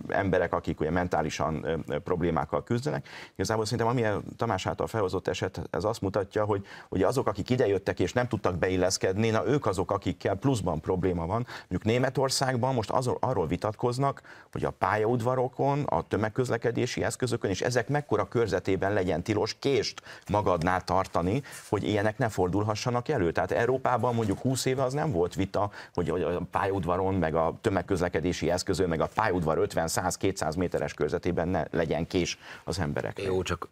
emberek, 0.09 0.53
akik 0.53 0.81
ugye 0.81 0.90
mentálisan 0.90 1.85
problémákkal 2.05 2.64
küzdenek. 2.64 3.09
Igazából 3.35 3.64
szerintem 3.64 3.87
ami 3.87 4.05
a 4.05 4.23
Tamás 4.37 4.66
által 4.66 4.87
felhozott 4.87 5.29
eset, 5.29 5.61
ez 5.70 5.85
azt 5.85 6.01
mutatja, 6.01 6.44
hogy 6.44 6.66
ugye 6.88 7.07
azok, 7.07 7.27
akik 7.27 7.51
idejöttek 7.51 8.01
és 8.01 8.12
nem 8.12 8.29
tudtak 8.29 8.59
beilleszkedni, 8.59 9.31
na 9.31 9.47
ők 9.47 9.66
azok, 9.66 9.90
akikkel 9.90 10.35
pluszban 10.35 10.81
probléma 10.81 11.27
van. 11.27 11.47
Mondjuk 11.59 11.85
Németországban 11.85 12.75
most 12.75 12.90
azon, 12.90 13.16
arról 13.20 13.47
vitatkoznak, 13.47 14.23
hogy 14.53 14.64
a 14.64 14.70
pályaudvarokon, 14.70 15.83
a 15.83 16.07
tömegközlekedési 16.07 17.05
eszközökön, 17.05 17.51
és 17.51 17.61
ezek 17.61 17.88
mekkora 17.88 18.29
körzetében 18.29 18.92
legyen 18.92 19.23
tilos 19.23 19.57
kést 19.59 20.03
magadnál 20.31 20.85
tartani, 20.85 21.42
hogy 21.74 21.84
ilyenek 21.84 22.18
ne 22.18 22.28
fordulhassanak 22.28 23.08
elő. 23.08 23.32
Tehát 23.32 23.52
Európában 23.52 24.14
mondjuk 24.14 24.38
20 24.38 24.64
éve 24.64 24.82
az 24.82 24.92
nem 24.92 25.10
volt 25.10 25.34
vita, 25.34 25.70
hogy 25.94 26.08
a 26.10 26.40
pályaudvaron, 26.50 27.14
meg 27.14 27.34
a 27.34 27.58
tömegközlekedési 27.60 28.50
eszközön, 28.50 28.88
meg 28.88 29.00
a 29.00 29.08
pályaudvar 29.14 29.58
50-100-200 29.60 30.56
méteres 30.56 30.94
körzetében 30.94 31.48
ne 31.48 31.64
legyen 31.70 32.06
kés 32.06 32.38
az 32.64 32.78
emberek. 32.78 33.22
Jó, 33.22 33.42
csak 33.42 33.68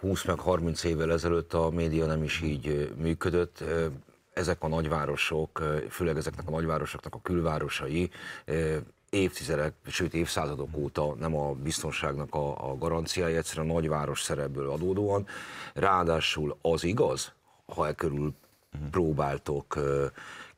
20 0.00 0.24
meg 0.24 0.38
30 0.38 0.84
évvel 0.84 1.12
ezelőtt 1.12 1.52
a 1.52 1.70
média 1.70 2.06
nem 2.06 2.22
is 2.22 2.40
így 2.40 2.92
működött 2.96 3.64
ezek 4.32 4.62
a 4.62 4.68
nagyvárosok, 4.68 5.62
főleg 5.90 6.16
ezeknek 6.16 6.48
a 6.48 6.50
nagyvárosoknak 6.50 7.14
a 7.14 7.20
külvárosai 7.22 8.10
évtizedek, 9.14 9.74
sőt 9.86 10.14
évszázadok 10.14 10.76
óta 10.76 11.14
nem 11.14 11.36
a 11.36 11.52
biztonságnak 11.52 12.34
a, 12.34 12.70
a 12.70 12.76
garanciája, 12.78 13.36
egyszerűen 13.36 13.70
a 13.70 13.72
nagyváros 13.72 14.22
szerepből 14.22 14.70
adódóan. 14.70 15.26
Ráadásul 15.74 16.56
az 16.62 16.84
igaz, 16.84 17.32
ha 17.66 17.86
e 17.86 17.92
körül 17.92 18.34
uh-huh. 18.74 18.90
próbáltok 18.90 19.76
uh, 19.76 20.04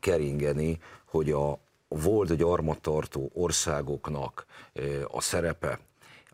keringeni, 0.01 0.79
hogy 1.05 1.31
a 1.31 1.59
volt 1.89 2.37
gyarmattartó 2.37 3.31
országoknak 3.35 4.47
uh, 4.75 5.03
a 5.11 5.21
szerepe 5.21 5.79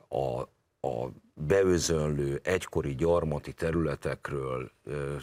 a, 0.09 0.41
a 0.89 1.09
beözönlő 1.35 2.41
egykori 2.43 2.95
gyarmati 2.95 3.53
területekről 3.53 4.71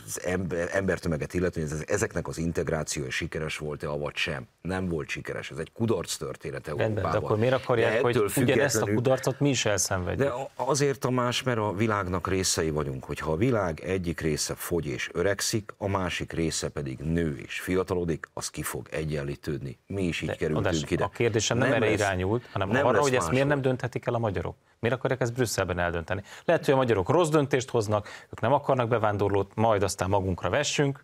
az 0.05 0.21
ember, 0.23 0.69
embertömeget 0.71 1.33
illetve, 1.33 1.61
hogy 1.61 1.83
ezeknek 1.87 2.27
az 2.27 2.37
integrációja 2.37 3.09
sikeres 3.09 3.57
volt-e, 3.57 3.89
avagy 3.89 4.15
sem. 4.15 4.47
Nem 4.61 4.87
volt 4.87 5.09
sikeres, 5.09 5.51
ez 5.51 5.57
egy 5.57 5.71
kudarc 5.71 6.15
történet 6.15 6.67
Európában. 6.67 6.95
Rendben, 6.95 7.19
de 7.19 7.25
akkor 7.25 7.37
miért 7.37 7.53
akarják, 7.53 8.01
hogy 8.01 8.31
ugyanezt 8.35 8.81
a 8.81 8.85
kudarcot 8.85 9.39
mi 9.39 9.49
is 9.49 9.65
elszenvedjük? 9.65 10.27
De 10.27 10.33
azért 10.55 11.05
a 11.05 11.09
más, 11.09 11.43
mert 11.43 11.57
a 11.57 11.73
világnak 11.73 12.27
részei 12.27 12.69
vagyunk, 12.69 13.03
hogyha 13.03 13.31
a 13.31 13.35
világ 13.35 13.79
egyik 13.79 14.19
része 14.19 14.55
fogy 14.55 14.85
és 14.85 15.09
öregszik, 15.13 15.73
a 15.77 15.87
másik 15.87 16.33
része 16.33 16.69
pedig 16.69 16.99
nő 16.99 17.37
és 17.37 17.59
fiatalodik, 17.59 18.29
az 18.33 18.49
ki 18.49 18.61
fog 18.61 18.87
egyenlítődni. 18.91 19.77
Mi 19.87 20.03
is 20.03 20.21
így 20.21 20.29
de, 20.29 20.35
kerültünk 20.35 20.65
adás, 20.65 20.91
ide. 20.91 21.03
A 21.03 21.09
kérdésem 21.09 21.57
nem, 21.57 21.69
nem 21.69 21.81
erre 21.81 21.91
lesz, 21.91 21.99
irányult, 21.99 22.45
hanem 22.51 22.69
nem 22.69 22.85
arra, 22.85 23.01
hogy 23.01 23.15
ezt 23.15 23.31
miért 23.31 23.47
nem 23.47 23.61
dönthetik 23.61 24.05
el 24.05 24.13
a 24.13 24.19
magyarok. 24.19 24.55
Miért 24.79 24.95
akarják 24.95 25.21
ezt 25.21 25.33
Brüsszelben 25.33 25.79
eldönteni? 25.79 25.98
Lehet, 26.45 26.65
hogy 26.65 26.73
a 26.73 26.77
magyarok 26.77 27.09
rossz 27.09 27.29
döntést 27.29 27.69
hoznak, 27.69 28.07
ők 28.23 28.41
nem 28.41 28.53
akarnak 28.53 28.87
bevándorlót, 28.87 29.55
majd 29.55 29.83
aztán 29.83 30.09
magunkra 30.09 30.49
vessünk, 30.49 31.03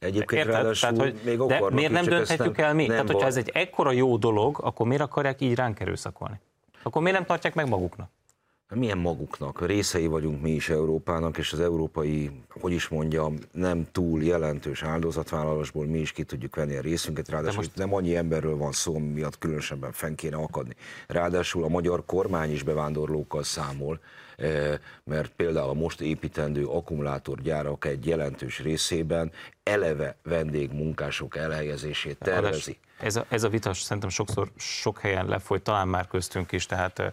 Egyébként 0.00 0.46
Érted? 0.46 0.76
Tehát, 0.80 0.98
hogy 0.98 1.20
még 1.24 1.38
de 1.38 1.70
miért 1.70 1.92
nem 1.92 2.04
dönthetjük 2.04 2.58
el 2.58 2.74
mi? 2.74 2.86
Tehát, 2.86 3.06
hogyha 3.06 3.26
ez 3.26 3.36
egy 3.36 3.50
ekkora 3.54 3.92
jó 3.92 4.16
dolog, 4.16 4.58
akkor 4.62 4.86
miért 4.86 5.02
akarják 5.02 5.40
így 5.40 5.54
ránk 5.54 5.80
erőszakolni? 5.80 6.40
Akkor 6.82 7.02
miért 7.02 7.16
nem 7.16 7.26
tartják 7.26 7.54
meg 7.54 7.68
maguknak? 7.68 8.10
Milyen 8.76 8.98
maguknak, 8.98 9.66
részei 9.66 10.06
vagyunk 10.06 10.42
mi 10.42 10.50
is 10.50 10.68
Európának, 10.68 11.38
és 11.38 11.52
az 11.52 11.60
európai, 11.60 12.30
hogy 12.48 12.72
is 12.72 12.88
mondjam, 12.88 13.38
nem 13.52 13.86
túl 13.92 14.22
jelentős 14.22 14.82
áldozatvállalásból 14.82 15.86
mi 15.86 15.98
is 15.98 16.12
ki 16.12 16.22
tudjuk 16.22 16.56
venni 16.56 16.76
a 16.76 16.80
részünket, 16.80 17.28
ráadásul 17.28 17.56
most... 17.56 17.76
nem 17.76 17.94
annyi 17.94 18.16
emberről 18.16 18.56
van 18.56 18.72
szó, 18.72 18.98
miatt 18.98 19.38
különösebben 19.38 19.92
fenn 19.92 20.14
kéne 20.14 20.36
akadni. 20.36 20.74
Ráadásul 21.06 21.64
a 21.64 21.68
magyar 21.68 22.04
kormány 22.06 22.52
is 22.52 22.62
bevándorlókkal 22.62 23.42
számol, 23.42 24.00
eh, 24.36 24.78
mert 25.04 25.32
például 25.36 25.68
a 25.68 25.74
most 25.74 26.00
építendő 26.00 26.66
akkumulátorgyárak 26.66 27.84
egy 27.84 28.06
jelentős 28.06 28.58
részében 28.58 29.32
eleve 29.62 30.16
vendégmunkások 30.22 31.36
elhelyezését 31.36 32.18
tervezi. 32.18 32.78
Ez 33.00 33.16
a, 33.16 33.24
ez 33.28 33.42
a 33.42 33.48
vita 33.48 33.74
szerintem 33.74 34.10
sokszor 34.10 34.50
sok 34.56 34.98
helyen 34.98 35.26
lefolyt, 35.26 35.62
talán 35.62 35.88
már 35.88 36.06
köztünk 36.06 36.52
is, 36.52 36.66
tehát 36.66 36.98
eh, 36.98 37.12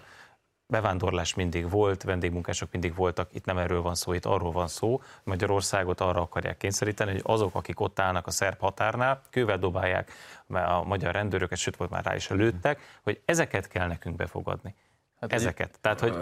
bevándorlás 0.67 1.33
mindig 1.33 1.69
volt, 1.69 2.03
vendégmunkások 2.03 2.71
mindig 2.71 2.95
voltak, 2.95 3.29
itt 3.33 3.45
nem 3.45 3.57
erről 3.57 3.81
van 3.81 3.95
szó, 3.95 4.13
itt 4.13 4.25
arról 4.25 4.51
van 4.51 4.67
szó, 4.67 5.01
Magyarországot 5.23 6.01
arra 6.01 6.21
akarják 6.21 6.57
kényszeríteni, 6.57 7.11
hogy 7.11 7.21
azok, 7.23 7.55
akik 7.55 7.79
ott 7.79 7.99
állnak 7.99 8.27
a 8.27 8.31
szerb 8.31 8.59
határnál, 8.59 9.21
kővel 9.29 9.57
dobálják 9.57 10.11
a 10.47 10.83
magyar 10.83 11.13
rendőröket, 11.13 11.57
sőt, 11.57 11.75
volt 11.75 11.89
már 11.89 12.05
rá 12.05 12.15
is 12.15 12.29
lőttek, 12.29 12.99
hogy 13.03 13.21
ezeket 13.25 13.67
kell 13.67 13.87
nekünk 13.87 14.15
befogadni. 14.15 14.75
Hát 15.19 15.33
ezeket. 15.33 15.69
Egy... 15.73 15.79
Tehát, 15.81 15.99
hogy 15.99 16.15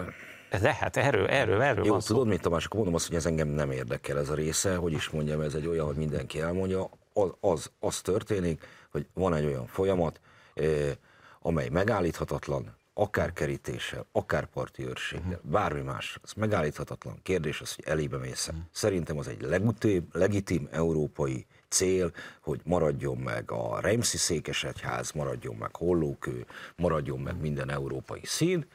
lehet, 0.60 0.96
erről, 0.96 1.26
erről, 1.26 1.62
erről 1.62 1.84
Jó, 1.84 1.90
van 1.90 2.00
szó. 2.00 2.14
tudod 2.14 2.28
mit, 2.28 2.40
Tamás, 2.40 2.64
akkor 2.64 2.76
mondom 2.76 2.94
azt, 2.94 3.06
hogy 3.06 3.16
ez 3.16 3.26
engem 3.26 3.48
nem 3.48 3.70
érdekel 3.70 4.18
ez 4.18 4.28
a 4.28 4.34
része, 4.34 4.76
hogy 4.76 4.92
is 4.92 5.10
mondjam, 5.10 5.40
ez 5.40 5.54
egy 5.54 5.66
olyan, 5.66 5.86
hogy 5.86 5.96
mindenki 5.96 6.40
elmondja, 6.40 6.88
az, 7.12 7.30
az, 7.40 7.70
az 7.80 8.00
történik, 8.00 8.66
hogy 8.90 9.06
van 9.14 9.34
egy 9.34 9.44
olyan 9.44 9.66
folyamat, 9.66 10.20
eh, 10.54 10.92
amely 11.40 11.68
megállíthatatlan, 11.68 12.76
akár 12.98 13.32
kerítéssel, 13.32 14.06
akár 14.12 14.46
parti 14.46 14.86
őrséggel, 14.86 15.26
uh-huh. 15.26 15.50
bármi 15.50 15.80
más, 15.80 16.18
az 16.22 16.32
megállíthatatlan. 16.32 17.18
Kérdés 17.22 17.60
az, 17.60 17.74
hogy 17.74 17.84
elébe 17.86 18.16
mész 18.16 18.48
uh-huh. 18.48 18.62
Szerintem 18.72 19.18
az 19.18 19.28
egy 19.28 19.40
legutébb, 19.40 20.16
legitim 20.16 20.68
európai 20.70 21.46
cél, 21.68 22.12
hogy 22.40 22.60
maradjon 22.64 23.16
meg 23.16 23.50
a 23.50 23.80
Reimszi 23.80 24.16
székesegyház, 24.16 25.10
maradjon 25.10 25.54
meg 25.54 25.76
Hollókő, 25.76 26.46
maradjon 26.76 27.20
meg 27.20 27.40
minden 27.40 27.70
európai 27.70 28.20
szín, 28.24 28.66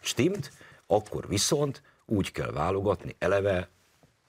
stimmt, 0.00 0.52
akkor 0.86 1.28
viszont 1.28 1.82
úgy 2.06 2.32
kell 2.32 2.50
válogatni 2.50 3.16
eleve, 3.18 3.68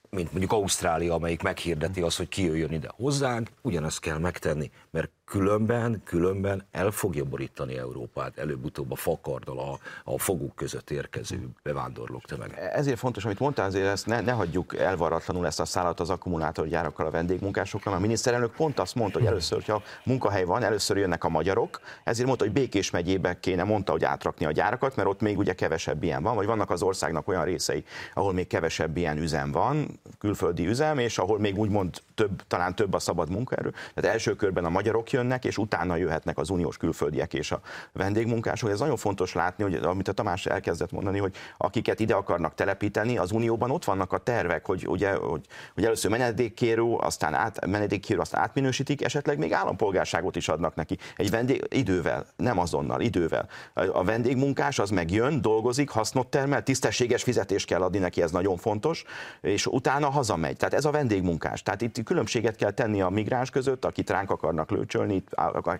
mint 0.09 0.31
mondjuk 0.31 0.51
Ausztrália, 0.51 1.13
amelyik 1.13 1.41
meghirdeti 1.41 2.01
azt, 2.01 2.17
hogy 2.17 2.27
ki 2.27 2.43
jöjjön 2.43 2.71
ide 2.71 2.89
hozzánk, 2.95 3.49
ugyanezt 3.61 3.99
kell 3.99 4.17
megtenni, 4.17 4.71
mert 4.89 5.11
különben, 5.27 6.01
különben 6.03 6.65
el 6.71 6.91
fogja 6.91 7.23
borítani 7.23 7.77
Európát 7.77 8.37
előbb-utóbb 8.37 8.91
a 8.91 8.95
fakarddal 8.95 9.59
a, 9.59 9.79
a 10.03 10.19
foguk 10.19 10.55
között 10.55 10.89
érkező 10.89 11.47
bevándorlók 11.63 12.25
tömege. 12.25 12.71
Ezért 12.71 12.97
fontos, 12.97 13.25
amit 13.25 13.39
mondtál, 13.39 13.65
azért 13.65 13.87
ezt 13.87 14.05
ne, 14.05 14.21
ne 14.21 14.31
hagyjuk 14.31 14.77
elvaratlanul 14.77 15.45
ezt 15.45 15.59
a 15.59 15.65
szállat 15.65 15.99
az 15.99 16.09
akkumulátorgyárakkal, 16.09 17.05
a 17.05 17.11
vendégmunkásokkal. 17.11 17.93
A 17.93 17.99
miniszterelnök 17.99 18.51
pont 18.51 18.79
azt 18.79 18.95
mondta, 18.95 19.19
hogy 19.19 19.27
először, 19.27 19.57
hogyha 19.57 19.81
munkahely 20.03 20.43
van, 20.43 20.63
először 20.63 20.97
jönnek 20.97 21.23
a 21.23 21.29
magyarok, 21.29 21.79
ezért 22.03 22.27
mondta, 22.27 22.45
hogy 22.45 22.53
Békés 22.53 22.89
megyébe 22.89 23.39
kéne, 23.39 23.63
mondta, 23.63 23.91
hogy 23.91 24.03
átrakni 24.03 24.45
a 24.45 24.51
gyárakat, 24.51 24.95
mert 24.95 25.09
ott 25.09 25.21
még 25.21 25.37
ugye 25.37 25.53
kevesebb 25.53 26.03
ilyen 26.03 26.23
van, 26.23 26.35
vagy 26.35 26.45
vannak 26.45 26.69
az 26.69 26.81
országnak 26.81 27.27
olyan 27.27 27.43
részei, 27.43 27.83
ahol 28.13 28.33
még 28.33 28.47
kevesebb 28.47 28.97
ilyen 28.97 29.17
üzem 29.17 29.51
van, 29.51 29.99
külföldi 30.19 30.67
üzem, 30.67 30.97
és 30.97 31.17
ahol 31.17 31.39
még 31.39 31.57
úgymond 31.57 32.01
több, 32.15 32.41
talán 32.47 32.75
több 32.75 32.93
a 32.93 32.99
szabad 32.99 33.29
munkaerő. 33.29 33.73
Tehát 33.93 34.11
első 34.13 34.35
körben 34.35 34.65
a 34.65 34.69
magyarok 34.69 35.07
jönnek, 35.17 35.45
és 35.45 35.57
utána 35.57 35.95
jöhetnek 35.95 36.37
az 36.37 36.49
uniós 36.49 36.77
külföldiek 36.77 37.33
és 37.33 37.51
a 37.51 37.59
vendégmunkások. 37.93 38.69
Ez 38.69 38.79
nagyon 38.79 38.97
fontos 38.97 39.33
látni, 39.33 39.63
hogy 39.63 39.73
amit 39.75 40.07
a 40.07 40.11
Tamás 40.11 40.45
elkezdett 40.45 40.91
mondani, 40.91 41.19
hogy 41.19 41.35
akiket 41.57 41.99
ide 41.99 42.13
akarnak 42.13 42.53
telepíteni, 42.53 43.17
az 43.17 43.31
unióban 43.31 43.71
ott 43.71 43.85
vannak 43.85 44.13
a 44.13 44.17
tervek, 44.17 44.65
hogy, 44.65 44.87
ugye, 44.87 45.13
hogy, 45.13 45.45
hogy 45.73 45.85
először 45.85 46.11
menedékkérő, 46.11 46.93
aztán 46.93 47.33
át, 47.33 47.65
menedékkérő, 47.65 48.19
aztán 48.19 48.41
átminősítik, 48.41 49.03
esetleg 49.03 49.37
még 49.37 49.53
állampolgárságot 49.53 50.35
is 50.35 50.49
adnak 50.49 50.75
neki. 50.75 50.97
Egy 51.15 51.29
vendég 51.29 51.65
idővel, 51.69 52.25
nem 52.35 52.59
azonnal, 52.59 53.01
idővel. 53.01 53.47
A 53.73 54.03
vendégmunkás 54.03 54.79
az 54.79 54.89
megjön, 54.89 55.41
dolgozik, 55.41 55.89
hasznot 55.89 56.27
termel, 56.27 56.63
tisztességes 56.63 57.23
fizetést 57.23 57.67
kell 57.67 57.81
adni 57.81 57.97
neki, 57.97 58.21
ez 58.21 58.31
nagyon 58.31 58.57
fontos, 58.57 59.03
és 59.41 59.65
utána 59.65 60.09
hazamegy. 60.09 60.57
Tehát 60.57 60.73
ez 60.73 60.85
a 60.85 60.91
vendégmunkás. 60.91 61.63
Tehát 61.63 61.81
itt 61.81 62.03
különbséget 62.03 62.55
kell 62.55 62.71
tenni 62.71 63.01
a 63.01 63.09
migráns 63.09 63.49
között, 63.49 63.85
akit 63.85 64.09
ránk 64.09 64.31
akarnak 64.31 64.71
lőcsölni, 64.71 65.06
itt 65.09 65.29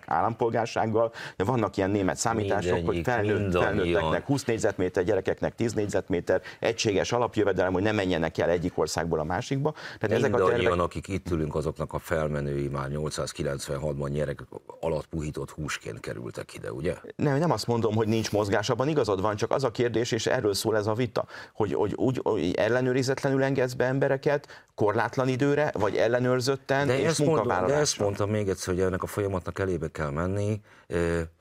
állampolgársággal. 0.05 1.11
De 1.35 1.43
vannak 1.43 1.77
ilyen 1.77 1.89
német 1.89 2.17
számítások, 2.17 2.85
hogy 2.85 3.01
felnőtt, 3.03 3.57
felnőtteknek 3.57 4.25
20 4.25 4.43
négyzetméter, 4.43 5.03
gyerekeknek 5.03 5.55
10 5.55 5.73
négyzetméter, 5.73 6.41
egységes 6.59 7.11
alapjövedelem, 7.11 7.73
hogy 7.73 7.83
ne 7.83 7.91
menjenek 7.91 8.37
el 8.37 8.49
egyik 8.49 8.77
országból 8.77 9.19
a 9.19 9.23
másikba. 9.23 9.73
Tehát 9.99 10.17
ezek 10.17 10.35
a 10.35 10.45
tervek... 10.45 10.79
akik 10.79 11.07
itt 11.07 11.31
ülünk, 11.31 11.55
azoknak 11.55 11.93
a 11.93 11.99
felmenői 11.99 12.67
már 12.67 12.89
896-ban 12.93 14.09
nyerek 14.09 14.43
alatt 14.79 15.05
puhított 15.05 15.51
húsként 15.51 15.99
kerültek 15.99 16.53
ide, 16.53 16.71
ugye? 16.71 16.95
Nem, 17.15 17.37
nem 17.37 17.51
azt 17.51 17.67
mondom, 17.67 17.95
hogy 17.95 18.07
nincs 18.07 18.31
mozgás, 18.31 18.69
abban 18.69 18.87
igazad 18.87 19.21
van, 19.21 19.35
csak 19.35 19.51
az 19.51 19.63
a 19.63 19.71
kérdés, 19.71 20.11
és 20.11 20.25
erről 20.25 20.53
szól 20.53 20.77
ez 20.77 20.87
a 20.87 20.93
vita, 20.93 21.25
hogy, 21.53 21.73
hogy 21.73 21.93
úgy 21.95 22.19
hogy 22.23 22.53
ellenőrizetlenül 22.55 23.43
engedsz 23.43 23.73
be 23.73 23.85
embereket, 23.85 24.65
korlátlan 24.75 25.27
időre, 25.27 25.71
vagy 25.73 25.95
ellenőrzötten 25.95 26.87
de 26.87 26.99
és 26.99 27.17
munkavállalásra. 27.17 27.75
De 27.75 27.81
ezt 27.81 27.99
mondtam 27.99 28.29
még 28.29 28.49
egyszer, 28.49 28.73
hogy 28.73 28.83
ennek 28.83 29.03
a 29.03 29.07
folyamatnak 29.17 29.59
elébe 29.59 29.87
kell 29.87 30.09
menni. 30.09 30.61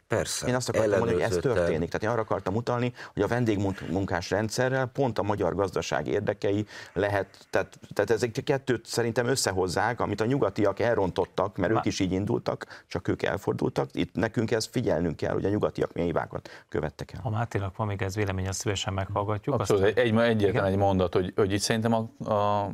Persze. 0.08 0.46
Én 0.46 0.54
azt 0.54 0.68
akartam 0.68 0.98
mondani, 0.98 1.22
hogy 1.22 1.32
ez 1.32 1.36
történik. 1.36 1.88
Tehát 1.88 2.02
én 2.02 2.08
arra 2.08 2.20
akartam 2.20 2.54
utalni, 2.54 2.92
hogy 3.12 3.22
a 3.22 3.26
vendégmunkás 3.26 4.30
rendszerrel 4.30 4.86
pont 4.86 5.18
a 5.18 5.22
magyar 5.22 5.54
gazdaság 5.54 6.06
érdekei 6.06 6.66
lehet, 6.92 7.46
tehát, 7.50 7.78
tehát 7.94 8.10
ezek 8.10 8.30
kettőt 8.44 8.86
szerintem 8.86 9.26
összehozzák, 9.26 10.00
amit 10.00 10.20
a 10.20 10.24
nyugatiak 10.24 10.78
elrontottak, 10.78 11.56
mert 11.56 11.72
Má... 11.72 11.78
ők 11.78 11.84
is 11.84 12.00
így 12.00 12.12
indultak, 12.12 12.84
csak 12.86 13.08
ők 13.08 13.22
elfordultak. 13.22 13.88
Itt 13.92 14.14
nekünk 14.14 14.50
ez 14.50 14.68
figyelnünk 14.70 15.16
kell, 15.16 15.32
hogy 15.32 15.44
a 15.44 15.48
nyugatiak 15.48 15.92
milyen 15.92 16.08
hibákat 16.08 16.48
követtek 16.68 17.12
el. 17.12 17.20
Ha 17.22 17.30
Máténak 17.30 17.76
van 17.76 17.86
még 17.86 18.02
ez 18.02 18.14
vélemény, 18.14 18.48
azt 18.48 18.58
szívesen 18.58 18.92
meghallgatjuk. 18.92 19.54
Abszolút, 19.54 19.82
azt... 19.82 19.96
egy, 19.96 20.16
egyetlen 20.16 20.64
egy 20.64 20.76
mondat, 20.76 21.14
hogy, 21.14 21.32
hogy 21.36 21.52
itt 21.52 21.60
szerintem 21.60 21.92
a, 21.92 22.32
a 22.34 22.70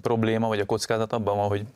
probléma 0.00 0.48
vagy 0.48 0.60
a 0.60 0.64
kockázat 0.64 1.12
abban 1.12 1.36
van, 1.36 1.48
hogy 1.48 1.66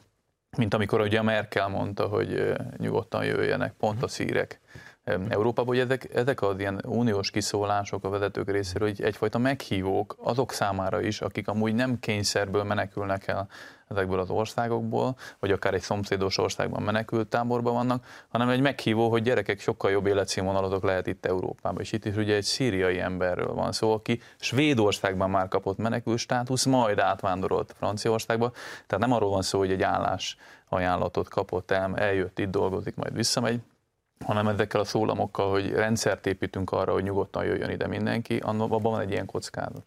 mint 0.57 0.75
amikor 0.75 1.01
ugye 1.01 1.19
a 1.19 1.23
Merkel 1.23 1.69
mondta, 1.69 2.07
hogy 2.07 2.53
nyugodtan 2.77 3.25
jöjjenek 3.25 3.73
pont 3.73 4.03
a 4.03 4.09
szírek 4.09 4.61
Európában, 5.05 5.67
hogy 5.67 5.79
ezek, 5.79 6.15
ezek 6.15 6.43
az 6.43 6.59
ilyen 6.59 6.83
uniós 6.87 7.31
kiszólások 7.31 8.05
a 8.05 8.09
vezetők 8.09 8.51
részéről, 8.51 8.89
hogy 8.89 9.03
egyfajta 9.03 9.39
meghívók 9.39 10.17
azok 10.23 10.53
számára 10.53 11.01
is, 11.01 11.21
akik 11.21 11.49
amúgy 11.49 11.75
nem 11.75 11.99
kényszerből 12.01 12.63
menekülnek 12.63 13.27
el 13.27 13.49
ezekből 13.89 14.21
az 14.21 14.31
országokból, 14.31 15.17
vagy 15.39 15.51
akár 15.51 15.75
egy 15.75 15.81
szomszédos 15.81 16.39
országban 16.39 16.83
menekült 16.83 17.29
táborban 17.29 17.73
vannak, 17.73 18.05
hanem 18.29 18.49
egy 18.49 18.61
meghívó, 18.61 19.11
hogy 19.11 19.23
gyerekek 19.23 19.61
sokkal 19.61 19.91
jobb 19.91 20.07
életszínvonalatok 20.07 20.83
lehet 20.83 21.07
itt 21.07 21.27
Európában. 21.27 21.81
És 21.81 21.93
itt 21.93 22.05
is 22.05 22.17
ugye 22.17 22.35
egy 22.35 22.45
szíriai 22.45 22.99
emberről 22.99 23.55
van 23.55 23.73
szó, 23.73 23.93
aki 23.93 24.21
Svédországban 24.39 25.31
már 25.31 25.49
kapott 25.49 25.77
menekült 25.77 26.19
státusz, 26.19 26.65
majd 26.65 26.99
átvándorolt 26.99 27.75
Franciaországba. 27.79 28.53
Tehát 28.87 29.07
nem 29.07 29.13
arról 29.13 29.31
van 29.31 29.43
szó, 29.43 29.59
hogy 29.59 29.71
egy 29.71 29.83
állás 29.83 30.37
ajánlatot 30.69 31.29
kapott 31.29 31.71
el, 31.71 31.97
eljött 31.97 32.39
itt 32.39 32.51
dolgozik, 32.51 32.97
majd 32.97 33.15
visszamegy, 33.15 33.61
hanem 34.25 34.49
ezekkel 34.49 34.81
a 34.81 34.85
szólamokkal, 34.85 35.51
hogy 35.51 35.71
rendszert 35.71 36.27
építünk 36.27 36.71
arra, 36.71 36.93
hogy 36.93 37.03
nyugodtan 37.03 37.45
jöjjön 37.45 37.71
ide 37.71 37.87
mindenki, 37.87 38.39
abban 38.39 38.83
van 38.83 39.01
egy 39.01 39.11
ilyen 39.11 39.27
kockázat. 39.27 39.85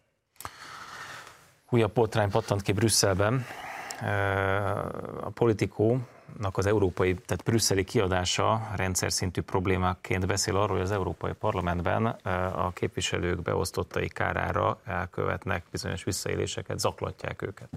Újabb 1.69 1.91
potrány 1.91 2.29
pattant 2.29 2.61
ki 2.61 2.71
Brüsszelben. 2.71 3.45
A 5.21 5.29
politikónak 5.29 6.57
az 6.57 6.65
európai, 6.65 7.13
tehát 7.13 7.43
brüsszeli 7.43 7.83
kiadása 7.83 8.71
rendszer 8.75 9.11
szintű 9.11 9.41
problémáként 9.41 10.27
beszél 10.27 10.55
arról, 10.55 10.75
hogy 10.75 10.85
az 10.85 10.91
Európai 10.91 11.33
Parlamentben 11.33 12.05
a 12.55 12.71
képviselők 12.73 13.41
beosztottai 13.41 14.07
kárára 14.07 14.79
elkövetnek 14.85 15.63
bizonyos 15.71 16.03
visszaéléseket, 16.03 16.79
zaklatják 16.79 17.41
őket. 17.41 17.69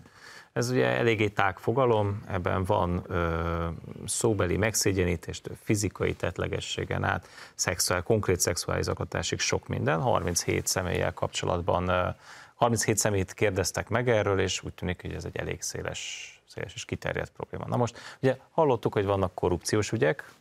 Ez 0.56 0.70
ugye 0.70 0.86
eléggé 0.86 1.28
tág 1.28 1.58
fogalom, 1.58 2.22
ebben 2.28 2.64
van 2.64 3.04
ö, 3.06 3.68
szóbeli 4.06 4.56
megszégyenítést, 4.56 5.50
fizikai 5.62 6.14
tetlegességen 6.14 7.04
át, 7.04 7.28
szexuál, 7.54 8.02
konkrét 8.02 8.40
szexuális 8.40 8.84
zaklatásig 8.84 9.38
sok 9.38 9.68
minden. 9.68 10.00
37 10.00 10.66
személlyel 10.66 11.12
kapcsolatban, 11.12 11.88
ö, 11.88 12.08
37 12.54 12.96
személyt 12.96 13.32
kérdeztek 13.32 13.88
meg 13.88 14.08
erről, 14.08 14.40
és 14.40 14.62
úgy 14.62 14.72
tűnik, 14.74 15.00
hogy 15.00 15.12
ez 15.12 15.24
egy 15.24 15.36
elég 15.36 15.62
széles, 15.62 16.32
széles 16.46 16.74
és 16.74 16.84
kiterjedt 16.84 17.32
probléma. 17.32 17.66
Na 17.66 17.76
most 17.76 18.16
ugye 18.20 18.38
hallottuk, 18.50 18.92
hogy 18.92 19.04
vannak 19.04 19.34
korrupciós 19.34 19.92
ügyek, 19.92 20.32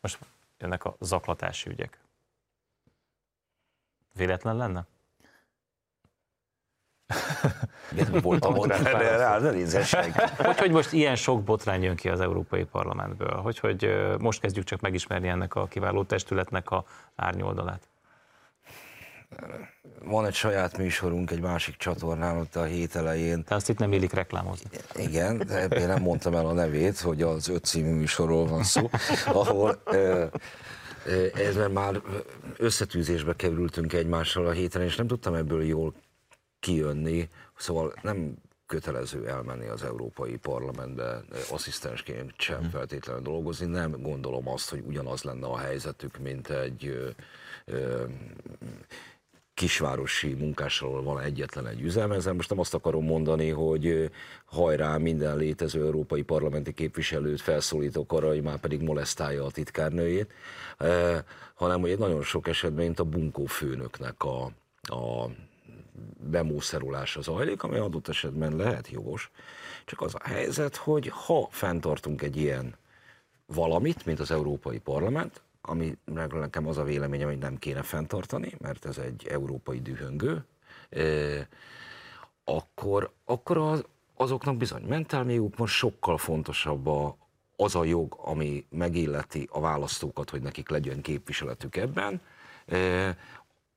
most 0.00 0.18
jönnek 0.58 0.84
a 0.84 0.96
zaklatási 1.00 1.70
ügyek. 1.70 1.98
Véletlen 4.14 4.56
lenne? 4.56 4.86
Volt 8.22 8.44
a 8.44 8.66
rá, 9.16 9.38
ne 9.38 9.50
Hogy, 10.36 10.58
hogy 10.58 10.70
most 10.70 10.92
ilyen 10.92 11.16
sok 11.16 11.42
botrány 11.42 11.82
jön 11.82 11.96
ki 11.96 12.08
az 12.08 12.20
Európai 12.20 12.64
Parlamentből? 12.64 13.40
Hogy, 13.40 13.58
hogy 13.58 13.90
most 14.18 14.40
kezdjük 14.40 14.64
csak 14.64 14.80
megismerni 14.80 15.28
ennek 15.28 15.54
a 15.54 15.66
kiváló 15.66 16.04
testületnek 16.04 16.70
a 16.70 16.84
árnyoldalát? 17.16 17.88
van 20.04 20.26
egy 20.26 20.34
saját 20.34 20.78
műsorunk 20.78 21.30
egy 21.30 21.40
másik 21.40 21.76
csatornán 21.76 22.36
ott 22.36 22.56
a 22.56 22.62
hét 22.62 22.96
elején. 22.96 23.44
De 23.48 23.54
azt 23.54 23.68
itt 23.68 23.78
nem 23.78 23.92
illik 23.92 24.12
reklámozni. 24.12 24.70
Igen, 24.94 25.38
de 25.46 25.64
én 25.64 25.86
nem 25.86 26.02
mondtam 26.02 26.34
el 26.34 26.46
a 26.46 26.52
nevét, 26.52 26.98
hogy 26.98 27.22
az 27.22 27.48
öt 27.48 27.64
című 27.64 27.92
műsorról 27.92 28.46
van 28.46 28.62
szó, 28.62 28.90
ahol 29.26 29.82
ez 31.34 31.56
mert 31.56 31.72
már 31.72 32.00
összetűzésbe 32.56 33.36
kerültünk 33.36 33.92
egymással 33.92 34.46
a 34.46 34.50
héten, 34.50 34.82
és 34.82 34.96
nem 34.96 35.06
tudtam 35.06 35.34
ebből 35.34 35.64
jól 35.64 35.94
kijönni, 36.60 37.28
szóval 37.56 37.94
nem 38.02 38.36
kötelező 38.66 39.28
elmenni 39.28 39.66
az 39.66 39.82
Európai 39.82 40.36
Parlamentbe 40.36 41.24
asszisztensként 41.50 42.32
sem 42.36 42.60
hm. 42.60 42.68
feltétlenül 42.68 43.22
dolgozni. 43.22 43.66
Nem 43.66 44.02
gondolom 44.02 44.48
azt, 44.48 44.70
hogy 44.70 44.82
ugyanaz 44.86 45.22
lenne 45.22 45.46
a 45.46 45.58
helyzetük, 45.58 46.18
mint 46.18 46.50
egy 46.50 46.86
ö, 46.86 47.08
ö, 47.64 48.04
kisvárosi 49.54 50.34
munkással 50.34 51.02
van 51.02 51.20
egyetlen 51.20 51.66
egy 51.66 51.80
üzem. 51.80 52.12
Ezzel 52.12 52.32
most 52.32 52.50
nem 52.50 52.58
azt 52.58 52.74
akarom 52.74 53.04
mondani, 53.04 53.48
hogy 53.48 54.10
hajrá 54.44 54.96
minden 54.96 55.36
létező 55.36 55.84
európai 55.84 56.22
parlamenti 56.22 56.72
képviselőt 56.72 57.40
felszólítok 57.40 58.12
arra, 58.12 58.28
hogy 58.28 58.42
már 58.42 58.58
pedig 58.58 58.80
molesztálja 58.80 59.44
a 59.44 59.50
titkárnőjét, 59.50 60.32
hanem 61.54 61.80
hogy 61.80 61.98
nagyon 61.98 62.22
sok 62.22 62.48
esetben, 62.48 62.84
mint 62.84 62.98
a 62.98 63.04
bunkó 63.04 63.44
főnöknek 63.44 64.22
a, 64.24 64.44
a 64.82 65.30
bemószerulása 66.20 67.20
zajlik, 67.20 67.62
ami 67.62 67.76
adott 67.76 68.08
esetben 68.08 68.56
lehet 68.56 68.88
jogos. 68.88 69.30
Csak 69.84 70.00
az 70.00 70.14
a 70.14 70.28
helyzet, 70.28 70.76
hogy 70.76 71.08
ha 71.08 71.48
fenntartunk 71.50 72.22
egy 72.22 72.36
ilyen 72.36 72.74
valamit, 73.46 74.06
mint 74.06 74.20
az 74.20 74.30
Európai 74.30 74.78
Parlament, 74.78 75.42
ami 75.60 75.96
nekem 76.30 76.66
az 76.66 76.78
a 76.78 76.82
véleményem, 76.82 77.28
hogy 77.28 77.38
nem 77.38 77.58
kéne 77.58 77.82
fenntartani, 77.82 78.52
mert 78.58 78.84
ez 78.84 78.98
egy 78.98 79.26
európai 79.30 79.80
dühöngő, 79.80 80.44
akkor, 82.44 83.12
akkor 83.24 83.56
az, 83.56 83.84
azoknak 84.14 84.56
bizony 84.56 84.82
mentálmiuk 84.82 85.56
most 85.56 85.74
sokkal 85.74 86.18
fontosabb 86.18 86.86
a, 86.86 87.16
az 87.56 87.74
a 87.74 87.84
jog, 87.84 88.18
ami 88.22 88.64
megilleti 88.70 89.48
a 89.52 89.60
választókat, 89.60 90.30
hogy 90.30 90.42
nekik 90.42 90.68
legyen 90.68 91.00
képviseletük 91.00 91.76
ebben, 91.76 92.20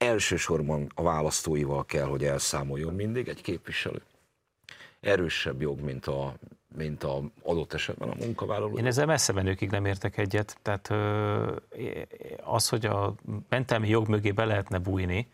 elsősorban 0.01 0.91
a 0.95 1.03
választóival 1.03 1.85
kell, 1.85 2.05
hogy 2.05 2.23
elszámoljon 2.23 2.93
mindig 2.93 3.27
egy 3.27 3.41
képviselő. 3.41 4.01
Erősebb 4.99 5.61
jog, 5.61 5.79
mint 5.79 6.05
a, 6.05 6.33
mint 6.75 7.03
a 7.03 7.21
adott 7.43 7.73
esetben 7.73 8.09
a 8.09 8.15
munkavállaló. 8.19 8.77
Én 8.77 8.85
ezzel 8.85 9.05
messze 9.05 9.33
menőkig 9.33 9.69
nem 9.69 9.85
értek 9.85 10.17
egyet. 10.17 10.57
Tehát 10.61 10.91
az, 12.43 12.69
hogy 12.69 12.85
a 12.85 13.15
mentelmi 13.49 13.87
jog 13.87 14.07
mögé 14.07 14.31
be 14.31 14.45
lehetne 14.45 14.77
bújni, 14.77 15.29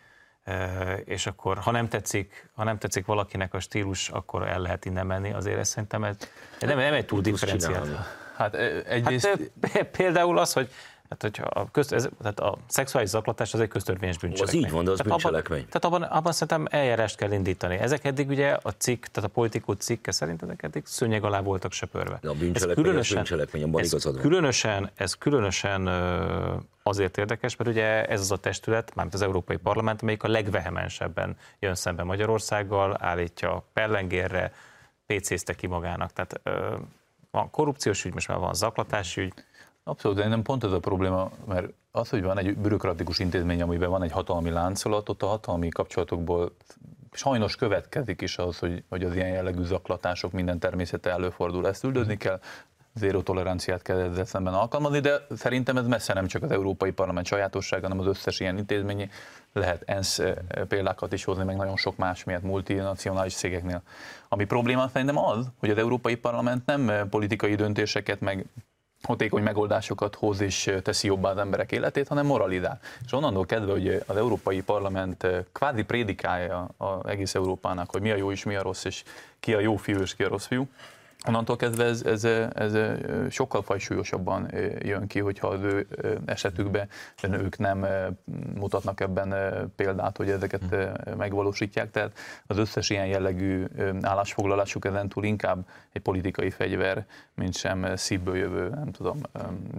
és 1.06 1.28
akkor, 1.28 1.58
ha 1.58 1.72
nem 1.72 1.88
tetszik, 1.88 2.50
ha 2.54 2.64
nem 2.64 2.78
tetszik 2.78 3.06
valakinek 3.06 3.54
a 3.54 3.60
stílus, 3.60 4.10
akkor 4.10 4.48
el 4.48 4.60
lehet 4.60 4.86
innen 4.86 5.06
menni, 5.06 5.34
azért 5.34 5.58
ez 5.58 5.68
szerintem 5.68 6.04
ez, 6.04 6.18
nem, 6.60 6.78
nem 6.78 6.94
egy 6.94 7.06
túl 7.06 7.22
differenciált. 7.22 7.90
Hát 8.36 8.56
egyrészt... 8.86 9.52
Hát, 9.74 9.84
például 9.84 10.38
az, 10.38 10.54
hogy 10.54 10.70
Hát, 11.10 11.22
hogyha 11.22 11.46
a, 11.46 11.72
közt, 11.72 11.94
ez, 11.94 12.10
tehát 12.22 12.40
a 12.40 12.58
szexuális 12.68 13.10
zaklatás 13.10 13.54
az 13.54 13.60
egy 13.60 13.68
köztörvényes 13.68 14.18
bűncselekmény. 14.18 14.64
Az 14.64 14.68
így 14.68 14.74
van, 14.74 14.84
de 14.84 14.92
az 14.92 14.98
tehát 14.98 15.12
bűncselekmény. 15.12 15.60
Abban, 15.60 15.70
tehát 15.70 15.86
abban, 15.86 16.18
abban 16.18 16.32
szerintem 16.32 16.80
eljárást 16.80 17.16
kell 17.16 17.32
indítani. 17.32 17.76
Ezek 17.76 18.06
eddig 18.06 18.30
ugye 18.30 18.58
a 18.62 18.72
cikk, 18.72 19.06
tehát 19.06 19.30
a 19.30 19.34
politikó 19.34 19.74
cikke 19.74 20.12
szerint 20.12 20.44
ezek 20.44 20.64
eddig 20.64 20.86
szőnyeg 20.86 21.24
alá 21.24 21.42
voltak 21.42 21.72
söpörve. 21.72 22.18
De 22.22 22.30
a 22.30 22.34
bűncselekmény, 22.34 22.70
ez 22.70 22.84
különösen, 22.84 23.16
bűncselekmény 23.16 23.64
abban 23.64 23.82
ez 23.82 23.88
igazad 23.88 24.14
van. 24.14 24.22
Különösen, 24.22 24.90
ez 24.96 25.14
különösen 25.14 25.88
azért 26.84 27.18
érdekes, 27.18 27.56
mert 27.56 27.70
ugye 27.70 28.06
ez 28.06 28.20
az 28.20 28.32
a 28.32 28.38
testület, 28.38 28.96
mármint 28.96 29.16
az 29.16 29.22
Európai 29.22 29.58
Parlament, 29.58 30.02
amelyik 30.02 30.24
a 30.24 30.28
legvehemensebben 30.28 31.38
jön 31.60 31.76
szembe 31.76 32.04
Magyarországgal, 32.04 32.98
állítja 33.00 33.64
pellengérre, 33.74 34.54
PC-zte 35.06 35.54
ki 35.54 35.68
magának. 35.68 36.14
Tehát 36.14 36.42
van 37.32 37.50
korrupciós 37.50 38.06
ügy, 38.06 38.14
most 38.14 38.28
már 38.28 38.38
van 38.38 38.54
zaklatási 38.54 39.22
ügy, 39.22 39.34
Abszolút, 39.88 40.28
nem 40.28 40.42
pont 40.42 40.64
ez 40.64 40.72
a 40.72 40.80
probléma, 40.80 41.32
mert 41.46 41.68
az, 41.92 42.10
hogy 42.10 42.24
van 42.24 42.38
egy 42.38 42.58
bürokratikus 42.58 43.20
intézmény, 43.20 43.62
amiben 43.62 43.90
van 43.90 44.04
egy 44.04 44.12
hatalmi 44.12 44.50
láncolat, 44.50 45.10
ott 45.10 45.22
a 45.22 45.28
hatalmi 45.28 45.70
kapcsolatokból 45.70 46.52
sajnos 47.12 47.56
következik 47.56 48.22
is 48.22 48.38
az, 48.38 48.60
hogy, 48.60 48.84
hogy 48.90 49.04
az 49.04 49.16
ilyen 49.16 49.30
jellegű 49.30 49.64
zaklatások 49.64 50.32
minden 50.32 50.60
természete 50.60 51.10
előfordul. 51.10 51.68
Ezt 51.68 51.84
üldözni 51.84 52.18
kell, 52.18 52.40
zéró 52.94 53.22
toleranciát 53.22 53.82
kell 53.82 54.00
ezzel 54.00 54.26
szemben 54.26 54.54
alkalmazni, 54.54 55.00
de 55.00 55.26
szerintem 55.36 55.78
ez 55.78 55.88
messze 55.88 56.14
nem 56.14 56.28
csak 56.28 56.44
az 56.44 56.52
Európai 56.52 56.92
Parlament 56.92 57.26
sajátossága, 57.26 57.88
hanem 57.88 58.00
az 58.00 58.08
összes 58.08 58.40
ilyen 58.40 58.58
intézményi. 58.58 59.10
Lehet 59.54 59.84
ENSZ 59.86 60.20
eh, 60.20 60.36
példákat 60.68 61.14
is 61.14 61.24
hozni, 61.24 61.44
meg 61.44 61.56
nagyon 61.56 61.78
sok 61.78 61.98
más 61.98 62.24
miatt 62.24 62.44
multinacionális 62.44 63.36
cégeknél. 63.36 63.82
Ami 64.30 64.46
probléma 64.46 64.88
szerintem 64.88 65.18
az, 65.18 65.48
hogy 65.60 65.70
az 65.70 65.78
Európai 65.78 66.16
Parlament 66.16 66.66
nem 66.66 66.90
eh, 66.90 67.04
politikai 67.04 67.56
döntéseket, 67.56 68.20
meg 68.20 68.46
hatékony 69.08 69.44
megoldásokat 69.44 70.16
hoz 70.16 70.42
és 70.42 70.72
teszi 70.84 71.08
jobbá 71.08 71.30
az 71.30 71.38
emberek 71.38 71.72
életét, 71.72 72.08
hanem 72.08 72.26
moralizál. 72.26 72.80
És 73.06 73.14
onnantól 73.14 73.46
kedve, 73.46 73.72
hogy 73.72 74.04
az 74.06 74.16
Európai 74.16 74.62
Parlament 74.62 75.28
kvázi 75.52 75.84
prédikálja 75.84 76.70
az 76.78 77.06
egész 77.06 77.36
Európának, 77.36 77.92
hogy 77.92 78.02
mi 78.02 78.12
a 78.12 78.16
jó 78.16 78.32
és 78.32 78.44
mi 78.44 78.56
a 78.56 78.62
rossz, 78.62 78.86
és 78.86 79.04
ki 79.40 79.54
a 79.54 79.60
jó 79.60 79.76
fiú 79.76 80.00
és 80.00 80.16
ki 80.16 80.24
a 80.24 80.28
rossz 80.28 80.46
fiú, 80.46 80.68
Onnantól 81.26 81.56
kezdve 81.56 81.84
ez, 81.84 82.04
ez, 82.04 82.24
ez 82.54 82.78
sokkal 83.30 83.62
fajsúlyosabban 83.62 84.52
jön 84.80 85.08
ki, 85.08 85.20
hogyha 85.20 85.48
az 85.48 85.62
ő 85.62 85.88
esetükben 86.26 86.90
ők 87.32 87.58
nem 87.58 87.86
mutatnak 88.56 89.00
ebben 89.00 89.34
példát, 89.76 90.18
hogy 90.18 90.30
ezeket 90.30 90.76
megvalósítják. 91.18 91.92
Tehát 91.92 92.18
az 92.48 92.58
összes 92.58 92.90
ilyen 92.90 93.06
jellegű 93.08 93.66
állásfoglalásuk 94.02 94.86
ezentúl 94.86 95.24
inkább 95.24 95.68
egy 95.92 96.02
politikai 96.02 96.50
fegyver, 96.50 97.06
mint 97.34 97.56
sem 97.56 97.96
szívből 97.96 98.38
jövő, 98.38 98.70
nem 98.70 98.92
tudom, 98.92 99.22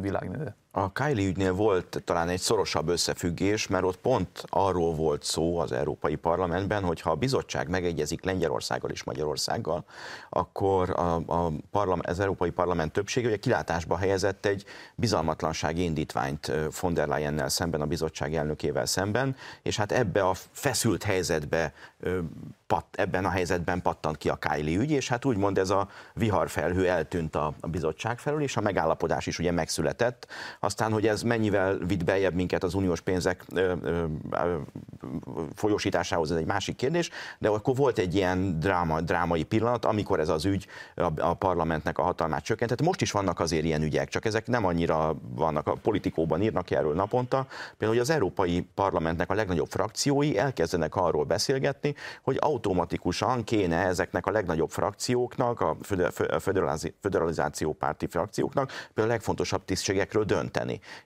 világnézet. 0.00 0.56
A 0.70 0.92
Kylie 0.92 1.26
ügynél 1.26 1.52
volt 1.52 2.02
talán 2.04 2.28
egy 2.28 2.40
szorosabb 2.40 2.88
összefüggés, 2.88 3.66
mert 3.66 3.84
ott 3.84 3.96
pont 3.96 4.44
arról 4.48 4.94
volt 4.94 5.22
szó 5.22 5.58
az 5.58 5.72
Európai 5.72 6.14
Parlamentben, 6.14 6.82
hogy 6.82 7.00
ha 7.00 7.10
a 7.10 7.14
bizottság 7.14 7.68
megegyezik 7.68 8.24
Lengyelországgal 8.24 8.90
és 8.90 9.04
Magyarországgal, 9.04 9.84
akkor 10.28 10.90
a, 10.90 11.14
a 11.14 11.52
parlament, 11.70 12.06
az 12.06 12.20
Európai 12.20 12.50
Parlament 12.50 12.92
többsége 12.92 13.26
ugye 13.26 13.36
kilátásba 13.36 13.96
helyezett 13.96 14.46
egy 14.46 14.64
bizalmatlansági 14.94 15.82
indítványt 15.82 16.52
von 16.80 16.94
der 16.94 17.08
Leyennel 17.08 17.48
szemben, 17.48 17.80
a 17.80 17.86
bizottság 17.86 18.34
elnökével 18.34 18.86
szemben, 18.86 19.36
és 19.62 19.76
hát 19.76 19.92
ebbe 19.92 20.22
a 20.22 20.34
feszült 20.52 21.02
helyzetbe 21.02 21.72
pat, 22.66 22.84
ebben 22.90 23.24
a 23.24 23.28
helyzetben 23.28 23.82
pattant 23.82 24.16
ki 24.16 24.28
a 24.28 24.36
Kylie 24.36 24.78
ügy, 24.78 24.90
és 24.90 25.08
hát 25.08 25.24
úgymond 25.24 25.58
ez 25.58 25.70
a 25.70 25.88
viharfelhő 26.14 26.88
eltűnt 26.88 27.34
a, 27.34 27.54
a 27.60 27.66
bizottság 27.66 28.18
felől, 28.18 28.42
és 28.42 28.56
a 28.56 28.60
megállapodás 28.60 29.26
is 29.26 29.38
ugye 29.38 29.50
megszületett. 29.50 30.26
Aztán, 30.60 30.92
hogy 30.92 31.06
ez 31.06 31.22
mennyivel 31.22 31.78
vitt 31.78 32.04
beljebb 32.04 32.34
minket 32.34 32.62
az 32.62 32.74
uniós 32.74 33.00
pénzek 33.00 33.44
folyosításához, 35.54 36.30
ez 36.30 36.36
egy 36.36 36.46
másik 36.46 36.76
kérdés, 36.76 37.10
de 37.38 37.48
akkor 37.48 37.76
volt 37.76 37.98
egy 37.98 38.14
ilyen 38.14 38.60
dráma, 38.60 39.00
drámai 39.00 39.42
pillanat, 39.42 39.84
amikor 39.84 40.20
ez 40.20 40.28
az 40.28 40.44
ügy 40.44 40.66
a, 41.16 41.34
parlamentnek 41.34 41.98
a 41.98 42.02
hatalmát 42.02 42.44
csökkentett. 42.44 42.82
Most 42.82 43.00
is 43.00 43.10
vannak 43.10 43.40
azért 43.40 43.64
ilyen 43.64 43.82
ügyek, 43.82 44.08
csak 44.08 44.24
ezek 44.24 44.46
nem 44.46 44.64
annyira 44.64 45.16
vannak, 45.34 45.66
a 45.66 45.72
politikóban 45.72 46.42
írnak 46.42 46.70
erről 46.70 46.94
naponta. 46.94 47.46
Például, 47.68 47.90
hogy 47.90 47.98
az 47.98 48.10
Európai 48.10 48.68
Parlamentnek 48.74 49.30
a 49.30 49.34
legnagyobb 49.34 49.70
frakciói 49.70 50.38
elkezdenek 50.38 50.96
arról 50.96 51.24
beszélgetni, 51.24 51.94
hogy 52.22 52.36
automatikusan 52.40 53.44
kéne 53.44 53.76
ezeknek 53.76 54.26
a 54.26 54.30
legnagyobb 54.30 54.70
frakcióknak, 54.70 55.60
a 55.60 55.76
föderalizáció 57.00 57.72
párti 57.72 58.06
frakcióknak 58.06 58.66
például 58.68 59.08
a 59.08 59.16
legfontosabb 59.16 59.64
tisztségekről 59.64 60.24
dönteni. 60.24 60.47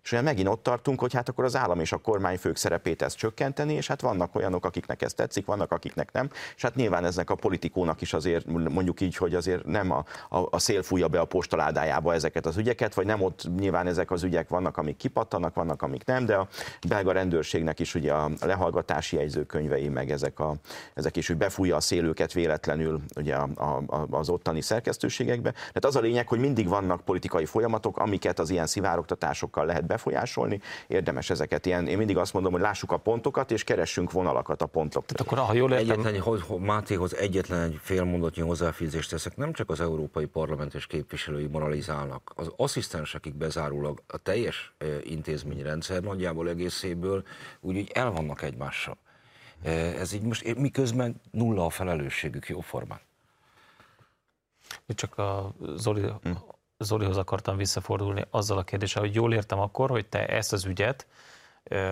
És 0.02 0.12
ugye 0.12 0.20
megint 0.20 0.48
ott 0.48 0.62
tartunk, 0.62 1.00
hogy 1.00 1.14
hát 1.14 1.28
akkor 1.28 1.44
az 1.44 1.56
állam 1.56 1.80
és 1.80 1.92
a 1.92 1.96
kormányfők 1.96 2.56
szerepét 2.56 3.02
ezt 3.02 3.16
csökkenteni, 3.16 3.74
és 3.74 3.86
hát 3.86 4.00
vannak 4.00 4.34
olyanok, 4.34 4.64
akiknek 4.64 5.02
ez 5.02 5.14
tetszik, 5.14 5.46
vannak, 5.46 5.72
akiknek 5.72 6.12
nem, 6.12 6.30
és 6.56 6.62
hát 6.62 6.74
nyilván 6.74 7.04
eznek 7.04 7.30
a 7.30 7.34
politikónak 7.34 8.00
is 8.00 8.12
azért 8.12 8.46
mondjuk 8.46 9.00
így, 9.00 9.16
hogy 9.16 9.34
azért 9.34 9.64
nem 9.64 9.90
a, 9.90 10.04
a, 10.28 10.46
a 10.50 10.58
szél 10.58 10.82
fújja 10.82 11.08
be 11.08 11.20
a 11.20 11.24
postaládájába 11.24 12.14
ezeket 12.14 12.46
az 12.46 12.56
ügyeket, 12.56 12.94
vagy 12.94 13.06
nem 13.06 13.22
ott 13.22 13.48
nyilván 13.58 13.86
ezek 13.86 14.10
az 14.10 14.22
ügyek 14.22 14.48
vannak, 14.48 14.76
amik 14.76 14.96
kipattanak, 14.96 15.54
vannak, 15.54 15.82
amik 15.82 16.04
nem, 16.04 16.26
de 16.26 16.34
a 16.34 16.48
belga 16.88 17.12
rendőrségnek 17.12 17.80
is 17.80 17.94
ugye 17.94 18.12
a 18.12 18.30
lehallgatási 18.40 19.16
jegyzőkönyvei, 19.16 19.88
meg 19.88 20.10
ezek, 20.10 20.40
a, 20.40 20.54
ezek 20.94 21.16
is, 21.16 21.26
hogy 21.26 21.36
befújja 21.36 21.76
a 21.76 21.80
szélőket 21.80 22.32
véletlenül 22.32 23.00
ugye 23.16 23.34
a, 23.34 23.48
a, 23.86 24.06
az 24.10 24.28
ottani 24.28 24.60
szerkesztőségekbe. 24.60 25.50
Tehát 25.50 25.84
az 25.84 25.96
a 25.96 26.00
lényeg, 26.00 26.28
hogy 26.28 26.38
mindig 26.38 26.68
vannak 26.68 27.00
politikai 27.00 27.44
folyamatok, 27.44 27.98
amiket 27.98 28.38
az 28.38 28.50
ilyen 28.50 28.66
szivárogtatásokkal 29.32 29.66
lehet 29.66 29.86
befolyásolni. 29.86 30.60
Érdemes 30.86 31.30
ezeket 31.30 31.66
ilyen, 31.66 31.86
én 31.86 31.96
mindig 31.96 32.16
azt 32.16 32.32
mondom, 32.32 32.52
hogy 32.52 32.60
lássuk 32.60 32.92
a 32.92 32.96
pontokat, 32.96 33.50
és 33.50 33.64
keressünk 33.64 34.12
vonalakat 34.12 34.62
a 34.62 34.66
pontok. 34.66 35.04
Tehát 35.06 35.20
akkor, 35.20 35.46
ha 35.46 35.54
jól 35.54 35.72
értem... 35.72 36.00
Egyetlen, 36.00 36.20
hogy, 36.20 36.60
Mátéhoz 36.60 37.16
egyetlen 37.16 37.60
egy 37.60 37.78
félmondatnyi 37.82 38.42
hozzáfűzést 38.42 39.10
teszek, 39.10 39.36
nem 39.36 39.52
csak 39.52 39.70
az 39.70 39.80
Európai 39.80 40.26
Parlament 40.26 40.74
és 40.74 40.86
képviselői 40.86 41.46
moralizálnak, 41.46 42.32
az 42.36 42.52
asszisztens, 42.56 43.14
akik 43.14 43.34
bezárólag 43.34 44.02
a 44.06 44.18
teljes 44.18 44.72
intézményrendszer 45.02 46.02
nagyjából 46.02 46.48
egészéből 46.48 47.22
úgy, 47.60 47.76
úgy 47.76 47.90
el 47.94 48.10
vannak 48.10 48.42
egymással. 48.42 48.96
Ez 49.98 50.12
így 50.12 50.22
most 50.22 50.54
miközben 50.56 51.20
nulla 51.30 51.64
a 51.64 51.70
felelősségük 51.70 52.48
jóformán. 52.48 53.00
Csak 54.86 55.18
a 55.18 55.54
Zoli, 55.76 56.00
hm. 56.22 56.30
Zolihoz 56.82 57.16
akartam 57.16 57.56
visszafordulni 57.56 58.24
azzal 58.30 58.58
a 58.58 58.62
kérdéssel, 58.62 59.02
hogy 59.02 59.14
jól 59.14 59.34
értem 59.34 59.58
akkor, 59.58 59.90
hogy 59.90 60.06
te 60.06 60.26
ezt 60.26 60.52
az 60.52 60.64
ügyet, 60.64 61.06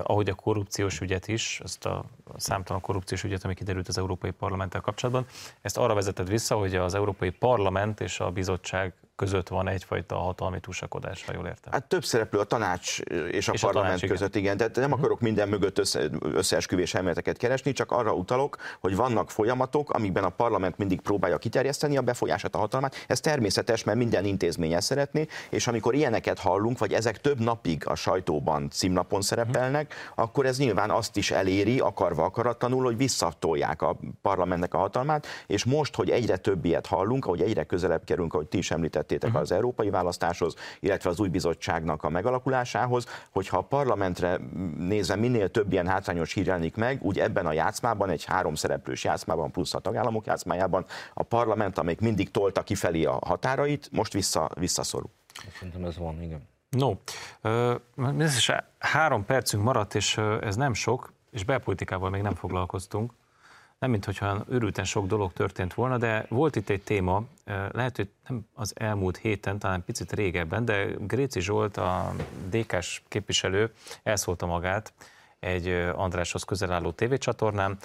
ahogy 0.02 0.28
a 0.28 0.34
korrupciós 0.34 1.00
ügyet 1.00 1.28
is, 1.28 1.60
azt 1.62 1.86
a 1.86 2.04
számtalan 2.36 2.82
korrupciós 2.82 3.24
ügyet, 3.24 3.44
ami 3.44 3.54
kiderült 3.54 3.88
az 3.88 3.98
Európai 3.98 4.30
Parlamenttel 4.30 4.80
kapcsolatban, 4.80 5.26
ezt 5.60 5.78
arra 5.78 5.94
vezeted 5.94 6.28
vissza, 6.28 6.56
hogy 6.56 6.74
az 6.76 6.94
Európai 6.94 7.30
Parlament 7.30 8.00
és 8.00 8.20
a 8.20 8.30
bizottság 8.30 8.94
között 9.20 9.48
van 9.48 9.68
egyfajta 9.68 10.16
hatalmi 10.16 10.60
túlsakodás, 10.60 11.24
ha 11.24 11.32
jól 11.34 11.46
értem. 11.46 11.72
Hát 11.72 11.84
több 11.84 12.04
szereplő 12.04 12.38
a 12.38 12.44
tanács 12.44 12.98
és 13.30 13.48
a 13.48 13.52
és 13.52 13.60
parlament 13.60 13.94
a 13.94 13.98
tanács, 13.98 14.06
között, 14.06 14.36
igen. 14.36 14.56
Tehát 14.56 14.74
nem 14.74 14.84
uh-huh. 14.84 14.98
akarok 14.98 15.20
minden 15.20 15.48
mögött 15.48 15.78
össze, 15.78 16.00
összeesküvés 16.20 16.94
elméleteket 16.94 17.36
keresni, 17.36 17.72
csak 17.72 17.92
arra 17.92 18.12
utalok, 18.12 18.56
hogy 18.80 18.96
vannak 18.96 19.30
folyamatok, 19.30 19.90
amikben 19.90 20.24
a 20.24 20.28
parlament 20.28 20.78
mindig 20.78 21.00
próbálja 21.00 21.38
kiterjeszteni 21.38 21.96
a 21.96 22.00
befolyását, 22.00 22.54
a 22.54 22.58
hatalmát. 22.58 23.04
Ez 23.06 23.20
természetes, 23.20 23.84
mert 23.84 23.98
minden 23.98 24.24
intézmény 24.24 24.72
ezt 24.72 24.86
szeretné, 24.86 25.26
és 25.50 25.66
amikor 25.66 25.94
ilyeneket 25.94 26.38
hallunk, 26.38 26.78
vagy 26.78 26.92
ezek 26.92 27.20
több 27.20 27.40
napig 27.40 27.86
a 27.86 27.94
sajtóban 27.94 28.70
címnapon 28.70 29.20
szerepelnek, 29.20 29.86
uh-huh. 29.86 30.24
akkor 30.24 30.46
ez 30.46 30.58
nyilván 30.58 30.90
azt 30.90 31.16
is 31.16 31.30
eléri, 31.30 31.78
akarva 31.78 32.24
akaratlanul, 32.24 32.84
hogy 32.84 32.96
visszatolják 32.96 33.82
a 33.82 33.96
parlamentnek 34.22 34.74
a 34.74 34.78
hatalmát, 34.78 35.26
és 35.46 35.64
most, 35.64 35.94
hogy 35.94 36.10
egyre 36.10 36.36
több 36.36 36.64
ilyet 36.64 36.86
hallunk, 36.86 37.24
ahogy 37.24 37.40
egyre 37.40 37.64
közelebb 37.64 38.04
kerülünk, 38.04 38.34
ahogy 38.34 38.46
ti 38.46 38.58
is 38.58 38.70
említett, 38.70 39.09
említettétek 39.10 39.28
uh-huh. 39.28 39.42
az 39.42 39.52
európai 39.52 39.90
választáshoz, 39.90 40.54
illetve 40.80 41.10
az 41.10 41.20
új 41.20 41.28
bizottságnak 41.28 42.04
a 42.04 42.08
megalakulásához, 42.08 43.06
hogyha 43.30 43.58
a 43.58 43.62
parlamentre 43.62 44.38
nézve 44.78 45.16
minél 45.16 45.50
több 45.50 45.72
ilyen 45.72 45.86
hátrányos 45.86 46.32
hír 46.32 46.46
jelenik 46.46 46.76
meg, 46.76 47.02
úgy 47.02 47.18
ebben 47.18 47.46
a 47.46 47.52
játszmában, 47.52 48.10
egy 48.10 48.24
három 48.24 48.54
szereplős 48.54 49.04
játszmában, 49.04 49.50
plusz 49.50 49.74
a 49.74 49.78
tagállamok 49.78 50.26
játszmájában, 50.26 50.84
a 51.14 51.22
parlament, 51.22 51.78
amelyik 51.78 52.00
mindig 52.00 52.30
tolta 52.30 52.62
kifelé 52.62 53.04
a 53.04 53.18
határait, 53.26 53.88
most 53.92 54.12
vissza, 54.12 54.50
visszaszorul. 54.54 55.10
Szerintem 55.58 55.84
ez 55.84 55.96
van, 55.96 56.22
igen. 56.22 56.48
No, 56.70 56.94
uh, 57.42 57.74
három 58.78 59.24
percünk 59.24 59.62
maradt, 59.62 59.94
és 59.94 60.18
ez 60.40 60.56
nem 60.56 60.74
sok, 60.74 61.12
és 61.30 61.44
belpolitikával 61.44 62.10
még 62.10 62.22
nem 62.22 62.34
foglalkoztunk 62.34 63.12
nem 63.80 63.90
mint 63.90 64.04
hogyha 64.04 64.44
őrülten 64.48 64.84
sok 64.84 65.06
dolog 65.06 65.32
történt 65.32 65.74
volna, 65.74 65.98
de 65.98 66.26
volt 66.28 66.56
itt 66.56 66.68
egy 66.68 66.82
téma, 66.82 67.22
lehet, 67.70 67.96
hogy 67.96 68.08
nem 68.28 68.46
az 68.54 68.72
elmúlt 68.76 69.16
héten, 69.16 69.58
talán 69.58 69.84
picit 69.84 70.12
régebben, 70.12 70.64
de 70.64 70.84
Gréci 70.98 71.40
Zsolt, 71.40 71.76
a 71.76 72.12
DK-s 72.50 73.02
képviselő 73.08 73.72
elszólta 74.02 74.46
magát 74.46 74.92
egy 75.38 75.68
Andráshoz 75.94 76.42
közel 76.42 76.72
álló 76.72 76.90
tévécsatornán, 76.90 77.78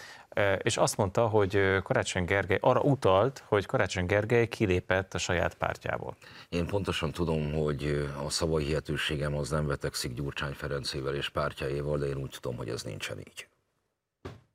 és 0.62 0.78
azt 0.78 0.98
mondta, 0.98 1.28
hogy 1.28 1.82
Karácsony 1.84 2.26
Gergely 2.26 2.58
arra 2.62 2.80
utalt, 2.80 3.44
hogy 3.48 3.66
Karácsony 3.66 4.06
Gergely 4.06 4.48
kilépett 4.48 5.14
a 5.14 5.18
saját 5.18 5.54
pártjából. 5.54 6.16
Én 6.50 6.66
pontosan 6.66 7.12
tudom, 7.12 7.54
hogy 7.54 8.10
a 8.26 8.30
szavai 8.30 8.66
hihetőségem 8.66 9.36
az 9.36 9.50
nem 9.50 9.68
vetekszik 9.68 10.14
Gyurcsány 10.14 10.54
Ferencével 10.54 11.16
és 11.16 11.30
pártjaival, 11.30 11.98
de 11.98 12.06
én 12.06 12.18
úgy 12.18 12.38
tudom, 12.42 12.58
hogy 12.58 12.70
ez 12.70 12.84
nincsen 12.84 13.18
így. 13.18 13.48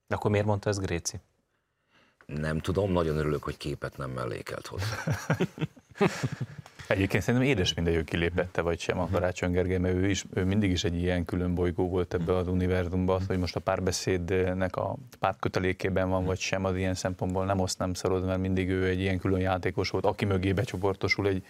De 0.07 0.15
akkor 0.15 0.31
miért 0.31 0.47
mondta 0.47 0.69
ezt 0.69 0.81
Gréci? 0.81 1.21
Nem 2.39 2.59
tudom, 2.59 2.93
nagyon 2.93 3.17
örülök, 3.17 3.43
hogy 3.43 3.57
képet 3.57 3.97
nem 3.97 4.11
mellékelt 4.11 4.67
hozzá. 4.67 5.05
Egyébként 6.91 7.23
szerintem 7.23 7.51
édes 7.51 7.75
mindegy, 7.75 7.95
hogy 7.95 8.05
kilépette 8.05 8.61
vagy 8.61 8.81
sem 8.81 8.99
a 8.99 9.09
Karácsony 9.13 9.51
Gergely, 9.51 9.79
mert 9.79 9.95
ő, 9.95 10.09
is, 10.09 10.25
ő 10.35 10.45
mindig 10.45 10.71
is 10.71 10.85
egy 10.85 10.95
ilyen 10.95 11.25
külön 11.25 11.55
bolygó 11.55 11.89
volt 11.89 12.15
ebbe 12.15 12.37
az 12.37 12.49
univerzumban, 12.49 13.23
hogy 13.27 13.39
most 13.39 13.57
a 13.57 13.61
párbeszédnek 13.61 14.77
a 14.77 14.97
párt 15.19 15.39
kötelékében 15.39 16.09
van, 16.09 16.25
vagy 16.25 16.39
sem, 16.39 16.65
az 16.65 16.77
ilyen 16.77 16.95
szempontból 16.95 17.45
nem 17.45 17.61
osztnám 17.61 17.95
szarod, 17.95 18.25
mert 18.25 18.41
mindig 18.41 18.69
ő 18.69 18.87
egy 18.87 19.01
ilyen 19.01 19.19
külön 19.19 19.41
játékos 19.41 19.91
volt, 19.91 20.05
aki 20.07 20.25
mögé 20.25 20.53
becsoportosul 20.53 21.27
egy 21.27 21.45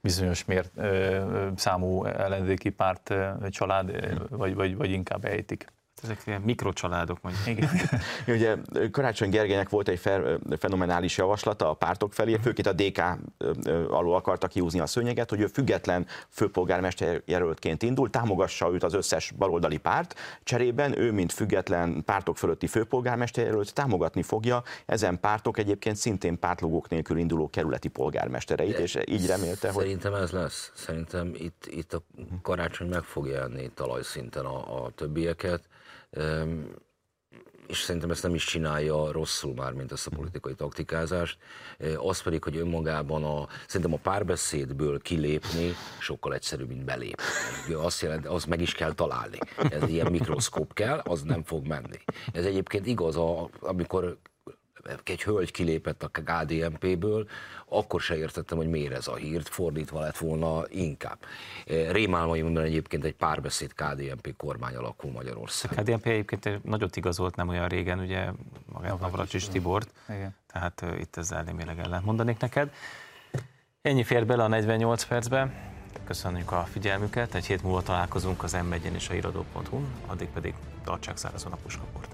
bizonyos 0.00 0.44
mért, 0.44 0.70
ö, 0.76 1.48
számú 1.56 2.04
ellenzéki 2.04 2.70
párt 2.70 3.10
ö, 3.10 3.30
család, 3.48 4.18
vagy, 4.28 4.54
vagy, 4.54 4.76
vagy 4.76 4.90
inkább 4.90 5.24
ejtik. 5.24 5.66
Ezek 6.02 6.22
ilyen 6.26 6.40
mikrocsaládok 6.40 7.18
mondjuk. 7.22 7.46
Igen. 7.46 7.70
Ugye 8.36 8.56
Karácsony 8.90 9.30
Gergelynek 9.30 9.68
volt 9.68 9.88
egy 9.88 10.00
fenomenális 10.58 11.16
javaslata 11.16 11.70
a 11.70 11.74
pártok 11.74 12.12
felé, 12.12 12.38
főként 12.42 12.66
a 12.66 12.72
DK 12.72 13.02
alól 13.90 14.14
akarta 14.14 14.46
kiúzni 14.46 14.80
a 14.80 14.86
szőnyeget, 14.86 15.30
hogy 15.30 15.40
ő 15.40 15.46
független 15.46 16.06
főpolgármester 16.28 17.22
jelöltként 17.24 17.82
indul, 17.82 18.10
támogassa 18.10 18.72
őt 18.72 18.82
az 18.82 18.94
összes 18.94 19.30
baloldali 19.30 19.76
párt, 19.76 20.14
cserében 20.42 20.98
ő, 20.98 21.12
mint 21.12 21.32
független 21.32 22.04
pártok 22.04 22.36
fölötti 22.36 22.66
főpolgármester 22.66 23.44
jelölt 23.44 23.74
támogatni 23.74 24.22
fogja 24.22 24.62
ezen 24.86 25.20
pártok 25.20 25.58
egyébként 25.58 25.96
szintén 25.96 26.38
pártlogók 26.38 26.88
nélkül 26.88 27.18
induló 27.18 27.50
kerületi 27.50 27.88
polgármestereit, 27.88 28.78
és 28.78 28.98
így 29.04 29.26
remélte, 29.26 29.70
hogy... 29.70 29.82
Szerintem 29.82 30.14
ez 30.14 30.30
lesz. 30.30 30.72
Szerintem 30.74 31.32
itt, 31.34 31.66
itt 31.70 31.92
a 31.92 32.02
karácsony 32.42 32.88
meg 32.88 33.02
fogja 33.02 33.42
enni 33.42 33.70
talajszinten 33.74 34.44
a, 34.44 34.84
a 34.84 34.90
többieket 34.90 35.62
és 37.70 37.78
szerintem 37.78 38.10
ezt 38.10 38.22
nem 38.22 38.34
is 38.34 38.44
csinálja 38.44 39.12
rosszul 39.12 39.54
már, 39.54 39.72
mint 39.72 39.92
ezt 39.92 40.06
a 40.06 40.16
politikai 40.16 40.54
taktikázást. 40.54 41.38
Az 41.96 42.22
pedig, 42.22 42.42
hogy 42.44 42.56
önmagában 42.56 43.24
a, 43.24 43.48
szerintem 43.66 43.92
a 43.92 44.00
párbeszédből 44.02 45.00
kilépni 45.00 45.72
sokkal 45.98 46.34
egyszerűbb, 46.34 46.68
mint 46.68 46.84
belépni. 46.84 47.24
Azt 47.72 48.00
jelenti, 48.00 48.26
az 48.26 48.44
meg 48.44 48.60
is 48.60 48.72
kell 48.72 48.92
találni. 48.92 49.38
Ez 49.56 49.88
ilyen 49.88 50.10
mikroszkóp 50.10 50.72
kell, 50.72 50.98
az 50.98 51.22
nem 51.22 51.42
fog 51.42 51.66
menni. 51.66 51.98
Ez 52.32 52.44
egyébként 52.44 52.86
igaz, 52.86 53.16
a, 53.16 53.48
amikor 53.60 54.18
egy 55.04 55.22
hölgy 55.22 55.50
kilépett 55.50 56.02
a 56.02 56.08
KDNP-ből, 56.08 57.28
akkor 57.68 58.00
se 58.00 58.16
értettem, 58.16 58.56
hogy 58.56 58.68
miért 58.68 58.92
ez 58.92 59.08
a 59.08 59.14
hírt, 59.14 59.48
fordítva 59.48 60.00
lett 60.00 60.16
volna 60.16 60.62
inkább. 60.68 61.18
Rémálmaimban 61.90 62.62
egyébként 62.62 63.04
egy 63.04 63.14
párbeszéd 63.14 63.72
KDNP 63.74 64.36
kormány 64.36 64.74
alakul 64.74 65.10
Magyarország. 65.10 65.78
A 65.78 65.82
KDNP 65.82 66.06
egyébként 66.06 66.64
nagyot 66.64 66.96
igazolt 66.96 67.36
nem 67.36 67.48
olyan 67.48 67.68
régen, 67.68 67.98
ugye 67.98 68.28
magát 68.72 69.00
Navracsis 69.00 69.48
Tibort, 69.48 69.92
Igen. 70.08 70.34
tehát 70.52 70.80
uh, 70.82 71.00
itt 71.00 71.16
ezzel 71.16 71.42
némileg 71.42 71.78
ellent 71.78 72.04
mondanék 72.04 72.38
neked. 72.38 72.72
Ennyi 73.82 74.04
fér 74.04 74.26
bele 74.26 74.44
a 74.44 74.48
48 74.48 75.04
percbe. 75.04 75.70
Köszönjük 76.04 76.52
a 76.52 76.66
figyelmüket, 76.70 77.34
egy 77.34 77.46
hét 77.46 77.62
múlva 77.62 77.82
találkozunk 77.82 78.42
az 78.42 78.52
m 78.52 78.72
és 78.94 79.08
a 79.08 79.14
iradó.hu, 79.14 79.80
addig 80.06 80.28
pedig 80.28 80.54
tartsák 80.84 81.16
szárazon 81.16 81.52
a 81.52 81.56
puskaport. 81.56 82.09